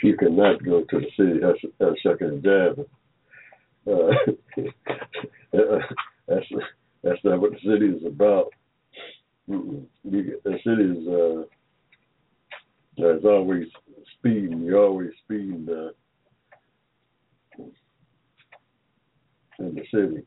You 0.02 0.16
cannot 0.16 0.64
go 0.64 0.80
to 0.80 0.98
the 0.98 1.06
city 1.16 1.38
that's 1.78 2.00
shucking 2.00 2.26
and 2.26 2.42
jiving. 2.42 2.86
Uh, 5.56 5.78
that's 6.26 6.46
that's 7.04 7.20
not 7.22 7.40
what 7.40 7.52
the 7.52 7.58
city 7.58 7.86
is 7.86 8.04
about. 8.04 8.46
You, 9.46 9.86
the 10.02 10.58
city 10.64 10.82
is 10.82 11.06
uh, 11.06 11.44
there's 12.96 13.24
always 13.24 13.68
speeding. 14.18 14.62
You're 14.62 14.82
always 14.82 15.10
speeding 15.22 15.68
uh, 15.70 15.92
in 19.60 19.74
the 19.76 19.84
city. 19.92 20.24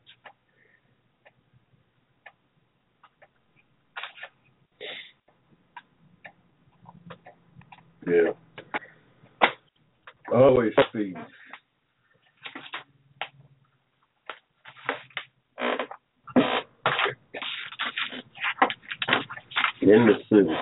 Yeah. 8.08 8.32
Always 10.32 10.72
speed. 10.88 11.14
In 19.82 20.06
the 20.06 20.14
city. 20.28 20.54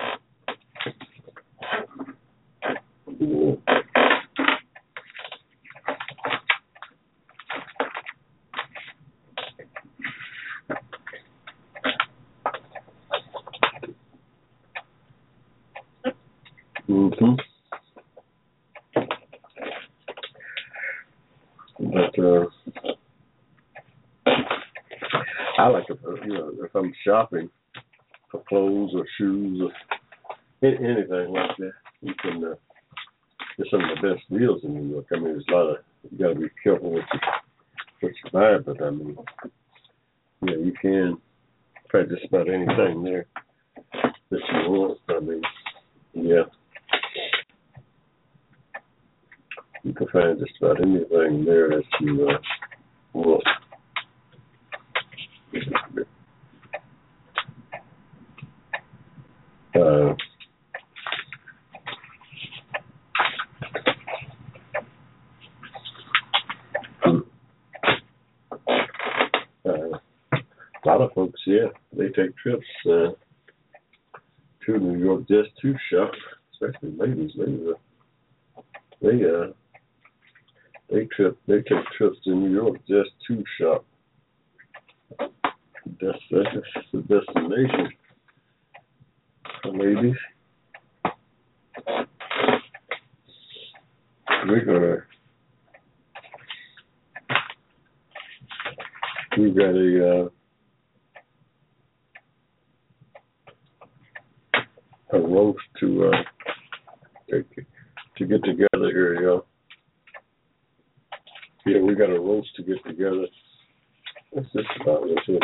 Mm-hmm. 16.89 17.35
But 21.79 22.19
uh, 22.19 22.45
I 25.57 25.67
like 25.67 25.87
to, 25.87 25.97
you 26.25 26.33
know, 26.33 26.51
if 26.63 26.75
I'm 26.75 26.93
shopping 27.07 27.49
for 28.29 28.43
clothes 28.49 28.91
or 28.93 29.05
shoes 29.17 29.61
or 29.61 29.71
anything 30.61 31.31
like 31.31 31.55
that, 31.57 31.71
you 32.01 32.13
can 32.21 32.43
uh, 32.43 32.55
get 33.57 33.67
some 33.71 33.81
of 33.81 33.89
the 33.95 34.13
best 34.13 34.23
deals 34.29 34.63
in 34.63 34.73
New 34.75 34.93
York. 34.93 35.05
I 35.11 35.15
mean, 35.15 35.25
there's 35.25 35.45
a 35.49 35.53
lot 35.53 35.69
of 35.69 35.77
you 36.11 36.17
got 36.17 36.33
to 36.33 36.39
be 36.39 36.49
careful 36.61 36.91
what 36.91 37.03
you 37.13 37.19
what 38.01 38.11
you 38.11 38.31
buy, 38.31 38.57
but 38.65 38.83
I 38.83 38.89
mean, 38.89 39.17
know, 40.41 40.53
you 40.53 40.73
can 40.81 41.17
find 41.91 42.09
just 42.09 42.25
about 42.25 42.49
anything 42.49 43.03
there 43.03 43.25
that 44.29 44.39
you 44.53 44.69
want. 44.69 44.99
I 45.09 45.19
mean, 45.19 45.41
yeah. 46.13 46.43
You 49.83 49.93
can 49.93 50.07
find 50.07 50.39
just 50.39 50.51
about 50.61 50.81
anything 50.81 51.45
there 51.45 51.69
that 51.69 51.83
you 52.01 52.27
uh, 52.29 52.37
want. 53.13 53.43
Uh, 59.77 60.15
uh, 67.03 67.19
a 69.65 70.85
lot 70.85 71.01
of 71.01 71.13
folks, 71.13 71.39
yeah, 71.45 71.67
they 71.95 72.07
take 72.07 72.26
trips 72.41 72.65
uh, 72.85 73.09
to 74.65 74.77
New 74.79 74.99
York 74.99 75.27
just 75.27 75.49
to 75.61 75.75
shop, 75.91 76.11
especially 76.53 76.95
ladies. 76.97 77.31
They 77.37 77.53
uh, 77.53 78.61
they 79.01 79.23
uh, 79.25 79.53
they 80.89 81.05
trip 81.15 81.37
they 81.47 81.57
take 81.57 81.85
trips 81.97 82.17
to 82.23 82.31
New 82.31 82.53
York 82.53 82.77
just 82.87 83.11
to 83.27 83.43
shop. 83.59 83.85
That's 85.19 86.17
that's 86.31 86.87
the 86.91 86.99
destination 86.99 87.89
for 89.63 89.71
ladies. 89.73 90.15
We're 94.47 94.65
gonna 94.65 94.97
we 99.37 99.51
got 99.51 99.75
a 99.75 100.23
uh, 100.23 100.29
a 105.13 105.19
roast 105.19 105.59
to 105.79 106.11
uh 106.11 106.23
take, 107.31 107.65
to 108.17 108.25
get 108.25 108.43
together 108.43 108.89
here, 108.89 109.21
y'all. 109.21 109.45
Yeah, 111.65 111.81
we 111.81 111.95
got 111.95 112.09
a 112.09 112.19
roast 112.19 112.49
to 112.55 112.63
get 112.63 112.83
together. 112.85 113.27
That's 114.33 114.47
just 114.53 114.67
about 114.81 115.03
it. 115.03 115.19
That's 115.27 115.29
it. 115.29 115.43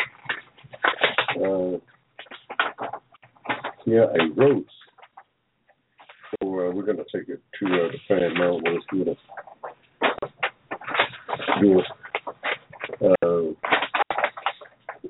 Uh, 1.36 1.78
yeah, 3.86 4.06
a 4.06 4.30
roast. 4.36 4.70
So 6.42 6.48
uh, 6.48 6.72
we're 6.72 6.86
gonna 6.86 7.04
take 7.14 7.30
it 7.30 7.42
to 7.60 7.66
uh, 7.66 7.92
the 7.92 7.98
fan 8.08 8.34
now. 8.36 8.60
We'll 8.64 9.06
do 9.06 9.12
it. 9.12 9.18
Do 11.62 11.80
it. 11.80 11.86
Uh, 13.02 13.54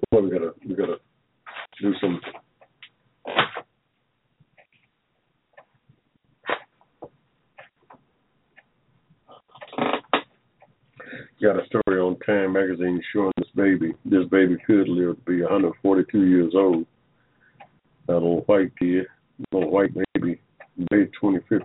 what 0.09 0.23
we 0.23 0.29
gotta 0.29 0.53
we 0.67 0.75
gotta 0.75 0.97
do 1.81 1.93
some 2.01 2.19
got 11.43 11.61
a 11.61 11.65
story 11.65 11.99
on 11.99 12.17
Time 12.25 12.53
magazine 12.53 13.01
showing 13.11 13.33
this 13.37 13.47
baby. 13.55 13.93
This 14.05 14.25
baby 14.31 14.55
could 14.65 14.87
live 14.87 15.17
to 15.17 15.21
be 15.25 15.41
142 15.41 16.25
years 16.25 16.53
old. 16.55 16.85
A 18.07 18.13
little 18.13 18.41
white 18.41 18.71
kid, 18.79 19.07
little 19.51 19.69
white 19.69 19.93
baby, 20.13 20.39
May 20.91 21.07
25th. 21.21 21.61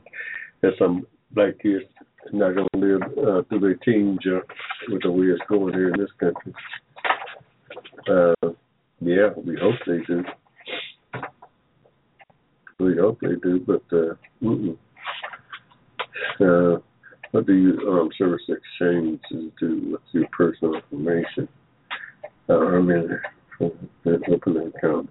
There's 0.61 0.79
some 0.79 1.07
black 1.31 1.61
kids 1.62 1.85
not 2.33 2.55
going 2.55 2.69
to 2.75 2.79
live 2.79 3.03
uh, 3.03 3.43
through 3.49 3.61
their 3.61 3.75
teens 3.75 4.19
uh, 4.27 4.41
with 4.89 5.03
the 5.03 5.11
way 5.11 5.27
it's 5.27 5.41
going 5.49 5.75
here 5.75 5.91
in 5.91 6.01
this 6.01 6.11
country. 6.18 6.53
Uh, 8.11 8.51
yeah, 9.01 9.29
we 9.37 9.57
hope 9.61 9.76
they 9.87 9.99
do. 10.07 10.25
We 12.80 12.97
hope 12.97 13.18
they 13.21 13.34
do, 13.42 13.61
but 13.67 13.83
uh, 13.97 14.14
mm-mm. 14.42 14.76
uh, 16.41 16.80
what 17.33 17.47
do 17.47 17.55
you 17.55 17.79
um, 17.91 18.09
service 18.17 18.42
exchanges 18.49 19.21
do 19.61 19.92
with 19.92 20.01
your 20.13 20.26
personal 20.33 20.75
information? 20.75 21.49
Uh, 22.49 22.59
I 22.59 22.80
mean, 22.80 23.21
open 23.61 24.57
an 24.57 24.72
account. 24.75 25.11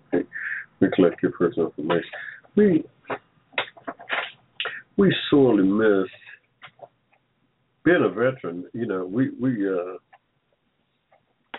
We 0.79 0.87
collect 0.95 1.21
your 1.21 1.31
personal 1.33 1.67
information. 1.77 2.09
We 2.55 2.83
we 4.97 5.15
sorely 5.29 5.63
miss 5.63 6.09
being 7.85 8.03
a 8.03 8.09
veteran. 8.09 8.65
You 8.73 8.87
know, 8.87 9.05
we 9.05 9.29
we 9.39 9.69
uh, 9.69 9.97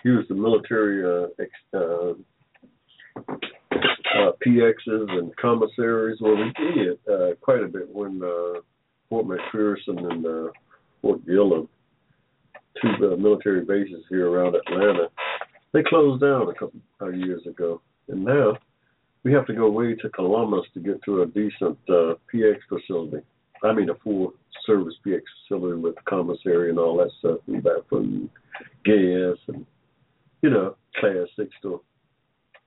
use 0.03 0.25
the 0.27 0.35
military 0.35 1.28
uh, 1.73 1.77
uh, 1.77 2.13
uh, 3.25 4.31
PXs 4.45 5.11
and 5.11 5.35
commissaries. 5.37 6.19
Well, 6.21 6.35
we 6.35 6.51
did 6.73 6.99
uh, 7.11 7.35
quite 7.41 7.63
a 7.63 7.67
bit 7.67 7.93
when 7.93 8.21
uh, 8.23 8.61
Fort 9.09 9.25
McPherson 9.25 10.11
and 10.11 10.25
uh, 10.25 10.51
Fort 11.01 11.25
Gillem, 11.25 11.67
two 12.81 13.13
uh, 13.13 13.15
military 13.17 13.65
bases 13.65 14.03
here 14.09 14.29
around 14.29 14.55
Atlanta, 14.55 15.09
they 15.73 15.83
closed 15.83 16.21
down 16.21 16.49
a 16.49 16.53
couple 16.53 16.79
of 16.99 17.15
years 17.15 17.45
ago, 17.45 17.81
and 18.07 18.23
now 18.23 18.57
we 19.23 19.31
have 19.33 19.45
to 19.47 19.53
go 19.53 19.69
way 19.69 19.95
to 19.95 20.09
Columbus 20.09 20.65
to 20.73 20.79
get 20.79 21.01
to 21.03 21.21
a 21.21 21.27
decent 21.27 21.77
uh, 21.89 22.15
PX 22.33 22.57
facility. 22.67 23.23
I 23.63 23.73
mean, 23.73 23.89
a 23.89 23.95
full 23.95 24.33
service 24.65 24.95
PX 25.05 25.21
facility 25.47 25.79
with 25.79 25.95
commissary 26.05 26.69
and 26.69 26.79
all 26.79 26.97
that 26.97 27.11
stuff, 27.19 27.39
and 27.47 27.63
back 27.63 27.87
from 27.89 28.29
gas 28.85 29.37
and 29.47 29.65
you 30.41 30.49
know, 30.49 30.75
class 30.99 31.27
six 31.35 31.49
to 31.61 31.81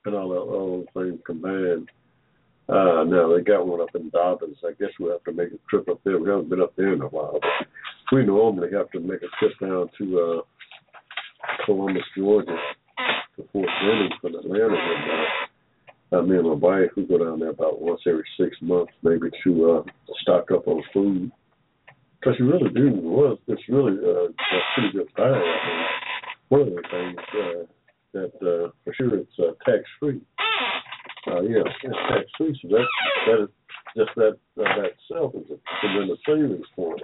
and 0.05 0.15
all 0.15 0.29
that 0.31 0.37
all 0.37 0.85
those 0.95 1.05
things 1.05 1.21
combined. 1.25 1.89
Uh 2.69 3.05
no, 3.05 3.37
they 3.37 3.43
got 3.43 3.67
one 3.67 3.81
up 3.81 3.95
in 3.95 4.11
Dobbins. 4.11 4.59
I 4.65 4.73
guess 4.79 4.91
we'll 4.99 5.13
have 5.13 5.25
to 5.25 5.33
make 5.33 5.53
a 5.53 5.59
trip 5.69 5.89
up 5.89 6.01
there. 6.05 6.19
We 6.19 6.29
haven't 6.29 6.49
been 6.49 6.61
up 6.61 6.75
there 6.77 6.93
in 6.93 7.03
a 7.03 7.07
while. 7.07 7.39
We 8.13 8.25
normally 8.25 8.69
have 8.73 8.91
to 8.91 9.01
make 9.01 9.21
a 9.23 9.31
trip 9.39 9.53
down 9.61 9.89
to 9.99 10.21
uh 10.21 11.65
Columbus, 11.67 12.03
Georgia 12.17 12.57
to 13.37 13.49
Fort 13.53 13.69
Benning 13.81 14.11
from 14.21 14.35
Atlanta 14.37 14.75
and 14.75 15.11
uh, 15.11 16.19
uh, 16.19 16.23
me 16.23 16.37
and 16.37 16.47
my 16.47 16.55
wife 16.55 16.91
we 16.97 17.05
go 17.05 17.19
down 17.19 17.41
there 17.41 17.51
about 17.51 17.81
once 17.81 18.01
every 18.07 18.25
six 18.39 18.57
months 18.61 18.93
maybe 19.03 19.29
to 19.45 19.71
uh 19.71 19.83
stock 20.23 20.51
up 20.53 20.69
on 20.69 20.83
food. 20.93 21.31
Because 22.21 22.39
you 22.39 22.51
really 22.51 22.71
do 22.71 22.91
well 23.03 23.39
it's 23.49 23.63
really 23.69 23.99
uh, 23.99 24.29
a 24.29 24.61
pretty 24.75 24.93
good 24.93 25.09
buy. 25.17 25.25
I 25.25 25.33
mean, 25.33 25.87
one 26.53 26.61
of 26.61 26.67
the 26.67 26.83
things 26.91 27.17
uh, 27.33 27.65
that 28.13 28.35
uh, 28.47 28.71
for 28.85 28.93
sure 28.93 29.17
it's 29.17 29.33
uh, 29.39 29.53
tax 29.65 29.85
free. 29.99 30.21
Uh, 31.27 31.41
yeah, 31.41 31.63
it's 31.65 31.97
tax 32.11 32.31
free, 32.37 32.59
so 32.61 32.69
that 32.69 32.85
that 33.27 33.43
is 33.45 33.49
just 33.97 34.11
that 34.17 34.37
uh, 34.61 34.77
that 34.77 34.91
itself 34.93 35.33
is 35.35 35.51
a 35.51 35.57
tremendous 35.81 36.19
savings 36.27 36.67
for 36.77 36.95
us. 36.97 37.01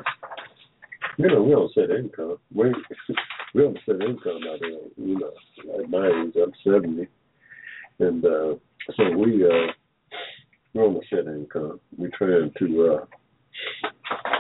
You 1.17 1.29
know, 1.29 1.43
we 1.43 1.53
don't 1.53 1.73
set 1.73 1.89
income. 1.89 2.37
We 2.55 2.75
we 3.55 3.63
don't 3.63 3.79
set 3.87 4.07
income 4.07 4.41
out 4.53 4.61
there. 4.61 4.71
You 4.99 5.19
know, 5.19 5.81
at 5.81 5.89
my 5.89 6.07
age, 6.09 6.35
I'm 6.37 6.53
seventy, 6.63 7.09
and 8.01 8.23
uh, 8.23 8.55
so 8.99 9.17
we 9.17 9.47
uh, 9.47 9.73
we 10.75 10.81
don't 10.83 11.03
set 11.09 11.25
income. 11.27 11.81
We're 11.97 12.11
trying 12.19 12.53
to 12.59 12.99
uh, 13.01 14.38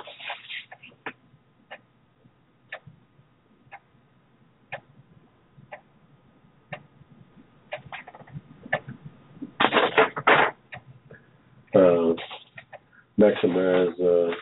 maximize 13.28 13.92
uh, 13.92 14.34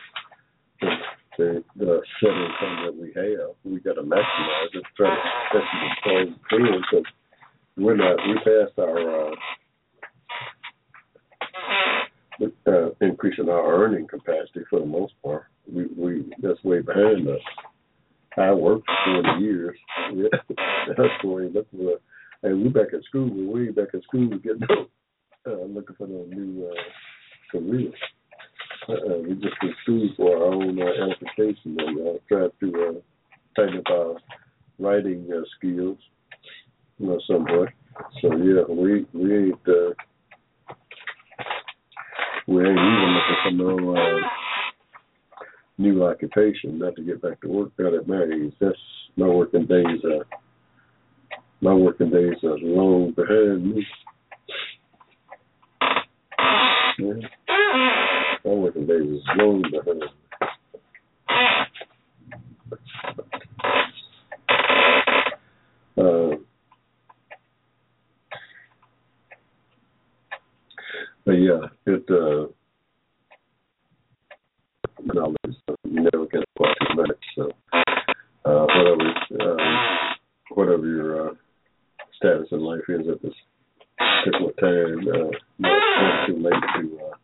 the, 0.81 0.89
the 1.37 1.63
the 1.77 2.01
set 2.19 2.29
that 2.29 2.95
we 2.99 3.11
have. 3.15 3.55
We 3.63 3.79
got 3.79 3.93
to 3.93 4.01
maximize 4.01 4.73
it, 4.73 4.83
try 4.95 5.09
to 5.09 5.21
especially 5.47 5.89
the 6.03 6.35
playing 6.49 6.81
because 6.81 7.05
we're 7.77 7.95
not 7.95 8.17
we 8.27 8.35
passed 8.35 8.79
our 8.79 9.31
uh, 9.31 9.35
uh, 12.67 12.89
increasing 13.01 13.49
our 13.49 13.83
earning 13.83 14.07
capacity 14.07 14.61
for 14.69 14.79
the 14.79 14.85
most 14.85 15.13
part. 15.23 15.45
We 15.71 15.87
we 15.97 16.31
that's 16.41 16.63
way 16.63 16.81
behind 16.81 17.27
us. 17.27 17.41
I 18.37 18.51
worked 18.53 18.85
for 18.85 19.23
forty 19.23 19.43
years. 19.43 19.77
Yeah, 20.13 20.55
that's 20.97 21.21
forty. 21.21 21.49
That's 21.53 21.67
what. 21.71 22.01
And 22.43 22.61
we 22.61 22.69
back 22.69 22.93
at 22.93 23.03
school. 23.05 23.29
We're 23.31 23.65
way 23.65 23.71
back 23.71 23.95
at 23.95 24.03
school 24.03 24.29
We 24.29 24.37
getting 24.37 24.61
uh, 25.47 25.63
looking 25.65 25.95
for 25.97 26.07
the 26.07 26.27
new. 26.29 26.67
Uh, 26.67 26.81
career. 27.51 27.91
Uh, 28.89 29.17
we 29.27 29.33
just 29.35 29.53
school 29.83 30.09
for 30.15 30.37
our 30.37 30.53
own 30.53 30.79
uh, 30.81 30.85
edification 30.85 31.75
and 31.77 32.07
uh, 32.07 32.13
try 32.29 32.47
to 32.59 32.67
uh, 32.87 32.99
tighten 33.55 33.79
up 33.79 33.91
our 33.91 34.15
writing 34.79 35.27
uh, 35.33 35.41
skills, 35.57 35.97
you 36.97 37.07
know, 37.07 37.19
somewhat. 37.27 37.69
So 38.21 38.31
yeah, 38.37 38.63
we 38.69 39.05
we 39.13 39.37
ain't 39.37 39.67
uh, 39.67 39.93
we 42.47 42.61
ain't 42.61 42.79
even 42.79 43.17
looking 43.17 43.41
for 43.43 43.51
no 43.51 43.95
uh, 43.95 44.19
new 45.77 46.05
occupation. 46.05 46.79
Not 46.79 46.95
to 46.95 47.01
get 47.01 47.21
back 47.21 47.41
to 47.41 47.49
work 47.49 47.71
at 47.79 48.07
my 48.07 48.23
age. 48.23 48.53
That's 48.61 48.77
my 49.17 49.27
working 49.27 49.65
days. 49.65 49.99
Uh, 50.05 50.23
my 51.59 51.73
working 51.73 52.09
days 52.09 52.41
are 52.43 52.57
long 52.59 53.11
behind 53.11 53.75
me. 53.75 53.85
Yeah. 56.99 57.13
My 58.45 58.53
working 58.53 58.87
days 58.87 59.01
is 59.01 59.21
long 59.35 59.61
behind. 59.61 60.03
Uh, 65.97 66.37
but 71.25 71.31
yeah, 71.33 71.67
it 71.87 72.05
uh, 72.09 72.47
knowledge 75.03 75.35
you 75.83 76.09
never 76.11 76.25
get 76.27 76.43
quite 76.55 76.75
too 76.79 76.95
much. 76.95 77.09
So 77.35 77.51
uh, 78.45 78.65
whatever 78.65 79.13
um, 79.41 80.15
whatever 80.53 80.85
your 80.85 81.29
uh, 81.29 81.33
status 82.15 82.47
in 82.51 82.61
life 82.61 82.81
is 82.87 83.07
at 83.11 83.21
this 83.21 83.33
particular 83.97 84.53
time, 84.59 85.07
uh, 85.07 85.31
not 85.59 86.27
too 86.27 86.37
late 86.37 86.53
to 86.79 86.99
uh, 87.03 87.15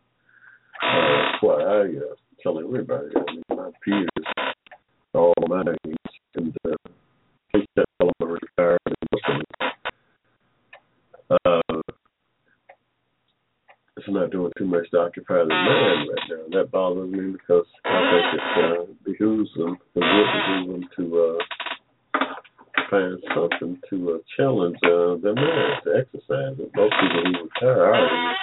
uh, 0.84 1.32
what 1.40 1.60
I 1.62 1.80
uh, 1.82 2.14
tell 2.42 2.58
everybody, 2.58 3.08
I 3.16 3.32
mean, 3.32 3.42
my 3.48 3.70
peers, 3.84 4.08
all 5.14 5.32
my 5.48 5.62
age, 5.86 5.96
and 6.34 6.56
uh, 6.66 6.76
they 7.52 7.66
tell 7.74 7.84
them 8.00 8.10
I'm 8.20 8.28
retired 8.28 8.80
and 8.86 8.96
listening. 9.12 9.42
Uh, 11.30 11.80
it's 13.96 14.08
not 14.08 14.30
doing 14.30 14.52
too 14.58 14.66
much 14.66 14.90
to 14.90 14.98
occupy 14.98 15.34
their 15.34 15.46
mind 15.46 16.08
right 16.10 16.28
now. 16.28 16.44
And 16.44 16.52
that 16.52 16.70
bothers 16.70 17.10
me 17.10 17.32
because 17.32 17.64
I 17.84 18.00
think 18.10 18.26
it 18.34 18.64
uh, 18.64 18.92
behooves 19.04 19.50
them, 19.56 19.78
it 19.94 20.00
would 20.00 20.66
behoove 20.66 20.68
them 20.68 20.88
to 20.96 21.38
uh, 22.18 22.24
find 22.90 23.18
something 23.34 23.80
to 23.90 24.10
uh, 24.10 24.18
challenge 24.36 24.76
uh, 24.84 25.16
their 25.22 25.34
mind, 25.34 25.82
to 25.84 25.90
exercise 25.96 26.56
it. 26.58 26.70
Most 26.74 26.94
people 27.00 27.22
who 27.24 27.44
retire 27.44 27.86
already 27.86 28.34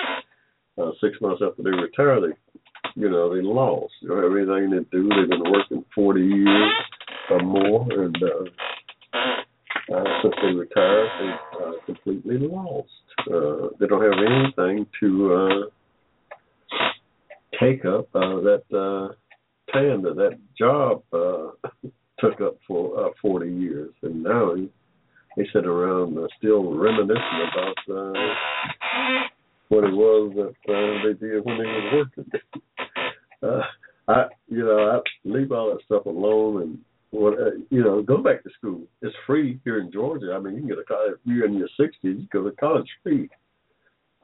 uh, 0.78 0.92
six 1.02 1.20
months 1.22 1.42
after 1.46 1.64
they 1.64 1.70
retire, 1.70 2.22
they, 2.22 2.36
you 2.96 3.10
know, 3.10 3.34
they 3.34 3.42
lost. 3.42 3.94
Everything 4.52 4.72
they 4.92 4.98
do, 4.98 5.10
they've 5.10 5.30
been 5.30 5.52
working 5.52 5.86
40 5.96 6.22
years 6.22 6.72
or 7.30 7.40
more, 7.40 7.88
and 7.92 8.16
uh, 8.22 8.44
uh, 9.94 10.04
since 10.22 10.34
they 10.42 10.54
retired, 10.54 11.10
they 11.20 11.64
uh, 11.64 11.72
completely 11.86 12.38
lost. 12.40 12.90
Uh, 13.32 13.70
they 13.80 13.88
don't 13.88 14.02
have 14.02 14.20
anything 14.26 14.86
to 15.00 15.34
uh, 15.34 16.78
take 17.60 17.86
up 17.86 18.08
uh, 18.14 18.42
that 18.42 18.64
uh, 18.74 19.14
time 19.72 20.02
that 20.04 20.16
that 20.16 20.38
job 20.58 21.02
uh, 21.14 21.52
took 22.20 22.42
up 22.42 22.58
for 22.68 23.08
uh, 23.08 23.10
40 23.22 23.50
years, 23.50 23.92
and 24.04 24.24
now 24.24 24.56
he, 24.56 24.70
they 25.38 25.48
sit 25.54 25.66
around 25.66 26.18
uh, 26.18 26.28
still 26.38 26.74
reminiscing 26.74 27.48
about. 27.54 27.78
Uh, 27.90 28.14
what 29.72 29.86
it 29.86 29.94
was 29.94 30.34
that 30.36 30.74
uh, 30.74 31.08
they 31.08 31.14
did 31.14 31.46
when 31.46 31.58
they 31.58 31.64
were 31.64 32.04
working. 32.04 32.21
You 34.62 34.68
know, 34.68 34.92
I 34.92 35.00
leave 35.28 35.52
all 35.52 35.72
that 35.72 35.84
stuff 35.86 36.06
alone 36.06 36.62
and 36.62 36.78
what 37.10 37.34
uh, 37.34 37.52
you 37.70 37.84
know, 37.84 38.02
go 38.02 38.18
back 38.18 38.44
to 38.44 38.50
school. 38.58 38.84
It's 39.02 39.16
free 39.26 39.60
here 39.64 39.80
in 39.80 39.92
Georgia. 39.92 40.34
I 40.36 40.40
mean, 40.40 40.54
you 40.54 40.60
can 40.62 40.70
get 40.70 40.78
a 40.78 40.84
college. 40.84 41.14
If 41.14 41.20
you're 41.26 41.48
in 41.48 41.56
your 41.56 41.68
60s, 41.80 41.94
you 42.04 42.28
go 42.32 42.44
to 42.44 42.56
college 42.58 42.88
free. 43.04 43.30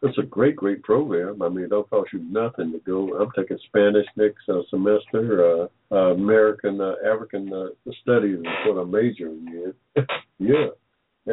It's 0.04 0.18
a 0.20 0.24
great, 0.24 0.56
great 0.56 0.84
program. 0.84 1.42
I 1.42 1.50
mean, 1.50 1.66
it 1.66 1.72
don't 1.72 1.90
cost 1.90 2.14
you 2.14 2.20
nothing 2.20 2.72
to 2.72 2.80
go. 2.86 3.20
I'm 3.20 3.32
taking 3.36 3.58
Spanish 3.66 4.06
next 4.16 4.48
uh, 4.48 4.62
semester. 4.70 5.44
Uh, 5.64 5.68
uh, 5.92 6.14
American 6.14 6.80
uh, 6.80 6.94
African 7.12 7.52
uh, 7.52 7.92
Studies 8.04 8.38
is 8.38 8.46
what 8.68 8.80
I'm 8.80 8.92
majoring 8.92 9.74
in. 9.96 10.06
yeah, 10.38 10.68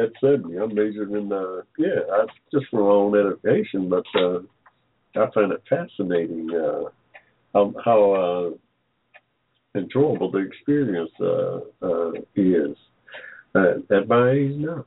at 0.01 0.09
70, 0.19 0.57
I'm 0.57 0.73
majoring 0.73 1.15
in. 1.15 1.31
Uh, 1.31 1.61
yeah, 1.77 2.01
I, 2.11 2.25
just 2.51 2.65
for 2.71 2.81
my 2.81 3.17
own 3.19 3.27
education, 3.27 3.87
but 3.87 4.05
uh, 4.19 4.39
I 5.15 5.31
find 5.31 5.51
it 5.51 5.61
fascinating 5.69 6.49
uh, 6.51 6.89
how, 7.53 7.73
how 7.83 8.11
uh, 8.13 8.49
enjoyable 9.75 10.31
the 10.31 10.39
experience 10.39 11.11
uh, 11.21 11.59
uh, 11.81 12.11
is 12.35 12.75
uh, 13.55 13.95
at 13.95 14.07
my 14.07 14.31
age 14.31 14.55
now. 14.55 14.85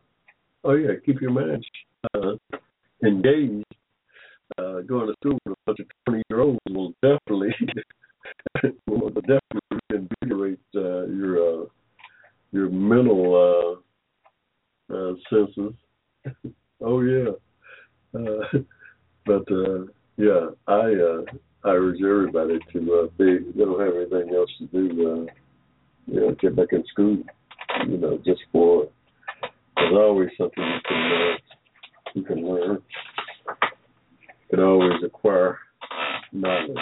Oh 0.65 0.75
yeah, 0.75 0.93
keep 1.05 1.21
your 1.21 1.31
mind 1.31 1.65
uh, 2.15 2.33
engaged. 3.05 3.65
Uh, 4.59 4.81
going 4.81 5.07
to 5.07 5.15
school 5.21 5.39
with 5.45 5.53
a 5.53 5.57
bunch 5.67 5.81
of 5.81 5.87
twenty 6.07 6.23
year 6.31 6.41
olds 6.41 6.59
will 6.71 6.93
definitely 7.03 7.55
will 8.87 9.11
definitely 9.11 9.79
invigorate 9.91 10.59
uh, 10.75 11.07
your 11.07 11.63
uh, 11.63 11.65
your 12.53 12.71
mental 12.71 13.81
uh, 14.91 14.95
uh, 14.95 15.13
senses. 15.31 15.75
oh 16.81 17.01
yeah, 17.03 17.31
uh, 18.15 18.59
but 19.27 19.53
uh, 19.53 19.85
yeah, 20.17 20.49
I 20.67 20.95
uh, 20.95 21.23
I 21.69 21.73
urge 21.73 22.01
everybody 22.03 22.59
to 22.73 22.95
uh, 22.95 23.07
be. 23.19 23.39
They 23.55 23.65
don't 23.65 23.81
have 23.81 23.95
anything 23.95 24.35
else 24.35 24.51
to 24.59 24.67
do. 24.67 25.27
Uh, 25.29 25.33
you 26.07 26.21
know, 26.21 26.37
get 26.41 26.57
back 26.57 26.69
in 26.73 26.85
school. 26.91 27.19
You 27.87 27.99
know, 27.99 28.19
just 28.25 28.41
for 28.51 28.89
there's 29.77 29.93
always 29.93 30.31
something 30.39 30.63
you 30.65 30.81
can 30.89 31.13
uh, 31.13 31.37
you 32.15 32.23
can 32.23 32.49
learn. 32.49 32.83
You 34.31 34.49
can 34.51 34.61
always 34.61 35.03
acquire 35.05 35.59
knowledge. 36.33 36.77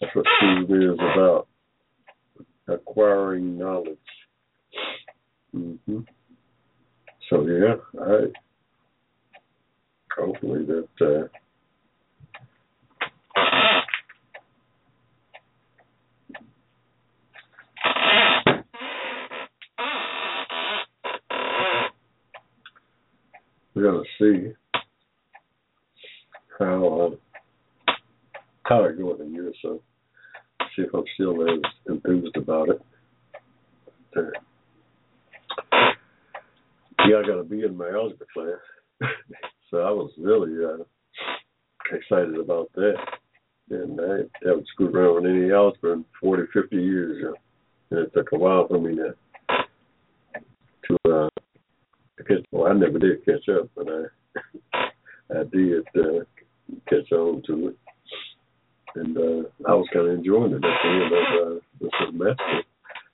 That's 0.00 0.14
what 0.14 0.26
school 0.36 0.92
is 0.92 0.98
about. 0.98 1.48
Acquiring 2.68 3.58
knowledge. 3.58 3.96
hmm 5.52 6.00
So 7.30 7.46
yeah, 7.46 7.76
I 8.00 8.26
hopefully 10.14 10.66
that 10.66 10.88
uh, 11.00 11.28
we're 23.78 23.92
gonna 23.92 24.04
see 24.18 24.52
how 26.58 27.16
uh, 27.86 27.92
how 28.64 28.84
it 28.84 28.98
goes 28.98 29.20
in 29.20 29.36
a 29.36 29.50
so. 29.62 29.80
See 30.74 30.82
if 30.82 30.92
I'm 30.92 31.04
still 31.14 31.48
as 31.48 31.60
enthused 31.88 32.36
about 32.36 32.70
it. 32.70 32.82
Uh, 34.16 34.20
yeah, 37.06 37.18
I 37.18 37.26
got 37.26 37.36
to 37.36 37.44
be 37.44 37.62
in 37.62 37.76
my 37.76 37.88
algebra 37.90 38.26
class, 38.34 39.10
so 39.70 39.78
I 39.78 39.90
was 39.90 40.10
really 40.18 40.64
uh, 40.64 40.82
excited 41.94 42.36
about 42.36 42.70
that. 42.74 42.94
And 43.70 44.00
I 44.00 44.46
haven't 44.46 44.66
screwed 44.68 44.94
around 44.94 45.22
with 45.22 45.30
any 45.30 45.52
algebra 45.52 45.92
in 45.92 46.04
40, 46.20 46.44
50 46.52 46.76
years. 46.76 47.24
Uh, 47.24 47.32
and 47.90 48.06
it 48.06 48.12
took 48.14 48.32
a 48.32 48.38
while 48.38 48.66
for 48.66 48.80
me 48.80 48.96
to 48.96 49.14
to 50.88 51.12
uh, 51.12 51.28
catch. 52.28 52.44
Well, 52.52 52.70
I 52.70 52.74
never 52.74 52.98
did 52.98 53.24
catch 53.24 53.48
up, 53.48 53.68
but 53.74 53.86
I 53.88 54.80
I 55.40 55.42
did 55.52 55.86
uh, 55.96 56.24
catch 56.88 57.10
on 57.12 57.42
to 57.46 57.68
it, 57.68 57.76
and 58.94 59.16
uh, 59.16 59.48
I 59.68 59.74
was 59.74 59.86
kind 59.92 60.08
of 60.08 60.14
enjoying 60.14 60.52
it 60.52 60.56
at 60.56 60.60
the 60.60 60.88
end 60.88 61.12
of 61.12 61.56
uh, 61.56 61.60
the 61.80 61.90
semester. 62.06 62.62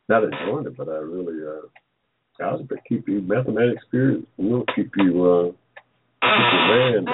Not 0.08 0.24
enjoying 0.24 0.66
it, 0.66 0.76
but 0.76 0.88
I 0.88 0.96
really 0.96 1.42
uh, 1.46 2.44
algebra 2.44 2.78
keep 2.88 3.08
you 3.08 3.20
mathematics 3.22 3.84
period 3.90 4.26
will 4.36 4.64
keep 4.74 4.90
you 4.96 5.24
uh, 5.24 5.50
keep 6.20 6.52
your 6.52 7.04
mind 7.04 7.08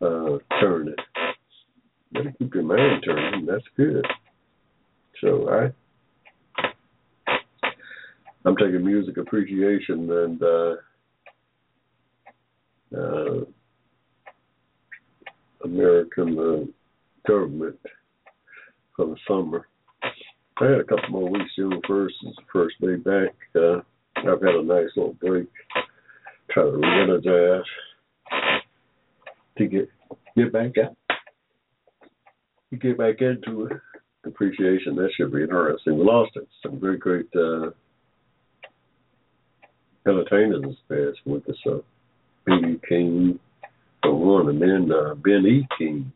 uh, 0.00 0.04
uh, 0.04 0.38
turning. 0.60 0.94
Better 2.12 2.32
keep 2.38 2.54
your 2.54 2.64
mind 2.64 3.04
turning. 3.04 3.46
That's 3.46 3.64
good. 3.76 4.06
So 5.20 5.48
I 5.48 5.72
I'm 8.44 8.56
taking 8.56 8.84
music 8.84 9.16
appreciation 9.16 10.10
and 10.10 10.42
uh, 10.42 10.74
uh, 12.96 13.44
American 15.64 16.38
uh, 16.38 17.28
government 17.28 17.78
for 18.94 19.06
the 19.06 19.16
summer. 19.26 19.66
I 20.60 20.64
had 20.64 20.80
a 20.80 20.84
couple 20.84 21.08
more 21.10 21.30
weeks. 21.30 21.50
June 21.56 21.80
first 21.88 22.14
is 22.26 22.34
the 22.36 22.42
first 22.52 22.76
day 22.80 22.96
back. 22.96 23.34
Uh, 23.56 23.80
I've 24.16 24.42
had 24.42 24.54
a 24.54 24.62
nice 24.62 24.90
little 24.94 25.14
break. 25.14 25.48
Try 26.50 26.64
to 26.64 26.70
re-energize 26.70 27.64
to 29.58 29.66
get 29.66 29.88
get 30.36 30.52
back 30.52 30.72
out. 30.78 30.96
Get 32.80 32.98
back 32.98 33.20
into 33.20 33.66
it. 33.66 33.80
Appreciation. 34.26 34.96
That 34.96 35.10
should 35.16 35.32
be 35.32 35.42
interesting. 35.42 35.98
We 35.98 36.04
lost 36.04 36.32
it. 36.36 36.46
Some 36.62 36.78
great, 36.78 37.00
great 37.00 37.26
uh, 37.34 37.70
entertainers 40.06 40.62
this 40.62 40.76
past 40.88 41.18
or 41.26 41.54
so. 41.64 41.84
B.B. 42.46 42.80
King 42.88 43.38
for 44.02 44.14
one, 44.14 44.48
and 44.48 44.60
then 44.60 44.90
uh, 44.92 45.14
Ben 45.14 45.46
E. 45.46 45.66
King. 45.78 46.12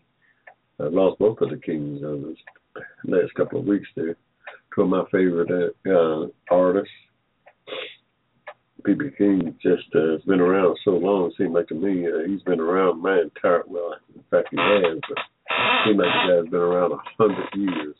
I 0.80 0.84
lost 0.84 1.18
both 1.18 1.40
of 1.40 1.50
the 1.50 1.56
Kings 1.56 2.02
uh, 2.04 2.28
this 2.28 2.84
last 3.04 3.34
couple 3.34 3.60
of 3.60 3.66
weeks 3.66 3.88
there. 3.96 4.16
Two 4.74 4.82
of 4.82 4.88
my 4.88 5.04
favorite 5.10 5.74
uh, 5.86 6.26
artists. 6.54 6.90
B.B. 8.84 9.06
King 9.16 9.56
just 9.62 9.88
uh, 9.94 10.12
has 10.12 10.22
been 10.22 10.40
around 10.40 10.78
so 10.84 10.92
long. 10.92 11.26
It 11.26 11.34
seems 11.38 11.54
like 11.54 11.68
to 11.68 11.74
me 11.74 12.06
uh, 12.06 12.28
he's 12.28 12.42
been 12.42 12.60
around 12.60 13.02
my 13.02 13.20
entire 13.20 13.64
well, 13.66 13.94
in 14.14 14.22
fact 14.30 14.48
he 14.50 14.56
has, 14.56 15.00
but 15.08 15.18
it 15.18 15.86
seems 15.86 15.98
like 15.98 16.06
the 16.06 16.42
guy's 16.42 16.50
been 16.50 16.60
around 16.60 16.92
a 16.92 16.98
hundred 17.18 17.48
years. 17.54 17.96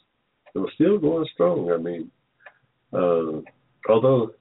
And 0.55 0.65
we're 0.65 0.71
still 0.75 0.99
going 0.99 1.27
strong. 1.35 1.73
I 1.73 1.79
mean, 1.79 2.11
uh, 2.93 3.41
although 3.91 4.33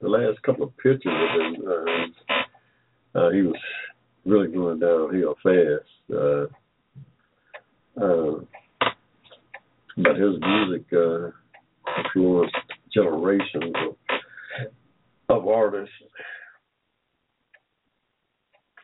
the 0.00 0.08
last 0.08 0.42
couple 0.42 0.64
of 0.64 0.76
pictures 0.76 1.06
of 1.06 1.40
him, 1.40 1.64
uh, 1.66 3.18
uh, 3.18 3.30
he 3.30 3.42
was 3.42 3.56
really 4.24 4.48
going 4.48 4.78
downhill 4.78 5.36
fast. 5.42 6.12
Uh, 6.12 6.46
uh, 8.00 8.40
but 9.96 10.16
his 10.16 10.34
music 10.40 10.84
uh, 10.92 11.30
influenced 12.04 12.56
generations 12.92 13.74
of, 13.86 15.36
of 15.36 15.48
artists. 15.48 15.94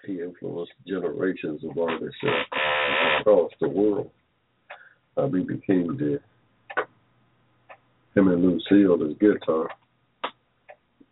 He 0.07 0.21
influenced 0.21 0.73
generations 0.87 1.63
of 1.65 1.77
artists 1.79 2.17
uh, 2.25 3.21
across 3.21 3.51
the 3.61 3.69
world. 3.69 4.11
Uh, 5.17 5.27
B.B. 5.27 5.61
King 5.67 5.97
did. 5.99 6.21
Him 8.15 8.29
and 8.29 8.43
Lucille, 8.43 8.99
his 9.07 9.17
guitar 9.19 9.69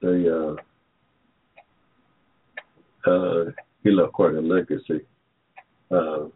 they 0.03 0.29
uh, 0.29 0.55
uh, 3.11 3.45
he 3.83 3.91
left 3.91 4.13
quite 4.13 4.35
a 4.35 4.41
legacy. 4.41 5.01
Uh, 5.91 6.27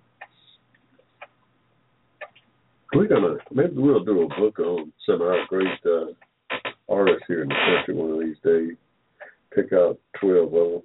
we're 2.95 3.09
gonna 3.09 3.37
maybe 3.53 3.75
we'll 3.77 4.05
do 4.05 4.23
a 4.23 4.41
book 4.41 4.59
on 4.59 4.93
some 5.07 5.17
of 5.17 5.29
our 5.29 5.47
great 5.49 5.67
uh, 5.87 6.13
artists 6.89 7.25
here 7.27 7.43
in 7.43 7.49
the 7.49 7.55
country 7.55 7.95
one 7.95 8.11
of 8.11 8.21
these 8.21 8.37
days. 8.45 8.77
Pick 9.55 9.73
out 9.73 9.99
twelve 10.21 10.55
of 10.55 10.73
them 10.73 10.83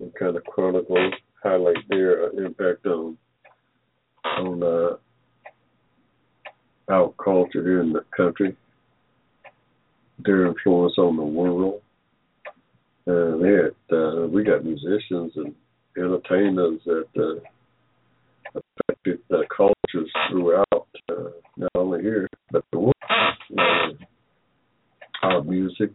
and 0.00 0.14
kind 0.14 0.36
of 0.36 0.44
chronicle, 0.44 1.10
highlight 1.42 1.88
their 1.88 2.26
uh, 2.26 2.30
impact 2.44 2.86
on 2.86 3.16
on 4.24 4.62
uh, 4.62 4.96
our 6.92 7.12
culture 7.22 7.62
here 7.62 7.80
in 7.80 7.92
the 7.92 8.04
country 8.16 8.56
their 10.24 10.46
influence 10.46 10.94
on 10.98 11.16
the 11.16 11.22
world. 11.22 11.80
And 13.06 13.44
had, 13.44 13.96
uh, 13.96 14.26
we 14.26 14.44
got 14.44 14.64
musicians 14.64 15.32
and 15.36 15.54
entertainers 15.96 16.80
that 16.84 17.06
uh, 17.16 17.40
affected 18.54 19.20
cultures 19.56 20.10
throughout, 20.30 20.88
uh, 21.10 21.30
not 21.56 21.70
only 21.74 22.02
here, 22.02 22.28
but 22.50 22.64
the 22.72 22.78
world. 22.78 22.94
Uh, 23.56 23.88
our 25.22 25.42
music, 25.42 25.90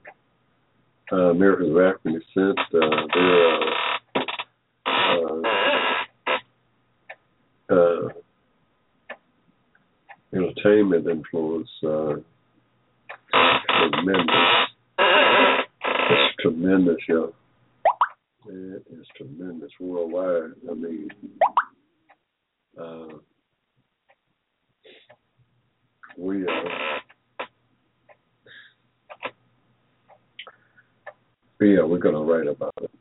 uh, 1.11 1.29
Americans 1.29 1.69
of 1.69 1.77
African 1.77 2.13
descent, 2.13 2.59
uh, 2.73 3.07
their 3.13 3.59
uh, 4.87 5.41
uh, 7.69 8.09
entertainment 10.33 11.07
influence. 11.07 11.69
Uh, 11.85 12.15
tremendous. 13.93 14.35
It's 16.09 16.35
tremendous, 16.41 16.97
yo. 17.07 17.33
It 18.47 18.83
is 18.91 19.07
tremendous 19.15 19.71
worldwide. 19.79 20.51
I 20.69 20.73
mean, 20.73 21.07
uh, 22.79 23.07
we 26.17 26.43
uh, 26.43 26.93
yeah, 31.61 31.83
we're 31.83 31.97
gonna 31.97 32.21
write 32.21 32.47
about 32.47 32.73
it 32.81 32.91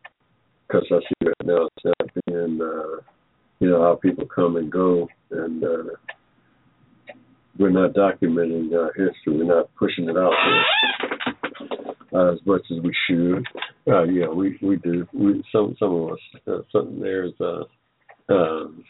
because 0.67 0.87
I 0.91 1.01
see 1.01 1.27
right 1.27 1.35
now 1.45 1.69
it's 1.77 1.85
not 1.85 2.11
being, 2.27 2.61
uh, 2.63 3.03
you 3.59 3.69
know, 3.69 3.83
how 3.83 3.99
people 4.01 4.25
come 4.27 4.57
and 4.57 4.71
go, 4.71 5.09
and 5.31 5.65
uh, 5.65 5.83
we're 7.59 7.71
not 7.71 7.95
documenting 7.95 8.73
our 8.75 8.93
history. 8.95 9.37
We're 9.39 9.45
not 9.45 9.75
pushing 9.77 10.09
it 10.09 10.17
out 10.17 10.33
there 12.13 12.21
uh, 12.21 12.33
as 12.33 12.39
much 12.45 12.63
as 12.71 12.83
we 12.83 12.95
should. 13.07 13.47
Uh, 13.87 14.05
yeah, 14.05 14.29
we 14.29 14.59
we 14.63 14.77
do. 14.77 15.07
We 15.13 15.43
some 15.53 15.75
some 15.79 15.95
of 15.95 16.13
us. 16.13 16.19
Uh, 16.47 16.81
there's 17.01 17.33
uh, 17.41 17.65
um, 18.33 18.85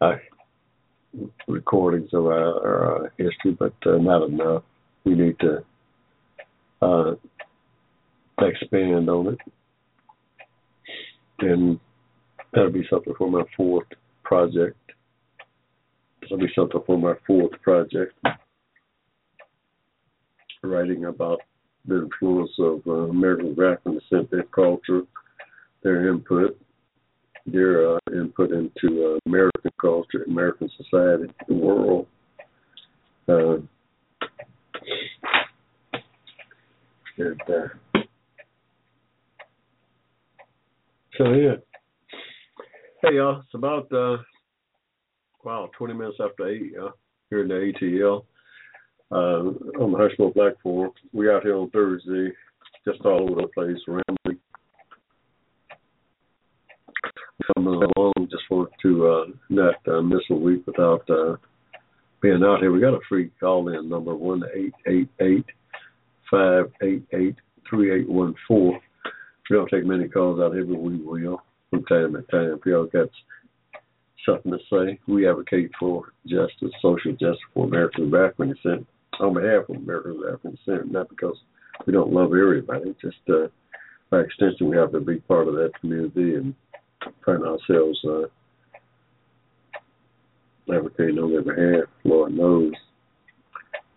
uh, 0.00 0.16
recordings 1.48 2.10
of 2.12 2.26
our, 2.26 3.02
our 3.02 3.12
history, 3.18 3.56
but 3.58 3.74
uh, 3.86 3.98
not 3.98 4.28
enough. 4.28 4.62
We 5.04 5.14
need 5.14 5.38
to 5.40 5.64
uh, 6.82 7.14
expand 8.40 9.08
on 9.08 9.34
it, 9.34 9.38
and 11.40 11.78
that'll 12.52 12.72
be 12.72 12.86
something 12.90 13.14
for 13.16 13.30
my 13.30 13.42
fourth 13.56 13.86
project. 14.24 14.76
That'll 16.28 16.44
be 16.44 16.52
something 16.56 16.80
on 16.88 17.00
my 17.00 17.14
fourth 17.24 17.52
project. 17.62 18.18
Writing 20.64 21.04
about 21.04 21.40
the 21.86 22.02
influence 22.02 22.50
of 22.58 22.80
uh, 22.84 23.10
American 23.10 23.52
African 23.52 23.94
descent, 23.94 24.30
their 24.32 24.42
culture, 24.44 25.02
their 25.84 26.08
input, 26.08 26.58
their 27.46 27.94
uh, 27.94 27.98
input 28.12 28.50
into 28.50 29.14
uh, 29.14 29.18
American 29.26 29.70
culture, 29.80 30.24
American 30.26 30.68
society, 30.76 31.32
the 31.46 31.54
world. 31.54 32.08
Uh, 33.28 33.58
and, 37.18 37.40
uh, 37.48 38.00
so 41.16 41.32
yeah. 41.32 41.54
Hey 43.02 43.14
y'all, 43.14 43.40
it's 43.40 43.54
about 43.54 43.92
uh, 43.92 44.16
wow, 45.46 45.70
twenty 45.78 45.94
minutes 45.94 46.18
after 46.20 46.48
eight, 46.48 46.72
uh, 46.76 46.90
here 47.30 47.42
in 47.42 47.48
the 47.48 47.72
ATL. 47.80 48.24
Uh, 49.12 49.54
on 49.80 49.92
the 49.92 49.96
Hushmo 49.96 50.34
Black 50.34 50.54
Forum. 50.60 50.90
We 51.12 51.30
out 51.30 51.44
here 51.44 51.56
on 51.56 51.70
Thursday, 51.70 52.32
just 52.84 53.00
all 53.04 53.30
over 53.30 53.42
the 53.42 53.48
place, 53.54 53.78
rambling 53.86 54.40
coming 57.54 57.74
along. 57.96 58.12
Just 58.28 58.42
wanted 58.50 58.72
to 58.82 59.06
uh, 59.06 59.24
not 59.48 59.76
uh, 59.86 60.02
miss 60.02 60.22
a 60.30 60.34
week 60.34 60.66
without 60.66 61.08
uh, 61.08 61.36
being 62.20 62.42
out 62.44 62.58
here. 62.58 62.72
We 62.72 62.80
got 62.80 62.94
a 62.94 63.00
free 63.08 63.30
call 63.38 63.68
in 63.68 63.88
number 63.88 64.16
one 64.16 64.42
eight 64.52 64.74
eight 64.88 65.08
eight 65.20 65.46
five 66.28 66.72
eight 66.82 67.04
eight 67.12 67.36
three 67.70 67.96
eight 67.96 68.08
one 68.08 68.34
four. 68.48 68.80
We 69.48 69.56
don't 69.56 69.70
take 69.70 69.86
many 69.86 70.08
calls 70.08 70.40
out 70.40 70.54
here, 70.54 70.66
but 70.66 70.80
we 70.80 70.96
will 70.96 71.40
from 71.70 71.84
time 71.84 72.14
to 72.14 72.22
time. 72.22 72.58
If 72.58 72.66
y'all 72.66 72.86
got 72.86 73.08
something 74.26 74.52
to 74.52 74.58
say, 74.70 74.98
we 75.06 75.28
advocate 75.28 75.70
for 75.78 76.12
justice, 76.26 76.72
social 76.82 77.12
justice 77.12 77.38
for 77.54 77.66
Americans 77.66 78.12
of 78.12 78.20
African 78.20 78.54
descent 78.54 78.86
on 79.20 79.34
behalf 79.34 79.68
of 79.68 79.76
Americans 79.76 80.16
of 80.18 80.34
African 80.34 80.50
descent, 80.56 80.92
not 80.92 81.08
because 81.08 81.36
we 81.86 81.92
don't 81.92 82.12
love 82.12 82.32
everybody, 82.32 82.94
just 83.00 83.16
uh, 83.28 83.46
by 84.10 84.20
extension, 84.20 84.68
we 84.68 84.76
have 84.76 84.92
to 84.92 85.00
be 85.00 85.16
part 85.16 85.48
of 85.48 85.54
that 85.54 85.72
community 85.80 86.34
and 86.34 86.54
find 87.24 87.42
ourselves 87.42 87.98
uh, 88.04 88.22
advocating 90.72 91.18
on 91.18 91.30
their 91.30 91.42
behalf. 91.42 91.88
Lord 92.04 92.32
knows 92.32 92.72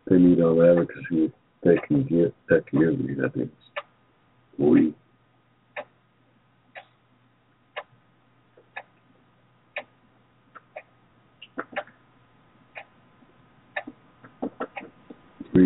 they 0.07 0.17
need 0.17 0.41
all 0.41 0.55
the 0.55 0.69
advocacy 0.69 1.33
they 1.63 1.77
can 1.87 2.03
get 2.03 2.33
that 2.47 2.65
community. 2.67 3.15
That 3.15 3.39
is 3.39 3.49
we. 4.57 4.93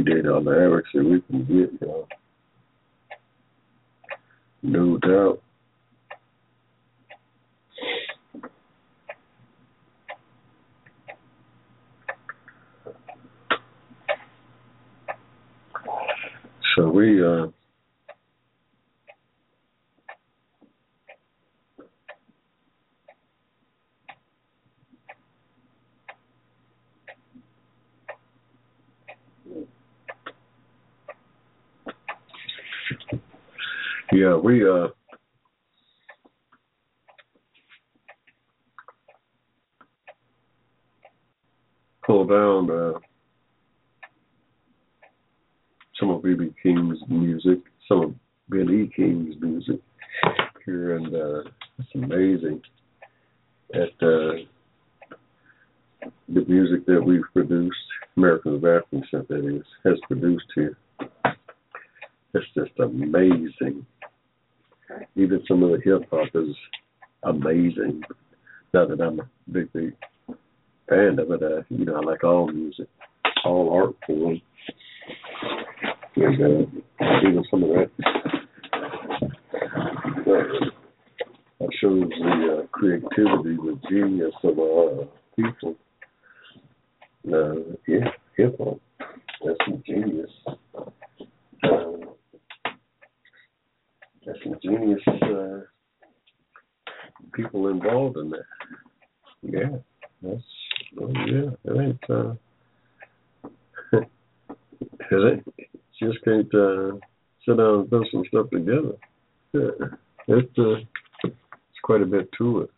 We 0.03 0.13
did 0.13 0.27
the 0.43 0.51
advocacy 0.51 0.99
we 0.99 1.21
can 1.21 1.45
get, 1.45 1.81
y'all. 1.81 2.07
No 4.61 4.97
doubt. 4.97 5.41
So 16.75 16.89
we 16.89 17.25
uh 17.25 17.47
Yeah, 34.13 34.35
we 34.35 34.69
uh 34.69 34.89
pulled 42.05 42.29
down 42.29 42.69
uh 42.69 42.99
some 45.99 46.11
of 46.11 46.21
BB 46.21 46.53
King's 46.61 46.99
music, 47.07 47.57
some 47.87 48.01
of 48.01 48.15
Billy 48.49 48.91
King's 48.95 49.35
music 49.41 49.79
here, 50.63 50.95
and 50.97 51.07
uh, 51.07 51.49
it's 51.79 51.89
amazing 51.95 52.61
at 53.73 53.89
uh, 54.01 54.37
the 56.29 56.45
music 56.47 56.85
that 56.85 57.01
we've 57.03 57.21
produced, 57.33 57.75
American 58.15 58.55
of 58.55 58.65
African 58.65 59.01
Descent, 59.01 59.27
that 59.29 59.45
is, 59.45 59.65
has 59.83 59.97
produced 60.07 60.45
here. 60.53 60.77
It's 62.35 62.45
just 62.55 62.71
amazing. 62.79 63.85
Even 65.15 65.43
some 65.47 65.63
of 65.63 65.71
the 65.71 65.81
hip 65.83 66.07
hop 66.11 66.27
is 66.35 66.55
amazing. 67.23 68.01
Not 68.73 68.89
that 68.89 69.01
I'm 69.01 69.19
a 69.19 69.29
big, 69.51 69.71
big 69.73 69.95
fan 70.89 71.19
of 71.19 71.31
it. 71.31 71.43
Uh, 71.43 71.61
you 71.69 71.85
know, 71.85 71.95
I 71.95 71.99
like 71.99 72.23
all 72.23 72.51
music, 72.51 72.87
all 73.45 73.73
art 73.73 73.95
forms 74.05 74.41
and 76.15 76.41
uh, 76.41 77.05
even 77.27 77.43
some 77.49 77.63
of 77.63 77.69
that 77.69 77.89
uh, 80.25 80.69
that 81.59 81.69
shows 81.79 82.09
the 82.09 82.59
uh, 82.63 82.67
creativity, 82.67 83.55
the 83.55 83.79
genius 83.89 84.33
of 84.43 84.59
our 84.59 85.07
people. 85.35 85.75
Uh, 87.27 87.75
yeah, 87.87 88.09
hip 88.35 88.57
hop. 88.57 88.79
That's 89.43 89.57
some 89.65 89.83
genius. 89.85 90.29
Uh, 91.63 92.02
that's 94.25 94.39
some 94.43 94.57
genius 94.61 95.01
uh, 95.07 95.61
people 97.33 97.67
involved 97.69 98.17
in 98.17 98.29
that. 98.29 98.45
Yeah, 99.41 99.77
that's 100.21 100.43
oh 101.01 101.11
yeah. 101.27 101.49
It 101.65 101.81
ain't. 101.81 102.09
Uh, 102.09 102.33
it 105.11 105.31
ain't 105.31 105.69
just 106.01 106.23
can't 106.23 106.53
uh, 106.53 106.93
sit 107.45 107.57
down 107.57 107.79
and 107.79 107.89
put 107.89 108.07
some 108.11 108.23
stuff 108.27 108.49
together. 108.49 108.93
Yeah. 109.53 109.87
It, 110.27 110.49
uh, 110.57 110.75
it's 111.23 111.81
quite 111.83 112.01
a 112.01 112.05
bit 112.05 112.29
to 112.37 112.61
it. 112.61 112.69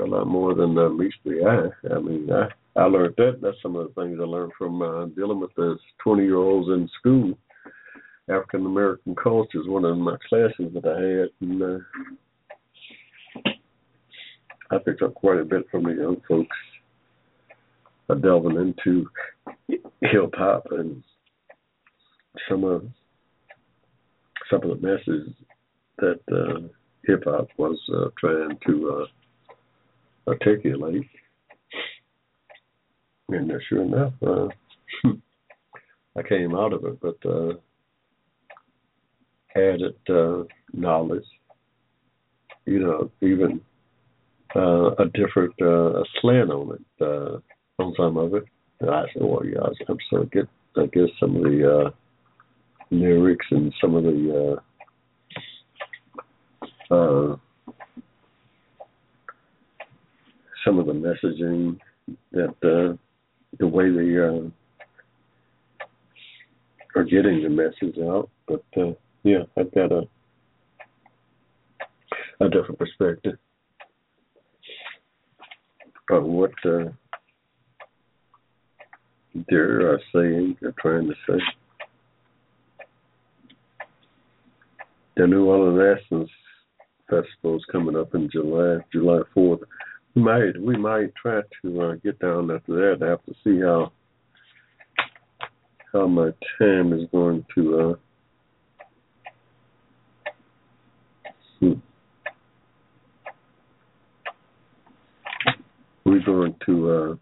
A 0.00 0.04
lot 0.04 0.26
more 0.26 0.54
than 0.54 0.76
uh, 0.76 0.88
meets 0.88 1.14
the 1.24 1.44
eye. 1.44 1.94
I 1.94 2.00
mean, 2.00 2.28
I, 2.30 2.48
I 2.78 2.84
learned 2.86 3.14
that. 3.16 3.38
That's 3.40 3.56
some 3.62 3.76
of 3.76 3.86
the 3.86 4.02
things 4.02 4.18
I 4.20 4.24
learned 4.24 4.52
from 4.58 4.82
uh, 4.82 5.06
dealing 5.06 5.38
with 5.38 5.54
the 5.54 5.78
20 6.02 6.24
year 6.24 6.36
olds 6.36 6.68
in 6.68 6.88
school. 6.98 7.38
African 8.28 8.64
American 8.64 9.14
culture 9.14 9.60
is 9.60 9.68
one 9.68 9.84
of 9.84 9.98
my 9.98 10.16
classes 10.28 10.72
that 10.74 10.86
I 10.86 11.00
had. 11.20 11.50
And, 11.50 11.62
uh, 11.62 11.78
I 14.70 14.78
picked 14.78 15.02
up 15.02 15.14
quite 15.14 15.38
a 15.38 15.44
bit 15.44 15.66
from 15.70 15.84
the 15.84 15.92
young 15.92 16.16
folks 16.26 16.56
uh, 18.08 18.14
delving 18.14 18.56
into 18.56 19.06
hip 19.68 20.34
hop 20.34 20.66
and 20.70 21.02
some 22.48 22.64
of 22.64 22.84
some 24.50 24.62
of 24.62 24.80
the 24.80 24.86
messages 24.86 25.32
that 25.98 26.20
uh, 26.32 26.68
hip 27.04 27.24
hop 27.24 27.48
was 27.56 27.78
uh, 27.94 28.08
trying 28.18 28.58
to 28.66 29.06
uh, 30.26 30.30
articulate. 30.30 31.06
And 33.28 33.52
sure 33.68 33.82
enough, 33.82 34.12
uh, 34.26 34.48
I 36.16 36.22
came 36.28 36.54
out 36.54 36.72
of 36.72 36.84
it, 36.84 37.00
but 37.00 37.16
uh, 37.28 37.54
added 39.56 39.96
uh, 40.08 40.44
knowledge. 40.72 41.24
You 42.66 42.80
know, 42.80 43.10
even 43.20 43.60
uh, 44.56 44.90
a 44.92 45.04
different 45.14 45.54
uh, 45.60 46.02
slant 46.20 46.50
on 46.50 46.76
it, 46.76 47.04
uh, 47.04 47.82
on 47.82 47.94
some 47.96 48.16
of 48.16 48.34
it. 48.34 48.44
And 48.80 48.90
I 48.90 49.04
said, 49.12 49.22
well, 49.22 49.44
yeah, 49.44 49.60
I'm 49.88 49.98
so 50.10 50.24
get, 50.32 50.48
I 50.76 50.86
guess 50.86 51.08
some 51.20 51.36
of 51.36 51.42
the 51.42 51.86
uh, 51.86 51.90
lyrics 52.90 53.46
and 53.50 53.72
some 53.80 53.94
of 53.94 54.04
the 54.04 54.60
uh, 56.90 56.94
uh, 56.94 57.36
some 60.64 60.78
of 60.78 60.86
the 60.86 60.92
messaging 60.92 61.78
that 62.32 62.54
uh, 62.62 62.96
the 63.58 63.66
way 63.66 63.90
they 63.90 64.18
uh, 64.18 64.48
are 66.96 67.04
getting 67.04 67.42
the 67.42 67.48
message 67.48 67.98
out. 67.98 68.30
But 68.46 68.64
uh, 68.76 68.92
yeah, 69.24 69.42
I've 69.58 69.74
got 69.74 69.90
a 69.90 70.02
a 72.40 72.48
different 72.48 72.78
perspective 72.78 73.38
of 76.10 76.24
what 76.24 76.52
uh, 76.64 76.90
they're 79.48 79.94
uh, 79.94 79.98
saying, 80.14 80.56
they're 80.60 80.74
trying 80.78 81.08
to 81.08 81.14
say. 81.28 81.38
The 85.16 85.26
New 85.26 85.46
Orleans 85.46 86.00
Essence 86.02 86.30
Festival 87.08 87.56
is 87.56 87.64
coming 87.70 87.96
up 87.96 88.14
in 88.14 88.28
July, 88.30 88.78
July 88.92 89.20
4th. 89.36 89.60
We 90.14 90.22
might, 90.22 90.60
we 90.60 90.76
might 90.76 91.14
try 91.14 91.40
to 91.62 91.82
uh, 91.82 91.94
get 92.02 92.18
down 92.18 92.50
after 92.50 92.72
that. 92.72 93.04
I 93.04 93.10
have 93.10 93.24
to 93.24 93.34
see 93.44 93.60
how 93.60 93.92
how 95.92 96.08
my 96.08 96.30
time 96.58 96.92
is 96.92 97.08
going 97.12 97.46
to 97.54 97.78
uh, 97.78 97.94
hmm. 101.60 101.72
Going 106.24 106.54
to 106.66 106.90
uh, 106.90 107.14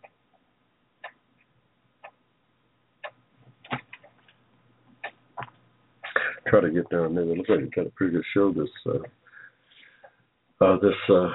try 6.49 6.61
to 6.61 6.71
get 6.71 6.89
down 6.91 7.15
there. 7.15 7.25
It 7.25 7.37
looks 7.37 7.49
like 7.49 7.61
you 7.61 7.71
got 7.75 7.87
a 7.87 7.91
pretty 7.91 8.15
good 8.15 8.25
show 8.35 8.53
this 8.53 8.69
uh, 8.87 10.65
uh, 10.65 10.79
this 10.81 10.95
uh, 11.09 11.31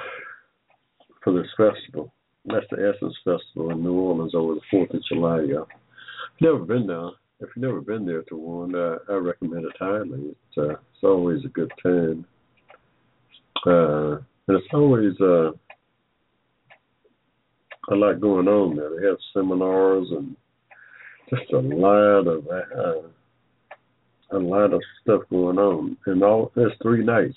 for 1.22 1.32
this 1.32 1.48
festival. 1.56 2.12
That's 2.46 2.66
the 2.70 2.94
Essence 2.94 3.14
Festival 3.24 3.70
in 3.72 3.82
New 3.82 3.92
Orleans 3.92 4.34
over 4.34 4.54
the 4.54 4.60
Fourth 4.70 4.94
of 4.94 5.02
July. 5.04 5.42
Yeah, 5.48 5.64
never 6.40 6.60
been 6.60 6.86
there. 6.86 7.08
If 7.40 7.50
you've 7.54 7.64
never 7.64 7.80
been 7.80 8.06
there 8.06 8.22
to 8.22 8.36
one, 8.36 8.74
uh, 8.74 8.96
I 9.08 9.14
recommend 9.14 9.64
it 9.64 9.72
highly. 9.78 10.30
It's 10.30 10.58
uh, 10.58 10.70
it's 10.70 11.02
always 11.02 11.44
a 11.44 11.48
good 11.48 11.70
time, 11.82 12.24
uh, 13.66 14.12
and 14.46 14.56
it's 14.56 14.66
always 14.72 15.20
uh, 15.20 15.50
a 17.90 17.94
lot 17.94 18.20
going 18.20 18.48
on 18.48 18.76
there. 18.76 18.90
They 19.00 19.06
have 19.06 19.18
seminars 19.32 20.08
and 20.10 20.36
just 21.30 21.52
a 21.52 21.58
lot 21.58 22.26
of 22.26 22.46
uh, 22.46 23.08
a 24.30 24.38
lot 24.38 24.72
of 24.72 24.80
stuff 25.02 25.22
going 25.30 25.58
on, 25.58 25.96
and 26.06 26.22
all 26.22 26.52
there's 26.54 26.72
three 26.82 27.04
nights. 27.04 27.36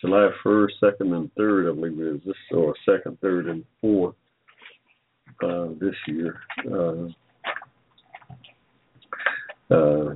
July 0.00 0.28
first, 0.42 0.74
second, 0.78 1.14
and 1.14 1.30
third, 1.36 1.70
I 1.70 1.74
believe 1.74 1.98
it 1.98 2.16
is 2.16 2.20
this, 2.26 2.34
or 2.52 2.74
second, 2.84 3.18
third, 3.20 3.46
and 3.46 3.64
fourth 3.80 4.14
uh, 5.42 5.68
this 5.80 5.94
year. 6.06 6.40
Uh, 6.70 7.08
uh, 9.74 10.14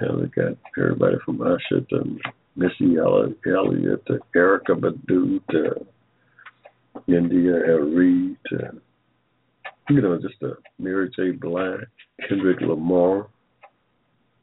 and 0.00 0.20
we 0.20 0.28
got 0.28 0.56
everybody 0.78 1.16
from 1.24 1.40
Usher 1.40 1.80
to 1.90 2.18
Missy 2.54 2.96
Elliott 2.98 4.06
to 4.06 4.18
Erykah 4.36 4.78
Badu 4.78 5.40
to 5.50 5.86
India.Arie 7.08 8.36
to 8.48 8.80
you 9.90 10.00
know 10.00 10.18
just 10.18 10.42
a 10.42 10.52
Mary 10.78 11.10
J. 11.14 11.32
Blige, 11.32 11.86
Kendrick 12.28 12.60
Lamar. 12.60 13.28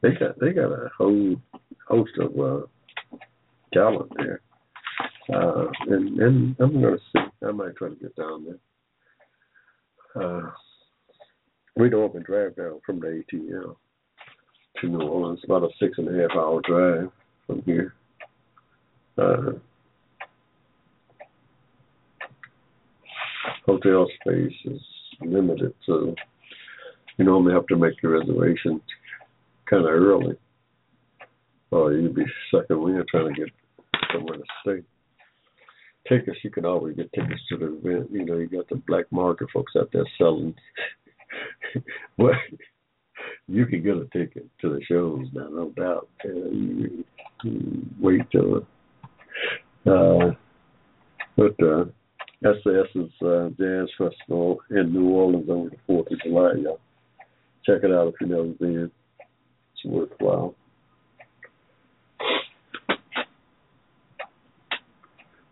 They 0.02 0.10
got 0.10 0.38
they 0.40 0.52
got 0.52 0.72
a 0.72 0.90
whole 0.96 1.36
host 1.88 2.12
of 2.18 2.38
uh, 2.38 2.66
talent 3.72 4.12
there. 4.16 4.40
Uh, 5.32 5.66
and 5.88 6.18
and 6.20 6.56
I'm 6.60 6.80
gonna 6.80 6.96
see. 7.12 7.20
I 7.46 7.52
might 7.52 7.76
try 7.76 7.88
to 7.88 7.94
get 7.96 8.16
down 8.16 8.46
there. 10.14 10.22
Uh, 10.22 10.50
we 11.76 11.88
don't 11.88 12.10
even 12.10 12.22
drive 12.22 12.56
down 12.56 12.80
from 12.84 13.00
the 13.00 13.22
ATL 13.32 13.76
to 14.80 14.88
New 14.88 15.02
Orleans. 15.02 15.40
About 15.44 15.64
a 15.64 15.68
six 15.78 15.98
and 15.98 16.08
a 16.08 16.22
half 16.22 16.36
hour 16.36 16.60
drive 16.66 17.10
from 17.46 17.62
here. 17.62 17.94
Uh, 19.16 19.52
hotel 23.70 24.06
space 24.20 24.52
is 24.64 24.80
limited, 25.20 25.74
so 25.86 26.14
you 27.16 27.24
normally 27.24 27.52
have 27.52 27.66
to 27.66 27.76
make 27.76 28.02
your 28.02 28.18
reservation 28.18 28.80
kind 29.68 29.84
of 29.84 29.90
early, 29.90 30.36
or 31.70 31.92
you'd 31.92 32.14
be 32.14 32.24
second 32.54 32.80
wind 32.80 33.04
trying 33.10 33.34
to 33.34 33.40
get 33.40 33.52
somewhere 34.12 34.38
to 34.38 34.44
stay. 34.62 34.82
Tickets, 36.08 36.38
you 36.42 36.50
can 36.50 36.64
always 36.64 36.96
get 36.96 37.12
tickets 37.12 37.42
to 37.48 37.56
the 37.58 37.66
event. 37.76 38.10
You 38.10 38.24
know, 38.24 38.38
you 38.38 38.48
got 38.48 38.68
the 38.68 38.82
black 38.86 39.04
market 39.12 39.48
folks 39.52 39.72
out 39.78 39.90
there 39.92 40.06
selling. 40.18 40.54
well, 42.18 42.34
you 43.46 43.66
can 43.66 43.82
get 43.82 43.96
a 43.96 44.06
ticket 44.06 44.48
to 44.62 44.70
the 44.70 44.80
shows 44.88 45.26
now, 45.32 45.48
no 45.48 45.70
doubt. 45.76 46.08
Uh, 46.24 46.50
you, 46.50 47.04
you 47.44 47.86
wait 48.00 48.22
till, 48.32 48.66
uh, 49.86 50.30
but 51.36 51.62
uh, 51.62 51.84
Essence 52.44 53.12
uh, 53.22 53.48
Jazz 53.58 53.88
Festival 53.98 54.60
in 54.70 54.92
New 54.92 55.10
Orleans 55.10 55.48
on 55.48 55.64
the 55.66 55.76
Fourth 55.86 56.10
of 56.10 56.20
July. 56.22 56.52
Y'all 56.62 56.80
check 57.66 57.84
it 57.84 57.92
out 57.92 58.08
if 58.08 58.14
you've 58.20 58.30
never 58.30 58.44
been. 58.44 58.90
It's 59.74 59.84
worthwhile. 59.84 60.54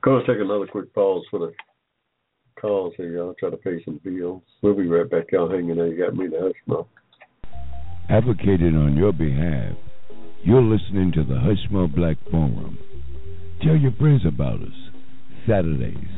Gonna 0.02 0.20
take 0.26 0.38
another 0.40 0.66
quick 0.66 0.94
pause 0.94 1.24
for 1.30 1.40
the 1.40 1.52
calls 2.60 2.94
here, 2.96 3.12
y'all. 3.12 3.34
Try 3.38 3.50
to 3.50 3.56
pay 3.56 3.82
some 3.84 4.00
bills. 4.02 4.42
We'll 4.62 4.74
be 4.74 4.86
right 4.86 5.08
back. 5.10 5.24
Y'all 5.32 5.50
hanging 5.50 5.76
there. 5.76 5.88
You 5.88 6.04
got 6.04 6.16
me 6.16 6.28
the 6.28 6.40
hush 6.40 6.52
mouth. 6.66 6.86
Advocated 8.08 8.74
on 8.74 8.96
your 8.96 9.12
behalf, 9.12 9.76
you're 10.42 10.62
listening 10.62 11.12
to 11.12 11.24
the 11.24 11.34
Hushmo 11.34 11.94
Black 11.94 12.16
Forum. 12.30 12.78
Tell 13.62 13.76
your 13.76 13.92
friends 13.92 14.22
about 14.26 14.62
us. 14.62 14.68
Saturdays, 15.46 16.17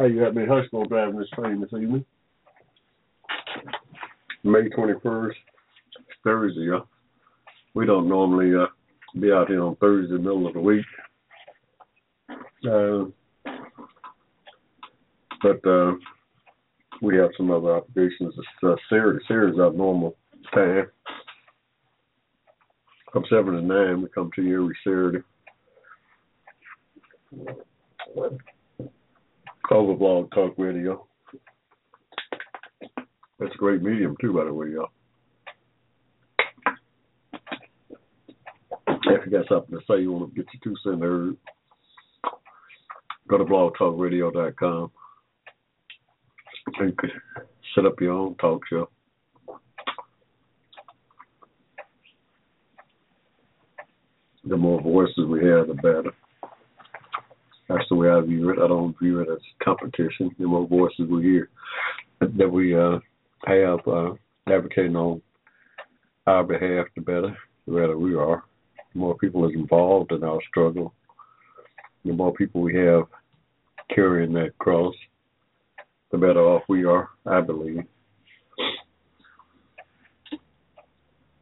Hey, 0.00 0.12
you 0.12 0.20
got 0.20 0.34
me 0.34 0.44
Hushmo 0.44 0.88
driving 0.88 1.18
this 1.18 1.28
train 1.34 1.60
this 1.60 1.68
evening. 1.74 2.06
May 4.42 4.70
21st, 4.70 5.34
Thursday. 6.24 6.70
We 7.74 7.84
don't 7.84 8.08
normally 8.08 8.54
uh, 8.56 8.68
be 9.20 9.30
out 9.30 9.48
here 9.48 9.62
on 9.62 9.76
Thursday, 9.76 10.14
middle 10.14 10.46
of 10.46 10.54
the 10.54 10.60
week. 10.60 10.86
Uh, 12.66 13.10
but 15.42 15.68
uh, 15.68 15.92
we 17.02 17.18
have 17.18 17.32
some 17.36 17.50
other 17.50 17.76
obligations. 17.76 18.32
It's 18.38 18.48
uh, 18.62 18.76
Saturday, 18.88 19.22
Saturday's 19.28 19.60
our 19.60 19.70
normal 19.70 20.16
time. 20.54 20.86
From 23.12 23.24
seven 23.28 23.52
to 23.52 23.60
nine, 23.60 24.00
we 24.00 24.08
come 24.08 24.30
to 24.34 24.42
you 24.42 24.62
every 24.62 24.78
Saturday. 24.82 25.22
Over 29.72 29.94
Blog 29.94 30.32
Talk 30.32 30.54
Radio. 30.58 31.06
That's 33.38 33.54
a 33.54 33.58
great 33.58 33.82
medium 33.82 34.16
too, 34.20 34.32
by 34.32 34.44
the 34.44 34.52
way, 34.52 34.70
y'all. 34.70 34.90
If 38.86 39.26
you 39.26 39.30
got 39.30 39.48
something 39.48 39.78
to 39.78 39.84
say, 39.88 40.02
you 40.02 40.12
want 40.12 40.34
to 40.34 40.42
get 40.42 40.52
your 40.52 40.74
two 40.74 40.76
cent 40.82 41.02
heard, 41.02 41.36
go 43.28 43.38
to 43.38 43.44
blogtalkradio.com 43.44 44.90
and 46.78 47.00
set 47.74 47.86
up 47.86 48.00
your 48.00 48.12
own 48.12 48.34
talk 48.36 48.62
show. 48.68 48.88
The 54.44 54.56
more 54.56 54.80
voices 54.82 55.26
we 55.28 55.44
have, 55.46 55.68
the 55.68 55.74
better. 55.74 56.12
That's 57.70 57.88
the 57.88 57.94
way 57.94 58.10
I 58.10 58.20
view 58.20 58.50
it. 58.50 58.58
I 58.58 58.66
don't 58.66 58.98
view 58.98 59.20
it 59.20 59.28
as 59.30 59.38
competition. 59.62 60.34
The 60.36 60.46
more 60.46 60.66
voices 60.66 61.06
we 61.08 61.22
hear 61.22 61.50
that 62.20 62.50
we 62.50 62.76
uh, 62.76 62.98
have 63.46 63.78
uh, 63.86 64.14
advocating 64.48 64.96
on 64.96 65.22
our 66.26 66.42
behalf, 66.42 66.86
the 66.96 67.02
better. 67.02 67.36
The 67.66 67.72
better 67.72 67.96
we 67.96 68.16
are. 68.16 68.42
The 68.92 68.98
more 68.98 69.16
people 69.18 69.48
is 69.48 69.54
involved 69.54 70.10
in 70.10 70.24
our 70.24 70.40
struggle, 70.48 70.92
the 72.04 72.12
more 72.12 72.32
people 72.32 72.60
we 72.60 72.74
have 72.74 73.04
carrying 73.94 74.32
that 74.32 74.58
cross, 74.58 74.94
the 76.10 76.18
better 76.18 76.40
off 76.40 76.62
we 76.68 76.84
are, 76.84 77.10
I 77.24 77.40
believe. 77.40 77.84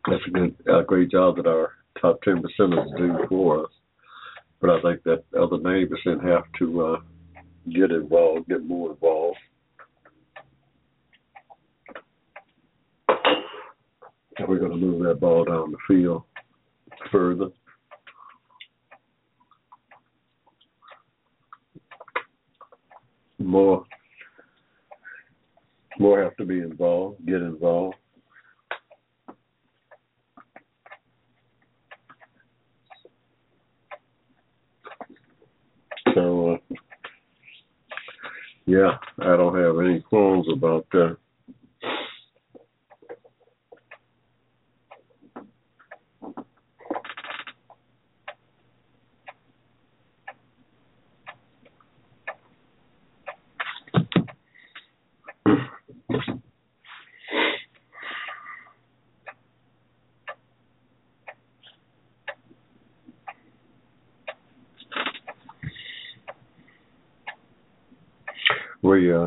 That's 0.06 0.22
a 0.26 0.30
good, 0.30 0.54
a 0.66 0.82
great 0.82 1.10
job 1.10 1.36
that 1.36 1.46
our 1.46 1.72
top 1.98 2.20
ten 2.22 2.42
percenters 2.42 2.96
do 2.98 3.16
for 3.30 3.64
us. 3.64 3.70
But 4.60 4.70
I 4.70 4.80
think 4.82 5.02
that 5.04 5.24
other 5.38 5.58
ninety 5.58 5.86
percent 5.86 6.22
have 6.24 6.44
to 6.58 6.84
uh, 6.84 7.00
get 7.72 7.90
involved, 7.92 8.48
get 8.48 8.64
more 8.64 8.90
involved. 8.90 9.38
And 14.36 14.48
we're 14.48 14.58
going 14.58 14.72
to 14.72 14.76
move 14.76 15.02
that 15.04 15.20
ball 15.20 15.44
down 15.44 15.72
the 15.72 15.78
field 15.86 16.22
further. 17.10 17.48
More, 23.40 23.84
more 25.98 26.22
have 26.22 26.36
to 26.36 26.44
be 26.44 26.58
involved. 26.58 27.24
Get 27.26 27.42
involved. 27.42 27.96
So, 36.14 36.54
uh, 36.54 36.74
yeah, 38.68 38.98
I 39.20 39.36
don't 39.36 39.56
have 39.56 39.80
any 39.80 40.00
qualms 40.00 40.46
about 40.52 40.86
that. 40.92 41.16
we 68.82 69.12
uh 69.12 69.26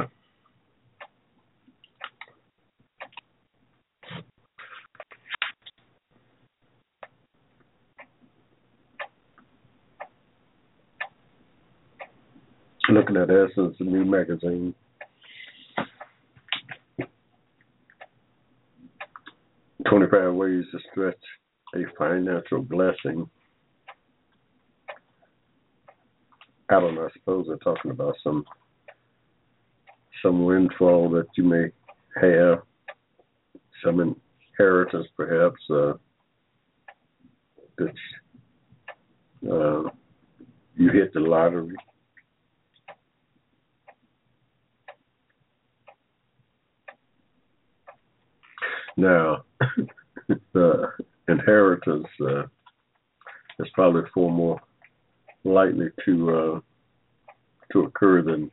a 13.58 13.84
new 13.84 14.06
magazine. 14.06 14.74
Twenty-five 19.88 20.34
ways 20.34 20.64
to 20.72 20.80
stretch 20.92 21.16
a 21.76 21.80
financial 21.98 22.62
blessing. 22.62 23.30
I 26.70 26.80
don't 26.80 26.96
know. 26.96 27.06
I 27.06 27.10
suppose 27.14 27.48
they're 27.48 27.58
talking 27.58 27.92
about 27.92 28.16
some 28.24 28.46
some 30.24 30.46
windfall 30.46 31.10
that 31.10 31.28
you 31.36 31.44
may 31.44 31.72
have, 32.22 32.60
some 33.84 34.16
inheritance 34.60 35.08
perhaps 35.18 35.60
uh, 35.70 35.94
that 37.78 37.94
uh, 39.52 39.90
you 40.76 40.92
hit 40.92 41.12
the 41.14 41.20
lottery. 41.20 41.76
Now, 48.98 49.44
the 50.54 50.92
inheritance 52.20 52.50
uh, 53.60 53.64
is 53.64 53.70
probably 53.74 54.04
far 54.14 54.30
more 54.30 54.60
likely 55.44 55.88
to 56.06 56.30
uh, 56.32 56.60
to 57.72 57.80
occur 57.82 58.22
than 58.22 58.52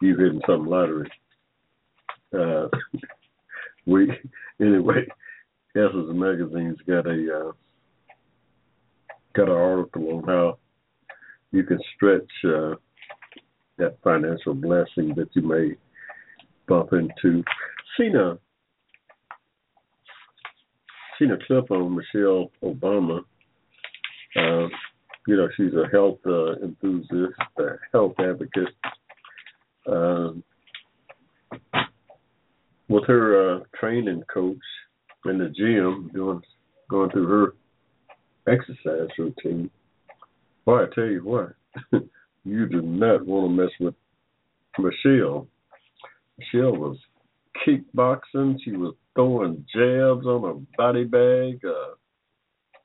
you 0.00 0.16
hitting 0.16 0.40
some 0.46 0.66
lottery. 0.66 1.10
Uh, 2.36 2.68
we 3.86 4.10
anyway, 4.60 5.06
Essence 5.76 6.08
Magazine's 6.12 6.78
got 6.86 7.06
a 7.06 7.48
uh, 7.48 7.52
got 9.34 9.48
an 9.48 9.54
article 9.54 10.16
on 10.18 10.24
how 10.24 10.58
you 11.50 11.62
can 11.64 11.78
stretch 11.94 12.30
uh, 12.44 12.74
that 13.78 13.96
financial 14.02 14.54
blessing 14.54 15.14
that 15.16 15.28
you 15.34 15.42
may 15.42 15.76
bump 16.68 16.92
into. 16.92 17.42
Seen 17.98 18.16
a 18.16 18.38
seen 21.22 21.30
a 21.30 21.38
clip 21.46 21.70
on 21.70 21.96
Michelle 21.96 22.50
Obama. 22.62 23.20
Uh, 24.36 24.68
you 25.26 25.36
know, 25.36 25.48
she's 25.56 25.72
a 25.74 25.88
health 25.92 26.18
uh, 26.26 26.54
enthusiast, 26.56 27.34
a 27.58 27.76
health 27.92 28.14
advocate 28.18 28.74
um, 29.86 30.42
with 32.88 33.06
her 33.06 33.56
uh, 33.56 33.60
training 33.78 34.22
coach 34.32 34.56
in 35.26 35.38
the 35.38 35.48
gym, 35.48 36.10
doing 36.12 36.42
going 36.90 37.10
through 37.10 37.26
her 37.26 38.52
exercise 38.52 39.08
routine. 39.18 39.70
Boy, 40.64 40.84
I 40.84 40.86
tell 40.94 41.04
you 41.04 41.20
what, 41.24 41.54
you 42.44 42.66
do 42.68 42.82
not 42.82 43.24
want 43.24 43.56
to 43.56 43.62
mess 43.62 43.72
with 43.78 43.94
Michelle. 44.78 45.46
Michelle 46.38 46.76
was 46.76 46.96
kickboxing. 47.66 48.56
She 48.64 48.72
was 48.72 48.94
throwing 49.14 49.64
jabs 49.74 50.26
on 50.26 50.44
a 50.44 50.76
body 50.76 51.04
bag. 51.04 51.60
Uh, 51.64 51.94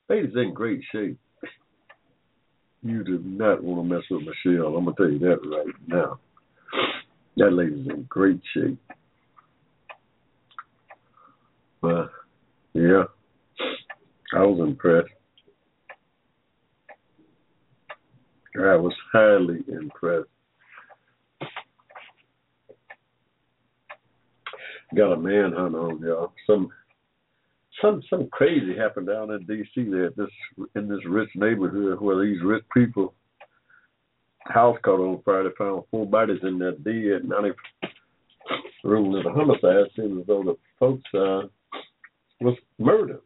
lady's 0.08 0.34
in 0.36 0.52
great 0.54 0.80
shape. 0.92 1.18
You 2.82 3.02
do 3.02 3.18
not 3.24 3.62
want 3.62 3.88
to 3.88 3.94
mess 3.94 4.04
with 4.10 4.22
Michelle. 4.22 4.76
I'm 4.76 4.84
gonna 4.84 4.96
tell 4.96 5.10
you 5.10 5.18
that 5.20 5.40
right 5.44 5.74
now. 5.86 6.20
That 7.36 7.52
lady's 7.52 7.86
in 7.88 8.04
great 8.08 8.40
shape. 8.54 8.78
But 11.80 12.10
yeah, 12.74 13.04
I 14.34 14.40
was 14.40 14.60
impressed. 14.60 15.08
I 18.56 18.76
was 18.76 18.94
highly 19.12 19.64
impressed. 19.68 20.28
Got 24.94 25.12
a 25.12 25.16
manhunt 25.16 25.74
on 25.74 26.00
y'all. 26.00 26.32
Some 26.46 26.70
some 27.82 28.02
some 28.08 28.28
crazy 28.30 28.76
happened 28.76 29.06
down 29.06 29.30
in 29.30 29.44
DC 29.46 29.90
there 29.90 30.10
this 30.16 30.66
in 30.74 30.88
this 30.88 31.04
rich 31.06 31.30
neighborhood 31.34 32.00
where 32.00 32.24
these 32.24 32.42
rich 32.42 32.64
people 32.74 33.14
house 34.46 34.78
caught 34.82 35.00
on 35.00 35.20
Friday, 35.24 35.50
found 35.58 35.84
four 35.90 36.06
bodies 36.06 36.40
in 36.42 36.58
there 36.58 36.72
dead. 36.72 37.28
Now 37.28 37.42
they 37.42 37.50
ruled 38.84 39.16
it 39.16 39.26
a 39.26 39.30
homicide. 39.30 39.90
Seems 39.94 40.20
as 40.20 40.26
though 40.26 40.42
the 40.42 40.56
folks 40.78 41.02
uh, 41.14 41.48
was 42.40 42.56
murdered. 42.78 43.20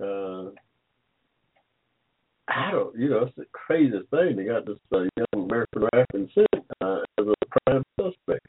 Uh, 0.00 0.50
I 2.48 2.72
don't, 2.72 2.96
you 2.98 3.08
know, 3.08 3.22
it's 3.24 3.36
the 3.36 3.46
craziest 3.52 4.10
thing. 4.10 4.36
They 4.36 4.44
got 4.44 4.66
this 4.66 4.76
uh, 4.92 5.04
young 5.16 5.46
American 5.46 5.88
rapping 5.92 6.28
sent 6.34 6.64
uh, 6.80 6.98
as 7.18 7.26
a 7.26 7.34
prime 7.66 7.82
suspect. 7.98 8.46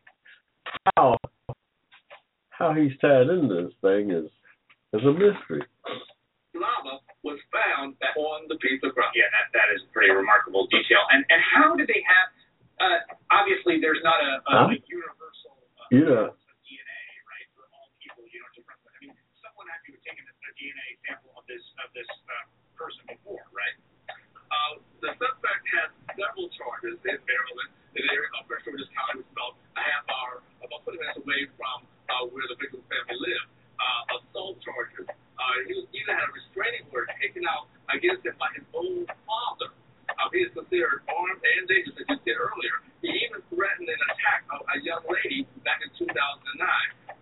How 0.95 1.18
how 2.57 2.73
he's 2.73 2.95
tied 2.99 3.27
into 3.30 3.68
this 3.68 3.73
thing 3.82 4.11
is 4.11 4.30
is 4.94 5.03
a 5.06 5.11
mystery. 5.11 5.64
Lava 6.56 7.03
on 8.15 8.48
the 8.52 8.57
piece 8.60 8.82
of 8.84 8.91
ground. 8.94 9.14
Yeah, 9.15 9.27
that 9.32 9.52
that 9.56 9.68
is 9.76 9.82
pretty 9.95 10.11
remarkable 10.11 10.68
detail. 10.68 11.03
And 11.11 11.23
and 11.32 11.40
how 11.41 11.76
do 11.76 11.84
they 11.88 12.02
have? 12.03 12.27
Uh, 12.76 12.99
obviously, 13.32 13.80
there's 13.80 14.03
not 14.03 14.19
a, 14.19 14.32
a, 14.44 14.52
Huh? 14.52 14.76
a 14.76 14.80
universal 14.84 15.56
uh, 15.80 15.88
Yeah. 15.95 16.27
DNA, 16.68 17.02
right, 17.23 17.48
for 17.56 17.64
all 17.72 17.88
people. 18.03 18.27
You 18.27 18.44
know, 18.44 18.52
different. 18.52 18.80
I 18.84 18.91
mean, 18.99 19.15
someone 19.40 19.68
had 19.72 19.80
to 19.88 19.95
have 19.95 20.03
taken 20.03 20.23
a, 20.27 20.34
a 20.36 20.52
DNA 20.60 20.88
sample 21.07 21.32
of 21.40 21.48
this 21.48 21.64
of 21.80 21.88
this 21.95 22.10
uh, 22.27 22.45
person 22.76 23.03
before, 23.07 23.48
right? 23.56 23.76
Uh, 24.11 24.73
the 24.99 25.11
suspect 25.15 25.64
has 25.80 25.90
several 26.19 26.52
charges 26.60 26.99
in 27.07 27.18
Maryland. 27.23 27.72
The 27.95 28.03
area 28.11 28.27
of 28.36 28.44
Prince 28.52 28.68
George's 28.68 28.91
County 28.91 29.23
was 29.23 29.30
about 29.32 29.56
a 29.80 29.84
half 29.84 30.03
hour, 30.11 30.34
about 30.68 30.84
20 30.84 30.99
minutes 30.99 31.19
away 31.23 31.48
from 31.56 31.88
uh, 32.11 32.27
where 32.27 32.44
the 32.52 32.60
victim's 32.60 32.84
family 32.91 33.15
lived. 33.23 33.48
Uh, 33.76 34.19
assault 34.19 34.56
charges. 34.64 35.03
Uh, 35.07 35.56
he 35.68 35.76
was 35.76 35.88
even 35.95 36.11
had 36.15 36.23
a 36.27 36.32
restraining 36.32 36.84
order 36.95 37.07
taken 37.19 37.44
out 37.48 37.68
against 37.91 38.23
him 38.23 38.36
by 38.40 38.48
his 38.56 38.64
own 38.72 39.03
father. 39.27 39.72
Uh, 40.07 40.27
he 40.32 40.48
is 40.48 40.52
considered 40.56 41.03
armed 41.11 41.44
and 41.44 41.68
dangerous, 41.68 41.95
as 41.99 42.07
you 42.07 42.15
said 42.23 42.40
earlier. 42.40 42.76
He 43.03 43.11
even 43.27 43.44
threatened 43.52 43.88
an 43.91 44.02
attack 44.15 44.48
of 44.56 44.64
a 44.64 44.80
young 44.80 45.03
lady 45.11 45.44
back 45.68 45.84
in 45.84 45.91
2009. 45.99 46.07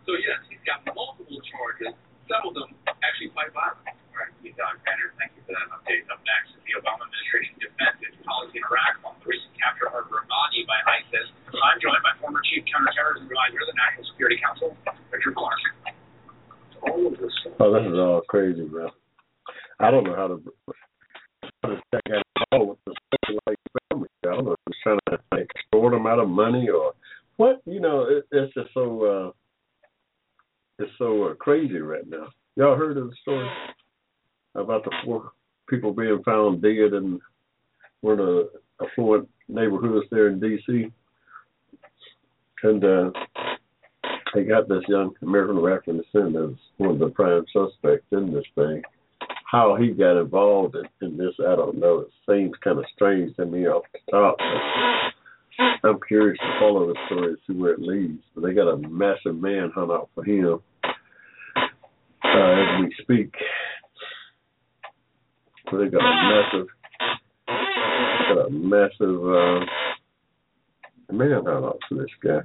So 0.05 0.14
yes, 0.14 0.45
he's 0.45 0.61
got 0.61 0.85
multiple 0.93 1.41
charges. 1.49 1.93
Some 2.30 2.45
of 2.49 2.53
them 2.53 2.69
actually 3.01 3.34
quite 3.34 3.49
violent. 3.53 3.81
All 4.14 4.22
right, 4.22 4.30
Chief 4.45 4.53
Alexander, 4.53 5.10
thank 5.18 5.34
you 5.34 5.41
for 5.49 5.57
that 5.57 5.73
update. 5.73 6.05
Up 6.14 6.22
next, 6.22 6.53
the 6.69 6.77
Obama 6.77 7.01
administration 7.10 7.57
defends 7.57 7.97
its 8.05 8.14
policy 8.22 8.61
in 8.61 8.64
Iraq 8.69 9.01
on 9.10 9.18
the 9.18 9.26
recent 9.26 9.57
capture 9.57 9.89
of 9.89 10.05
Ramadi 10.05 10.69
by 10.69 10.77
ISIS. 11.01 11.34
I'm 11.49 11.81
joined 11.81 12.05
by 12.05 12.14
former 12.22 12.45
Chief 12.45 12.61
Counterterrorism 12.69 13.26
Advisor 13.26 13.57
of 13.65 13.68
the 13.73 13.77
National 13.81 14.05
Security 14.14 14.38
Council, 14.38 14.77
Richard 15.10 15.34
Clarke. 15.34 15.65
All 16.84 17.07
of 17.07 17.15
this 17.18 17.31
stuff. 17.41 17.53
Oh, 17.64 17.72
this 17.73 17.88
is 17.88 17.95
all 17.97 18.22
crazy, 18.27 18.68
bro. 18.68 18.89
I 19.80 19.89
don't 19.89 20.03
know 20.03 20.15
how 20.15 20.27
to. 20.27 20.38
How 21.64 21.69
to 21.69 21.76
check 21.95 22.03
out 22.14 22.23
all 22.51 22.68
with 22.68 22.77
the 22.85 23.39
like 23.47 23.57
family. 23.89 24.10
I 24.26 24.35
don't 24.35 24.45
know 24.45 24.51
if 24.51 24.60
he's 24.68 24.76
trying 24.84 24.99
to 25.10 25.18
like, 25.31 25.47
extort 25.55 25.93
them 25.93 26.05
out 26.07 26.19
of 26.19 26.27
money 26.27 26.68
or 26.69 26.91
what. 27.38 27.61
You 27.65 27.80
know, 27.80 28.01
it, 28.10 28.26
it's 28.31 28.53
just 28.53 28.68
so. 28.73 28.84
uh 29.05 29.31
It's 30.84 30.91
so 30.97 31.23
uh, 31.30 31.34
crazy 31.35 31.77
right 31.80 32.05
now. 32.05 32.27
Y'all 32.57 32.76
heard 32.76 32.97
of 32.97 33.10
the 33.10 33.15
story 33.22 33.47
about 34.55 34.84
the 34.84 34.91
four 35.05 35.31
people 35.69 35.93
being 35.93 36.22
found 36.26 36.61
dead 36.61 36.91
in 36.93 37.22
one 38.01 38.19
of 38.19 38.27
the 38.27 38.49
affluent 38.84 39.30
neighborhoods 39.47 40.05
there 40.11 40.27
in 40.27 40.39
D.C. 40.41 40.91
And 42.64 42.84
uh 42.84 43.11
they 44.34 44.43
got 44.43 44.68
this 44.68 44.81
young 44.88 45.14
American 45.22 45.57
of 45.57 45.65
African 45.68 45.97
descent 45.97 46.35
as 46.35 46.57
one 46.77 46.89
of 46.91 46.99
the 46.99 47.10
prime 47.10 47.45
suspects 47.53 48.07
in 48.11 48.34
this 48.34 48.45
thing. 48.55 48.81
He 49.93 49.99
got 49.99 50.19
involved 50.19 50.75
in, 50.75 51.07
in 51.07 51.17
this, 51.17 51.35
I 51.39 51.55
don't 51.55 51.77
know. 51.77 51.99
It 51.99 52.07
seems 52.27 52.53
kind 52.63 52.79
of 52.79 52.85
strange 52.95 53.35
to 53.35 53.45
me 53.45 53.67
off 53.67 53.83
the 53.93 53.99
top. 54.11 54.37
But 55.83 55.87
I'm 55.87 55.99
curious 56.07 56.39
to 56.39 56.59
follow 56.59 56.87
the 56.87 56.97
story 57.05 57.27
and 57.27 57.37
see 57.45 57.53
where 57.53 57.73
it 57.73 57.79
leads. 57.79 58.23
But 58.33 58.41
they 58.41 58.53
got 58.55 58.69
a 58.69 58.77
massive 58.77 59.35
manhunt 59.35 59.91
out 59.91 60.09
for 60.15 60.23
him 60.23 60.59
uh, 60.83 60.89
as 62.23 62.81
we 62.81 62.95
speak. 63.03 63.35
So 65.69 65.77
they 65.77 65.89
got 65.89 66.01
a 66.01 66.41
massive, 66.41 66.67
got 68.35 68.47
a 68.47 68.49
massive 68.49 69.27
uh, 69.27 69.65
manhunt 71.13 71.47
out 71.47 71.77
for 71.87 71.95
this 71.95 72.07
guy. 72.23 72.39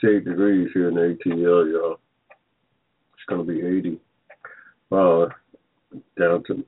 68 0.00 0.24
degrees 0.24 0.68
here 0.72 0.88
in 0.88 0.94
ATL, 0.94 1.72
y'all. 1.72 2.00
It's 3.14 3.26
to 3.46 3.52
be 3.52 3.60
80. 3.60 4.00
Uh, 4.92 5.26
down 6.18 6.42
to, 6.46 6.64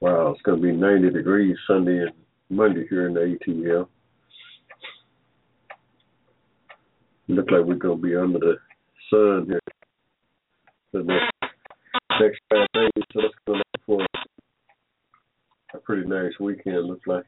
wow, 0.00 0.32
it's 0.32 0.42
to 0.60 0.62
be 0.62 0.72
90 0.72 1.10
degrees 1.10 1.56
Sunday 1.66 1.98
and 1.98 2.12
Monday 2.50 2.86
here 2.88 3.08
in 3.08 3.14
the 3.14 3.20
ATL. 3.20 3.88
Look 7.28 7.50
like 7.50 7.64
we're 7.64 7.78
to 7.98 8.02
be 8.02 8.16
under 8.16 8.38
the 8.38 8.56
sun 9.10 9.46
here 9.46 9.60
the 10.92 11.02
next, 11.02 12.40
five 12.50 12.66
days. 12.72 13.04
So 13.12 13.20
that's 13.20 13.34
to 13.46 13.52
make 13.54 13.62
for 13.84 14.06
a 15.74 15.78
pretty 15.78 16.08
nice 16.08 16.32
weekend. 16.38 16.86
Looks 16.86 17.06
like 17.06 17.24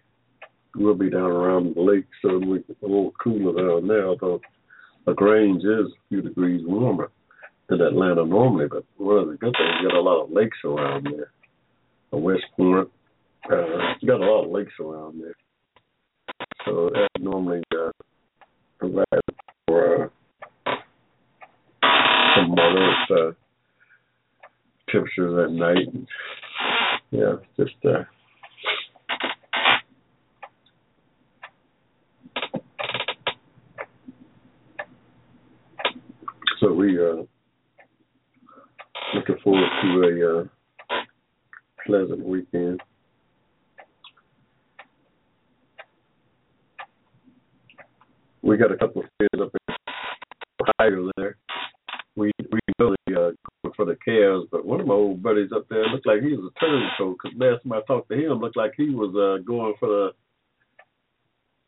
we'll 0.77 0.95
be 0.95 1.11
down 1.11 1.23
around 1.23 1.75
the 1.75 1.81
lake, 1.81 2.07
so 2.23 2.39
we 2.39 2.59
a 2.59 2.87
little 2.87 3.13
cooler 3.23 3.61
down 3.61 3.89
there, 3.89 4.07
although 4.07 4.41
LaGrange 5.09 5.63
is 5.65 5.87
a 5.87 6.09
few 6.11 6.21
degrees 6.21 6.61
warmer 6.67 7.11
than 7.71 7.81
Atlanta 7.81 8.27
normally, 8.27 8.67
but 8.69 8.85
one 8.99 9.17
of 9.17 9.29
the 9.29 9.37
good 9.37 9.55
things, 9.57 9.77
you 9.81 9.89
got 9.89 9.97
a 9.97 10.01
lot 10.01 10.23
of 10.23 10.31
lakes 10.31 10.59
around 10.67 11.05
there. 11.05 11.33
The 12.11 12.19
West 12.19 12.45
Point, 12.57 12.89
uh, 13.51 13.95
you 14.01 14.09
got 14.09 14.21
a 14.21 14.25
lot 14.27 14.45
of 14.45 14.51
lakes 14.51 14.73
around 14.79 15.23
there. 15.23 15.35
So 16.67 16.91
that 16.93 17.09
normally 17.19 17.63
uh, 17.75 17.91
provides 18.79 19.07
for 19.67 20.13
uh, 20.67 20.75
some 22.37 22.51
moderate 22.51 23.11
uh, 23.11 23.33
temperatures 24.93 25.47
at 25.47 25.53
night. 25.53 25.87
And, 25.95 26.07
yeah, 27.13 27.37
it's 27.57 27.71
just 27.71 27.85
uh, 27.87 28.05
so 36.61 36.73
we 36.73 36.99
uh 36.99 37.23
looking 39.15 39.37
forward 39.43 39.69
to 39.83 40.03
a 40.03 40.41
uh, 40.41 40.45
pleasant 41.87 42.25
weekend. 42.25 42.81
We 48.43 48.57
got 48.57 48.73
a 48.73 48.77
couple 48.77 49.03
of 49.03 49.09
friends 49.17 49.43
up 49.43 49.53
in 49.69 49.75
Ohio 50.63 51.11
there. 51.17 51.37
We 52.17 52.33
we 52.51 52.59
really 52.79 52.97
uh 53.09 53.33
going 53.63 53.75
for 53.77 53.85
the 53.85 53.97
Cavs, 54.07 54.47
but 54.51 54.65
one 54.65 54.81
of 54.81 54.87
my 54.87 54.95
old 54.95 55.23
buddies 55.23 55.51
up 55.55 55.67
there 55.69 55.87
looked 55.87 56.07
like 56.07 56.23
he 56.23 56.35
was 56.35 56.51
a 56.57 56.61
turncoat 56.61 57.19
because 57.23 57.39
last 57.39 57.63
time 57.63 57.73
I 57.73 57.81
talked 57.87 58.09
to 58.11 58.17
him 58.17 58.41
looked 58.41 58.57
like 58.57 58.73
he 58.77 58.91
was 58.91 59.15
uh 59.15 59.43
going 59.45 59.75
for 59.79 59.89
the 59.89 60.11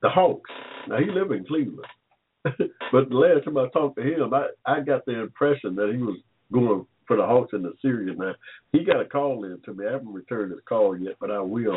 the 0.02 0.08
Hawks. 0.08 0.50
Now 0.88 0.98
he 0.98 1.10
live 1.10 1.30
in 1.32 1.44
Cleveland. 1.44 1.86
but 2.44 3.08
the 3.10 3.14
last 3.14 3.44
time 3.44 3.58
I 3.58 3.68
talked 3.68 3.96
to 3.96 4.02
him, 4.02 4.32
I, 4.32 4.46
I 4.64 4.80
got 4.80 5.04
the 5.04 5.20
impression 5.20 5.76
that 5.76 5.92
he 5.94 6.02
was 6.02 6.18
going 6.50 6.86
for 7.10 7.16
the 7.16 7.26
Hawks 7.26 7.54
in 7.54 7.62
the 7.62 7.72
series. 7.82 8.16
Now 8.16 8.34
he 8.70 8.84
got 8.84 9.00
a 9.00 9.04
call 9.04 9.42
in 9.42 9.60
to 9.64 9.74
me. 9.74 9.84
I 9.84 9.94
haven't 9.94 10.12
returned 10.12 10.52
his 10.52 10.60
call 10.68 10.96
yet, 10.96 11.14
but 11.18 11.32
I 11.32 11.40
will. 11.40 11.76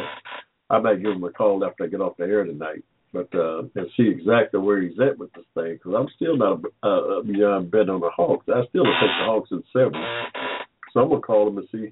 I 0.70 0.78
might 0.78 1.02
give 1.02 1.14
him 1.14 1.24
a 1.24 1.32
call 1.32 1.66
after 1.66 1.86
I 1.86 1.88
get 1.88 2.02
off 2.02 2.18
the 2.18 2.26
air 2.26 2.44
tonight, 2.44 2.84
but 3.12 3.34
uh, 3.34 3.64
and 3.74 3.88
see 3.98 4.08
exactly 4.10 4.60
where 4.60 4.80
he's 4.80 5.00
at 5.00 5.18
with 5.18 5.34
this 5.34 5.46
thing. 5.56 5.74
Because 5.74 5.96
I'm 5.98 6.08
still 6.16 6.38
not 6.38 6.60
uh, 6.84 7.22
beyond 7.24 7.72
bet 7.72 7.90
on 7.90 8.02
the 8.02 8.12
Hawks. 8.16 8.46
I 8.48 8.62
still 8.70 8.84
think 8.84 8.94
the 9.02 9.26
Hawks 9.26 9.50
in 9.50 9.64
seven. 9.74 9.94
So 10.94 11.00
I'm 11.00 11.10
gonna 11.10 11.22
call 11.22 11.48
him 11.48 11.58
and 11.58 11.68
see 11.72 11.92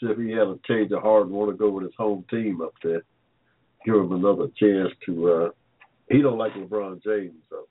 see 0.00 0.06
if 0.06 0.16
he 0.16 0.30
had 0.30 0.48
a 0.48 0.58
change 0.66 0.90
of 0.92 1.02
heart 1.02 1.26
and 1.26 1.34
want 1.34 1.50
to 1.50 1.58
go 1.58 1.68
with 1.68 1.84
his 1.84 1.92
home 1.98 2.24
team 2.30 2.62
up 2.62 2.72
there. 2.82 3.02
Give 3.84 3.96
him 3.96 4.12
another 4.12 4.46
chance 4.58 4.88
to. 5.04 5.30
uh 5.30 5.48
He 6.10 6.22
don't 6.22 6.38
like 6.38 6.54
LeBron 6.54 7.04
James, 7.04 7.42
so. 7.50 7.66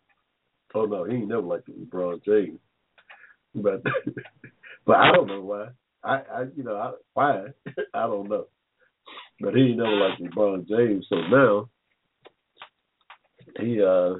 Oh 0.75 0.85
no, 0.85 1.05
he 1.05 1.15
ain't 1.15 1.29
never 1.29 1.41
liked 1.41 1.67
LeBron 1.67 2.23
James. 2.23 2.59
But 3.55 3.81
but 4.89 4.97
I 4.97 5.11
don't 5.11 5.27
know 5.27 5.41
why. 5.41 5.67
I, 6.03 6.15
I 6.33 6.43
you 6.55 6.63
know, 6.63 6.75
I, 6.75 6.91
why 7.13 7.45
I 7.93 8.07
don't 8.07 8.27
know. 8.27 8.47
But 9.39 9.53
he 9.53 9.75
never 9.75 9.95
liked 9.95 10.19
LeBron 10.19 10.67
James, 10.67 11.05
so 11.07 11.15
now 11.29 11.69
he 13.59 13.83
uh 13.83 14.15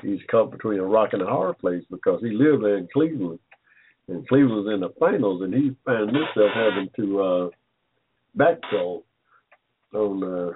he's 0.00 0.20
caught 0.30 0.50
between 0.50 0.80
a 0.80 0.84
rock 0.84 1.10
and 1.12 1.20
a 1.20 1.26
hard 1.26 1.58
place 1.58 1.84
because 1.90 2.22
he 2.22 2.30
lived 2.30 2.64
there 2.64 2.78
in 2.78 2.88
Cleveland. 2.94 3.40
And 4.08 4.26
Cleveland's 4.26 4.70
in 4.72 4.80
the 4.80 4.94
finals 4.98 5.42
and 5.42 5.52
he 5.52 5.76
found 5.84 6.08
himself 6.08 6.50
having 6.54 6.88
to 6.96 7.20
uh 7.20 7.48
backtalk 8.38 9.02
on 9.92 10.24
uh 10.24 10.52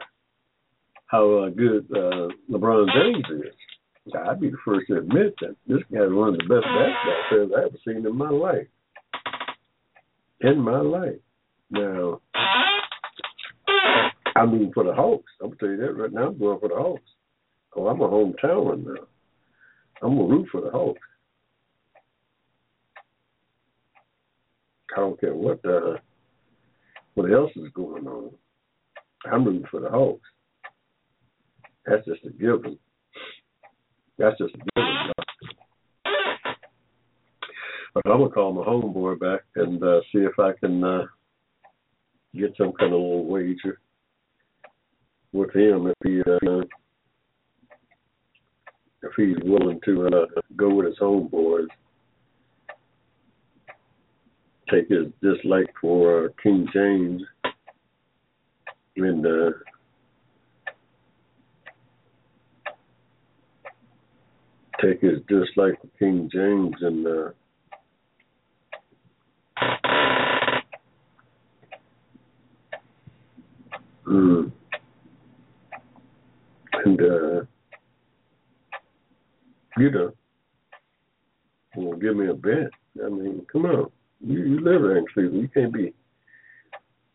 how 1.09 1.45
uh, 1.45 1.49
good 1.51 1.87
uh 1.95 2.28
LeBron 2.51 2.87
James 2.95 3.45
is. 3.45 4.15
I'd 4.27 4.41
be 4.41 4.49
the 4.49 4.57
first 4.65 4.87
to 4.89 4.97
admit 4.97 5.35
that 5.43 5.55
this 5.66 5.82
guy's 5.93 6.11
one 6.11 6.31
of 6.31 6.39
the 6.39 6.45
best 6.49 6.65
basketball 6.65 7.24
players 7.28 7.51
I've 7.55 7.65
ever 7.66 7.78
seen 7.85 8.07
in 8.07 8.16
my 8.16 8.31
life. 8.31 8.66
In 10.42 10.58
my 10.58 10.80
life. 10.80 11.20
Now, 11.70 12.20
I 14.36 14.46
mean, 14.46 14.72
for 14.72 14.84
the 14.84 14.94
Hawks, 14.94 15.30
I'm 15.42 15.56
tell 15.58 15.68
you 15.68 15.76
that 15.76 15.92
right 15.92 16.12
now. 16.12 16.28
I'm 16.28 16.38
going 16.38 16.58
for 16.58 16.68
the 16.68 16.76
Hawks. 16.76 17.02
Oh, 17.76 17.86
I'm 17.86 18.00
a 18.00 18.08
hometowner 18.08 18.84
now. 18.84 19.06
I'm 20.02 20.16
gonna 20.16 20.28
root 20.28 20.48
for 20.50 20.62
the 20.62 20.70
Hawks. 20.70 21.00
I 24.96 25.00
don't 25.00 25.20
care 25.20 25.34
what 25.34 25.64
uh, 25.64 25.98
what 27.14 27.30
else 27.30 27.52
is 27.56 27.68
going 27.74 28.06
on. 28.06 28.30
I'm 29.30 29.44
rooting 29.44 29.66
for 29.70 29.80
the 29.80 29.90
Hawks. 29.90 30.26
That's 31.86 32.04
just 32.06 32.24
a 32.24 32.30
given. 32.30 32.78
That's 34.18 34.38
just 34.38 34.54
a 34.54 34.58
given. 34.58 35.19
But 37.94 38.06
I'm 38.06 38.18
gonna 38.18 38.30
call 38.30 38.52
my 38.52 38.62
homeboy 38.62 39.18
back 39.18 39.40
and 39.56 39.82
uh, 39.82 40.00
see 40.12 40.18
if 40.18 40.38
I 40.38 40.52
can 40.52 40.82
uh, 40.84 41.06
get 42.34 42.54
some 42.56 42.72
kind 42.72 42.92
of 42.92 43.00
little 43.00 43.26
wager 43.26 43.80
with 45.32 45.54
him 45.54 45.86
if 45.88 45.96
he 46.04 46.20
uh, 46.20 46.62
if 49.02 49.12
he's 49.16 49.36
willing 49.44 49.80
to 49.84 50.06
uh, 50.06 50.40
go 50.56 50.74
with 50.74 50.86
his 50.86 50.98
homeboys. 50.98 51.66
Take 54.70 54.88
his 54.88 55.06
dislike 55.20 55.72
for 55.80 56.26
uh, 56.26 56.28
King 56.42 56.68
James 56.72 57.22
and 58.96 59.26
uh, 59.26 59.50
take 64.80 65.00
his 65.00 65.18
dislike 65.28 65.80
for 65.80 65.88
King 65.98 66.30
James 66.32 66.74
and 66.80 67.06
uh, 67.06 67.30
mm, 74.06 74.52
and 76.90 77.00
uh, 77.00 77.44
you 79.78 79.90
know, 79.90 80.12
well, 81.76 81.96
give 81.98 82.16
me 82.16 82.28
a 82.28 82.34
bet. 82.34 82.70
I 83.04 83.08
mean, 83.08 83.46
come 83.50 83.66
on, 83.66 83.90
you, 84.20 84.38
you 84.40 84.60
live 84.60 84.84
in 84.84 85.04
Cleveland. 85.12 85.42
You 85.42 85.48
can't 85.48 85.72
be 85.72 85.94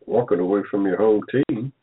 walking 0.05 0.39
away 0.39 0.61
from 0.71 0.85
your 0.85 0.97
home 0.97 1.21
team. 1.31 1.73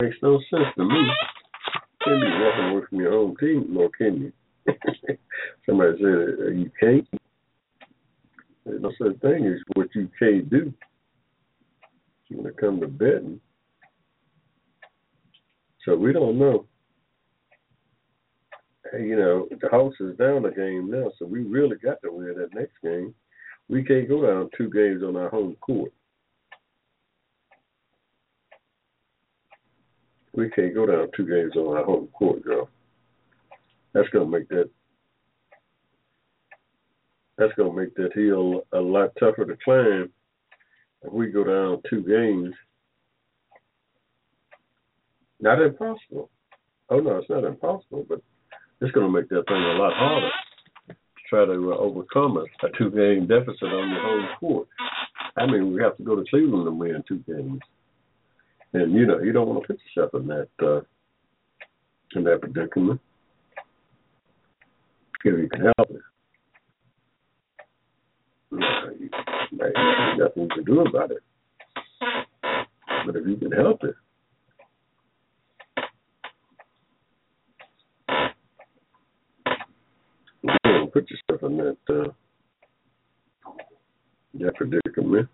Makes 0.00 0.16
no 0.22 0.38
sense 0.50 0.66
to 0.76 0.84
me. 0.84 0.94
You 0.94 2.04
can't 2.04 2.20
be 2.20 2.44
walking 2.44 2.64
away 2.70 2.86
from 2.88 3.00
your 3.00 3.12
home 3.12 3.36
team, 3.40 3.66
nor 3.70 3.90
can 3.90 4.20
you. 4.20 4.32
Somebody 5.66 5.98
said 5.98 6.46
uh, 6.46 6.50
you 6.50 6.70
can't. 6.78 7.08
There's 8.66 8.82
no 8.82 8.92
such 8.98 9.18
thing 9.20 9.46
as 9.46 9.58
what 9.74 9.88
you 9.94 10.08
can't 10.18 10.48
do. 10.50 10.72
When 12.28 12.46
it 12.46 12.56
comes 12.58 12.82
to 12.82 12.86
betting, 12.86 13.40
so 15.84 15.96
we 15.96 16.12
don't 16.12 16.38
know. 16.38 16.66
Hey, 18.92 19.04
you 19.04 19.16
know, 19.16 19.46
the 19.50 19.68
Hawks 19.68 20.00
is 20.00 20.16
down 20.16 20.44
a 20.44 20.50
game 20.50 20.90
now, 20.90 21.12
so 21.18 21.26
we 21.26 21.40
really 21.40 21.76
got 21.76 22.02
to 22.02 22.12
win 22.12 22.34
that 22.36 22.54
next 22.54 22.74
game. 22.82 23.14
We 23.68 23.84
can't 23.84 24.08
go 24.08 24.26
down 24.26 24.50
two 24.56 24.68
games 24.70 25.02
on 25.02 25.16
our 25.16 25.28
home 25.28 25.56
court. 25.60 25.92
We 30.32 30.50
can't 30.50 30.74
go 30.74 30.86
down 30.86 31.08
two 31.16 31.26
games 31.26 31.56
on 31.56 31.76
our 31.76 31.84
home 31.84 32.08
court, 32.08 32.42
girl. 32.42 32.68
That's 33.92 34.08
gonna 34.10 34.26
make 34.26 34.48
that 34.48 34.70
that's 37.36 37.52
gonna 37.56 37.72
make 37.72 37.94
that 37.94 38.12
hill 38.14 38.62
a 38.72 38.78
lot 38.78 39.10
tougher 39.18 39.44
to 39.44 39.56
climb 39.64 40.10
if 41.02 41.12
we 41.12 41.28
go 41.28 41.44
down 41.44 41.82
two 41.88 42.02
games. 42.02 42.54
Not 45.40 45.62
impossible. 45.62 46.30
Oh 46.90 47.00
no, 47.00 47.18
it's 47.18 47.30
not 47.30 47.44
impossible, 47.44 48.04
but 48.08 48.20
it's 48.80 48.92
going 48.92 49.06
to 49.06 49.12
make 49.12 49.28
that 49.28 49.44
thing 49.46 49.56
a 49.56 49.78
lot 49.78 49.92
harder 49.94 50.30
to 50.88 50.94
try 51.28 51.44
to 51.46 51.72
uh, 51.72 51.76
overcome 51.76 52.36
a, 52.36 52.66
a 52.66 52.70
two-game 52.76 53.26
deficit 53.26 53.62
on 53.62 53.90
your 53.90 54.02
home 54.02 54.28
court. 54.38 54.68
I 55.36 55.46
mean, 55.46 55.72
we 55.72 55.82
have 55.82 55.96
to 55.96 56.02
go 56.02 56.16
to 56.16 56.24
Cleveland 56.28 56.66
and 56.66 56.78
win 56.78 57.04
two 57.06 57.22
games, 57.26 57.60
and 58.72 58.92
you 58.92 59.06
know 59.06 59.20
you 59.20 59.32
don't 59.32 59.48
want 59.48 59.62
to 59.62 59.66
put 59.68 59.80
yourself 59.94 60.14
in 60.14 60.26
that 60.26 60.48
uh, 60.62 60.80
in 62.16 62.24
that 62.24 62.40
predicament 62.40 63.00
if 65.24 65.38
you 65.38 65.48
can 65.48 65.60
help 65.60 65.90
it. 65.90 66.00
You 68.50 68.58
know, 68.58 68.90
you, 68.98 69.10
nothing 70.18 70.42
you 70.42 70.48
can 70.48 70.64
do 70.64 70.80
about 70.80 71.12
it, 71.12 71.22
but 73.06 73.16
if 73.16 73.26
you 73.26 73.36
can 73.36 73.52
help 73.52 73.84
it. 73.84 73.94
you 80.42 80.50
know, 80.64 80.79
put 80.92 81.08
yourself 81.10 81.42
in 81.50 81.56
that 81.58 81.76
uh, 81.88 82.12
that 84.34 84.54
predicament. 84.56 85.28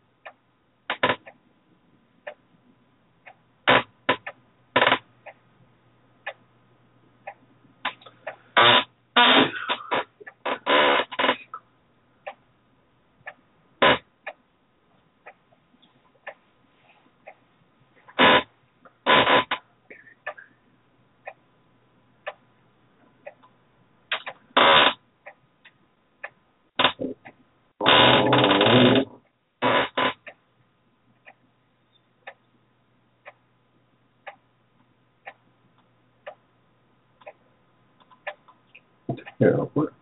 Yeah, 39.39 39.51
what? 39.75 39.93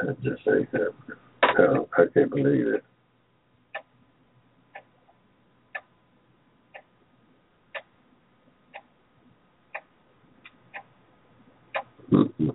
I 0.00 0.12
just 0.22 0.44
say 0.44 0.66
that. 0.72 0.92
Uh, 1.42 1.84
I 1.98 2.04
can't 2.14 2.30
believe 2.30 2.66
it. 2.66 2.84
Mm-mm. 12.10 12.54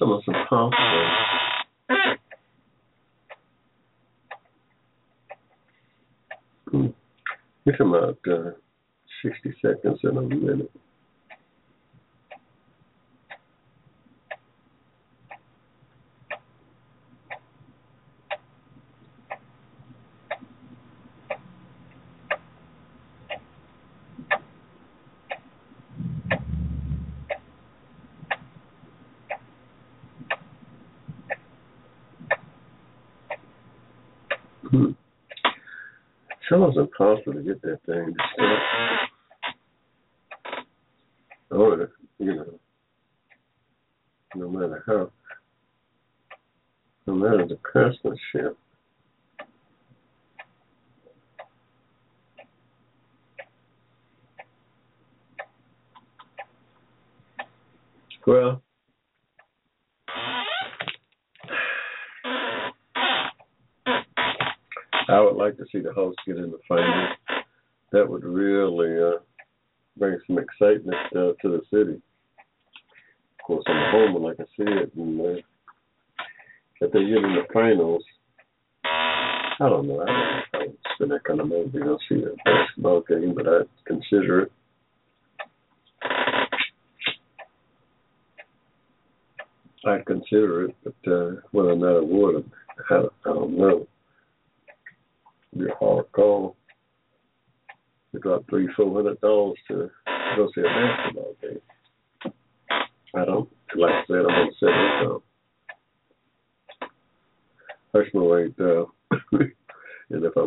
It's 0.00 0.28
impossible. 0.28 1.10
Hmm. 6.70 6.86
About 7.80 8.18
uh, 8.30 8.50
60 9.22 9.54
seconds 9.60 9.98
in 10.04 10.16
a 10.16 10.22
minute. 10.22 10.70
Hmm. 34.70 34.90
It's 36.30 37.17
impossible 37.28 37.32
to 37.34 37.42
get 37.42 37.62
that 37.62 37.82
thing 37.86 38.14
to 38.14 38.22
stop. 38.34 38.58
Oh, 41.50 41.86
you 42.18 42.34
know, 42.34 42.58
no 44.34 44.48
matter 44.50 44.84
how, 44.86 45.10
no 47.06 47.14
matter 47.14 47.46
the 47.46 47.56
craftsmanship. 47.56 48.56
Well, 58.26 58.60
I 65.08 65.20
would 65.20 65.36
like 65.36 65.56
to 65.56 65.64
see 65.72 65.80
the 65.80 65.92
Hawks 65.94 66.16
get 66.26 66.36
in 66.36 66.50
the 66.50 66.58
finals. 66.68 67.16
That 67.92 68.06
would 68.06 68.24
really 68.24 69.02
uh, 69.02 69.20
bring 69.96 70.18
some 70.26 70.38
excitement 70.38 70.98
uh, 71.16 71.27
to 71.42 71.48
the 71.48 71.62
city. 71.70 72.00
Of 73.38 73.44
course, 73.46 73.64
I'm 73.66 73.76
a 73.76 73.90
homer, 73.90 74.20
like 74.28 74.36
I 74.40 74.44
said, 74.56 74.90
and 74.96 75.20
uh, 75.20 75.40
if 76.80 76.92
they 76.92 77.00
get 77.00 77.24
in 77.24 77.34
the 77.34 77.46
finals, 77.52 78.04
I 78.84 79.68
don't 79.68 79.88
know. 79.88 80.00
I 80.02 80.06
don't 80.06 80.06
know 80.06 80.38
if 80.38 80.54
I 80.54 80.58
would 80.58 80.76
spend 80.94 81.10
that 81.10 81.24
kind 81.24 81.40
of 81.40 81.48
money 81.48 81.70
to 81.70 81.78
go 81.80 81.98
see 82.08 82.22
a 82.22 82.36
basketball 82.44 83.00
game, 83.08 83.34
but 83.34 83.48
I'd 83.48 83.68
consider 83.86 84.42
it. 84.42 84.52
I'd 89.86 90.06
consider 90.06 90.66
it, 90.66 90.76
but 90.84 91.10
uh, 91.10 91.30
whether 91.52 91.70
or 91.70 91.76
not 91.76 91.96
I 91.96 92.00
would, 92.00 92.50
I, 92.90 92.94
I 92.94 93.32
don't 93.32 93.56
know. 93.56 93.86
It'd 95.52 95.66
be 95.66 95.70
a 95.70 95.74
hard 95.76 96.12
call. 96.12 96.56
You 98.12 98.20
drop 98.20 98.44
three, 98.48 98.68
four 98.76 98.94
hundred 98.94 99.20
dollars 99.20 99.58
to 99.68 99.90
go 100.36 100.48
see 100.54 100.60
a 100.60 100.64
basketball 100.64 101.34
game. 101.42 101.60
I 103.14 103.24
don't. 103.24 103.48
Like 103.76 103.92
I 103.92 104.02
said, 104.06 104.16
I'm 104.16 104.26
on 104.26 104.52
seven 104.60 104.74
income. 105.02 105.22
Hushmo 107.94 108.44
ain't, 108.44 108.60
uh, 108.60 108.86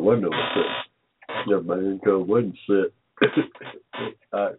wasn't 0.02 0.26
on 0.26 0.32
set, 0.56 1.48
if 1.48 1.66
my 1.66 1.78
income 1.78 2.28
wasn't 2.28 2.58
set, 2.68 2.92
I, 4.34 4.50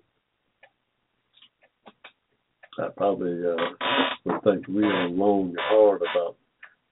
I 2.79 2.89
probably 2.97 3.45
uh, 3.45 3.57
would 4.25 4.43
think 4.45 4.67
real 4.69 5.11
long 5.11 5.49
and 5.49 5.59
hard 5.61 6.03
about 6.03 6.37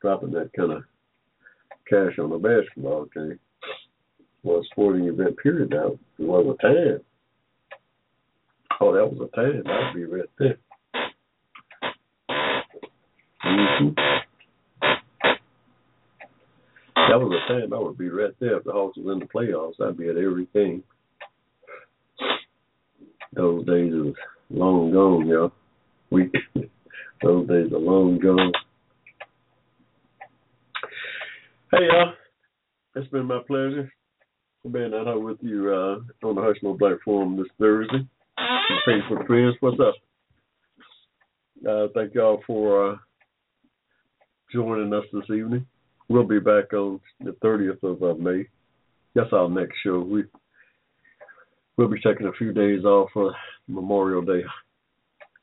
dropping 0.01 0.33
that 0.33 0.51
kind 0.57 0.73
of 0.73 0.83
cash 1.89 2.19
on 2.19 2.33
a 2.33 2.39
basketball 2.39 3.07
game. 3.15 3.39
Well, 4.43 4.63
sporting 4.71 5.07
event 5.07 5.37
period 5.43 5.71
now. 5.71 5.99
Was 6.19 6.57
a 6.59 6.63
time. 6.63 7.01
Oh, 8.81 8.95
that 8.95 9.07
was 9.13 9.29
a 9.31 9.37
time. 9.37 9.63
I'd 9.67 9.95
be 9.95 10.05
right 10.05 10.31
there. 10.39 10.59
Mm-hmm. 13.45 14.21
That 17.11 17.19
was 17.19 17.32
a 17.32 17.53
time 17.53 17.73
I 17.73 17.78
would 17.81 17.99
be 17.99 18.09
right 18.09 18.31
there. 18.39 18.59
If 18.59 18.62
the 18.62 18.70
Hawks 18.70 18.97
was 18.97 19.12
in 19.12 19.19
the 19.19 19.27
playoffs, 19.27 19.85
I'd 19.85 19.99
be 19.99 20.09
at 20.09 20.16
everything. 20.16 20.81
Those 23.32 23.66
days 23.66 23.93
are 23.93 24.12
long 24.49 24.93
gone, 24.93 25.27
y'all. 25.27 25.51
We 26.11 26.31
those 27.23 27.49
days 27.49 27.73
are 27.73 27.81
long 27.81 28.20
gone. 28.20 28.53
Hey 31.73 31.89
y'all, 31.91 32.12
it's 32.95 33.09
been 33.09 33.27
my 33.27 33.41
pleasure 33.45 33.93
being 34.70 34.95
out 34.95 35.09
here 35.09 35.19
with 35.19 35.39
you 35.41 35.69
uh, 35.69 36.27
on 36.28 36.37
the 36.37 36.41
Hushmo 36.41 36.78
Black 36.78 37.03
Forum 37.05 37.37
this 37.37 37.49
Thursday. 37.59 38.07
Facebook 38.87 39.27
friends, 39.27 39.57
what's 39.59 39.81
up? 39.81 39.95
Uh, 41.69 41.89
thank 41.93 42.15
y'all 42.15 42.41
for 42.47 42.93
uh, 42.93 42.97
joining 44.53 44.95
us 44.95 45.05
this 45.12 45.28
evening. 45.37 45.66
We'll 46.11 46.24
be 46.24 46.41
back 46.41 46.73
on 46.73 46.99
the 47.20 47.37
30th 47.41 47.85
of 47.85 48.03
uh, 48.03 48.20
May. 48.20 48.49
That's 49.15 49.32
our 49.32 49.49
next 49.49 49.77
show. 49.85 50.01
We 50.01 50.24
we'll 51.77 51.87
be 51.87 52.01
taking 52.01 52.27
a 52.27 52.32
few 52.32 52.53
days 52.53 52.85
off 52.85 53.11
for 53.15 53.32
Memorial 53.69 54.20
Day 54.20 54.43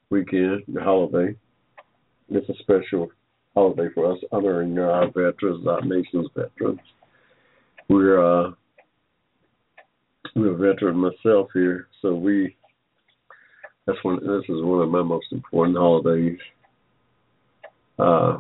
weekend, 0.10 0.64
the 0.68 0.82
holiday. 0.82 1.38
It's 2.28 2.50
a 2.50 2.54
special 2.60 3.08
holiday 3.56 3.88
for 3.96 4.12
us, 4.12 4.20
honoring 4.34 4.78
our 4.78 5.08
veterans, 5.08 5.66
our 5.66 5.86
nation's 5.86 6.28
veterans. 6.36 6.82
We're 7.88 8.20
uh, 8.20 8.52
we're 10.36 10.52
a 10.52 10.74
veteran 10.74 10.98
myself 10.98 11.48
here, 11.54 11.88
so 12.02 12.14
we 12.14 12.58
that's 13.86 14.00
one 14.04 14.18
this 14.18 14.44
is 14.50 14.62
one 14.64 14.82
of 14.82 14.90
my 14.90 15.02
most 15.02 15.28
important 15.32 15.78
holidays. 15.78 16.38
Uh, 17.98 18.40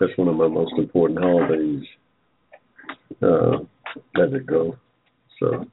that's 0.00 0.16
one 0.16 0.28
of 0.28 0.36
my 0.36 0.48
most 0.48 0.74
important 0.78 1.18
holidays. 1.18 1.84
Uh, 3.22 3.58
let 4.14 4.32
it 4.32 4.46
go. 4.46 4.76
So 5.40 5.66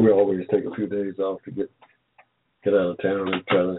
we 0.00 0.10
always 0.10 0.46
take 0.50 0.64
a 0.64 0.74
few 0.74 0.86
days 0.86 1.18
off 1.18 1.42
to 1.44 1.50
get 1.50 1.70
get 2.64 2.74
out 2.74 2.90
of 2.90 3.02
town 3.02 3.32
and 3.32 3.46
try 3.46 3.62
to 3.62 3.78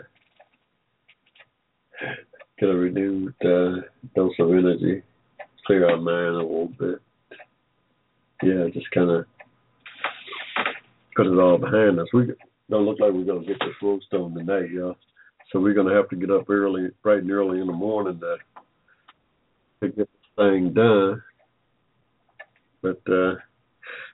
get 2.60 2.70
a 2.70 2.74
renewed 2.74 3.34
uh, 3.46 3.82
dose 4.16 4.34
of 4.40 4.50
energy, 4.50 5.02
clear 5.66 5.90
our 5.90 5.98
mind 5.98 6.36
a 6.36 6.42
little 6.42 6.72
bit. 6.80 7.00
Yeah, 8.44 8.68
just 8.74 8.92
kind 8.92 9.10
of 9.10 9.26
put 11.16 11.28
it 11.28 11.40
all 11.40 11.58
behind 11.58 12.00
us. 12.00 12.08
We 12.14 12.28
don't 12.70 12.86
look 12.86 13.00
like 13.00 13.14
we're 13.14 13.24
gonna 13.24 13.46
get 13.46 13.60
this 13.60 13.76
road 13.82 14.02
stone 14.08 14.36
tonight, 14.36 14.70
y'all. 14.70 14.98
So 15.52 15.60
we're 15.60 15.74
gonna 15.74 15.96
have 15.96 16.10
to 16.10 16.16
get 16.16 16.32
up 16.32 16.50
early, 16.50 16.90
bright 17.02 17.20
and 17.20 17.32
early 17.32 17.60
in 17.60 17.68
the 17.68 17.74
morning 17.74 18.20
to, 18.20 18.38
to 19.82 19.88
get 19.88 19.98
this 19.98 20.32
thing 20.36 20.74
done. 20.74 21.22
But 22.82 23.02
uh, 23.08 23.36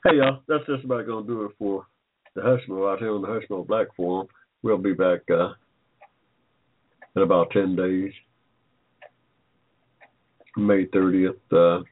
hey, 0.05 0.17
y'all, 0.17 0.41
that's 0.47 0.65
just 0.67 0.85
about 0.85 1.07
gonna 1.07 1.25
do 1.25 1.45
it 1.45 1.51
for 1.57 1.85
the 2.35 2.41
Hushmo 2.41 2.91
out 2.91 2.99
here 2.99 3.13
on 3.13 3.21
the 3.21 3.27
Hushmo 3.27 3.65
Black 3.65 3.87
Forum. 3.95 4.27
We'll 4.61 4.77
be 4.77 4.93
back 4.93 5.21
uh, 5.31 5.53
in 7.15 7.21
about 7.21 7.51
ten 7.51 7.75
days. 7.75 8.11
May 10.57 10.85
30th, 10.87 11.35
uh, 11.51 11.83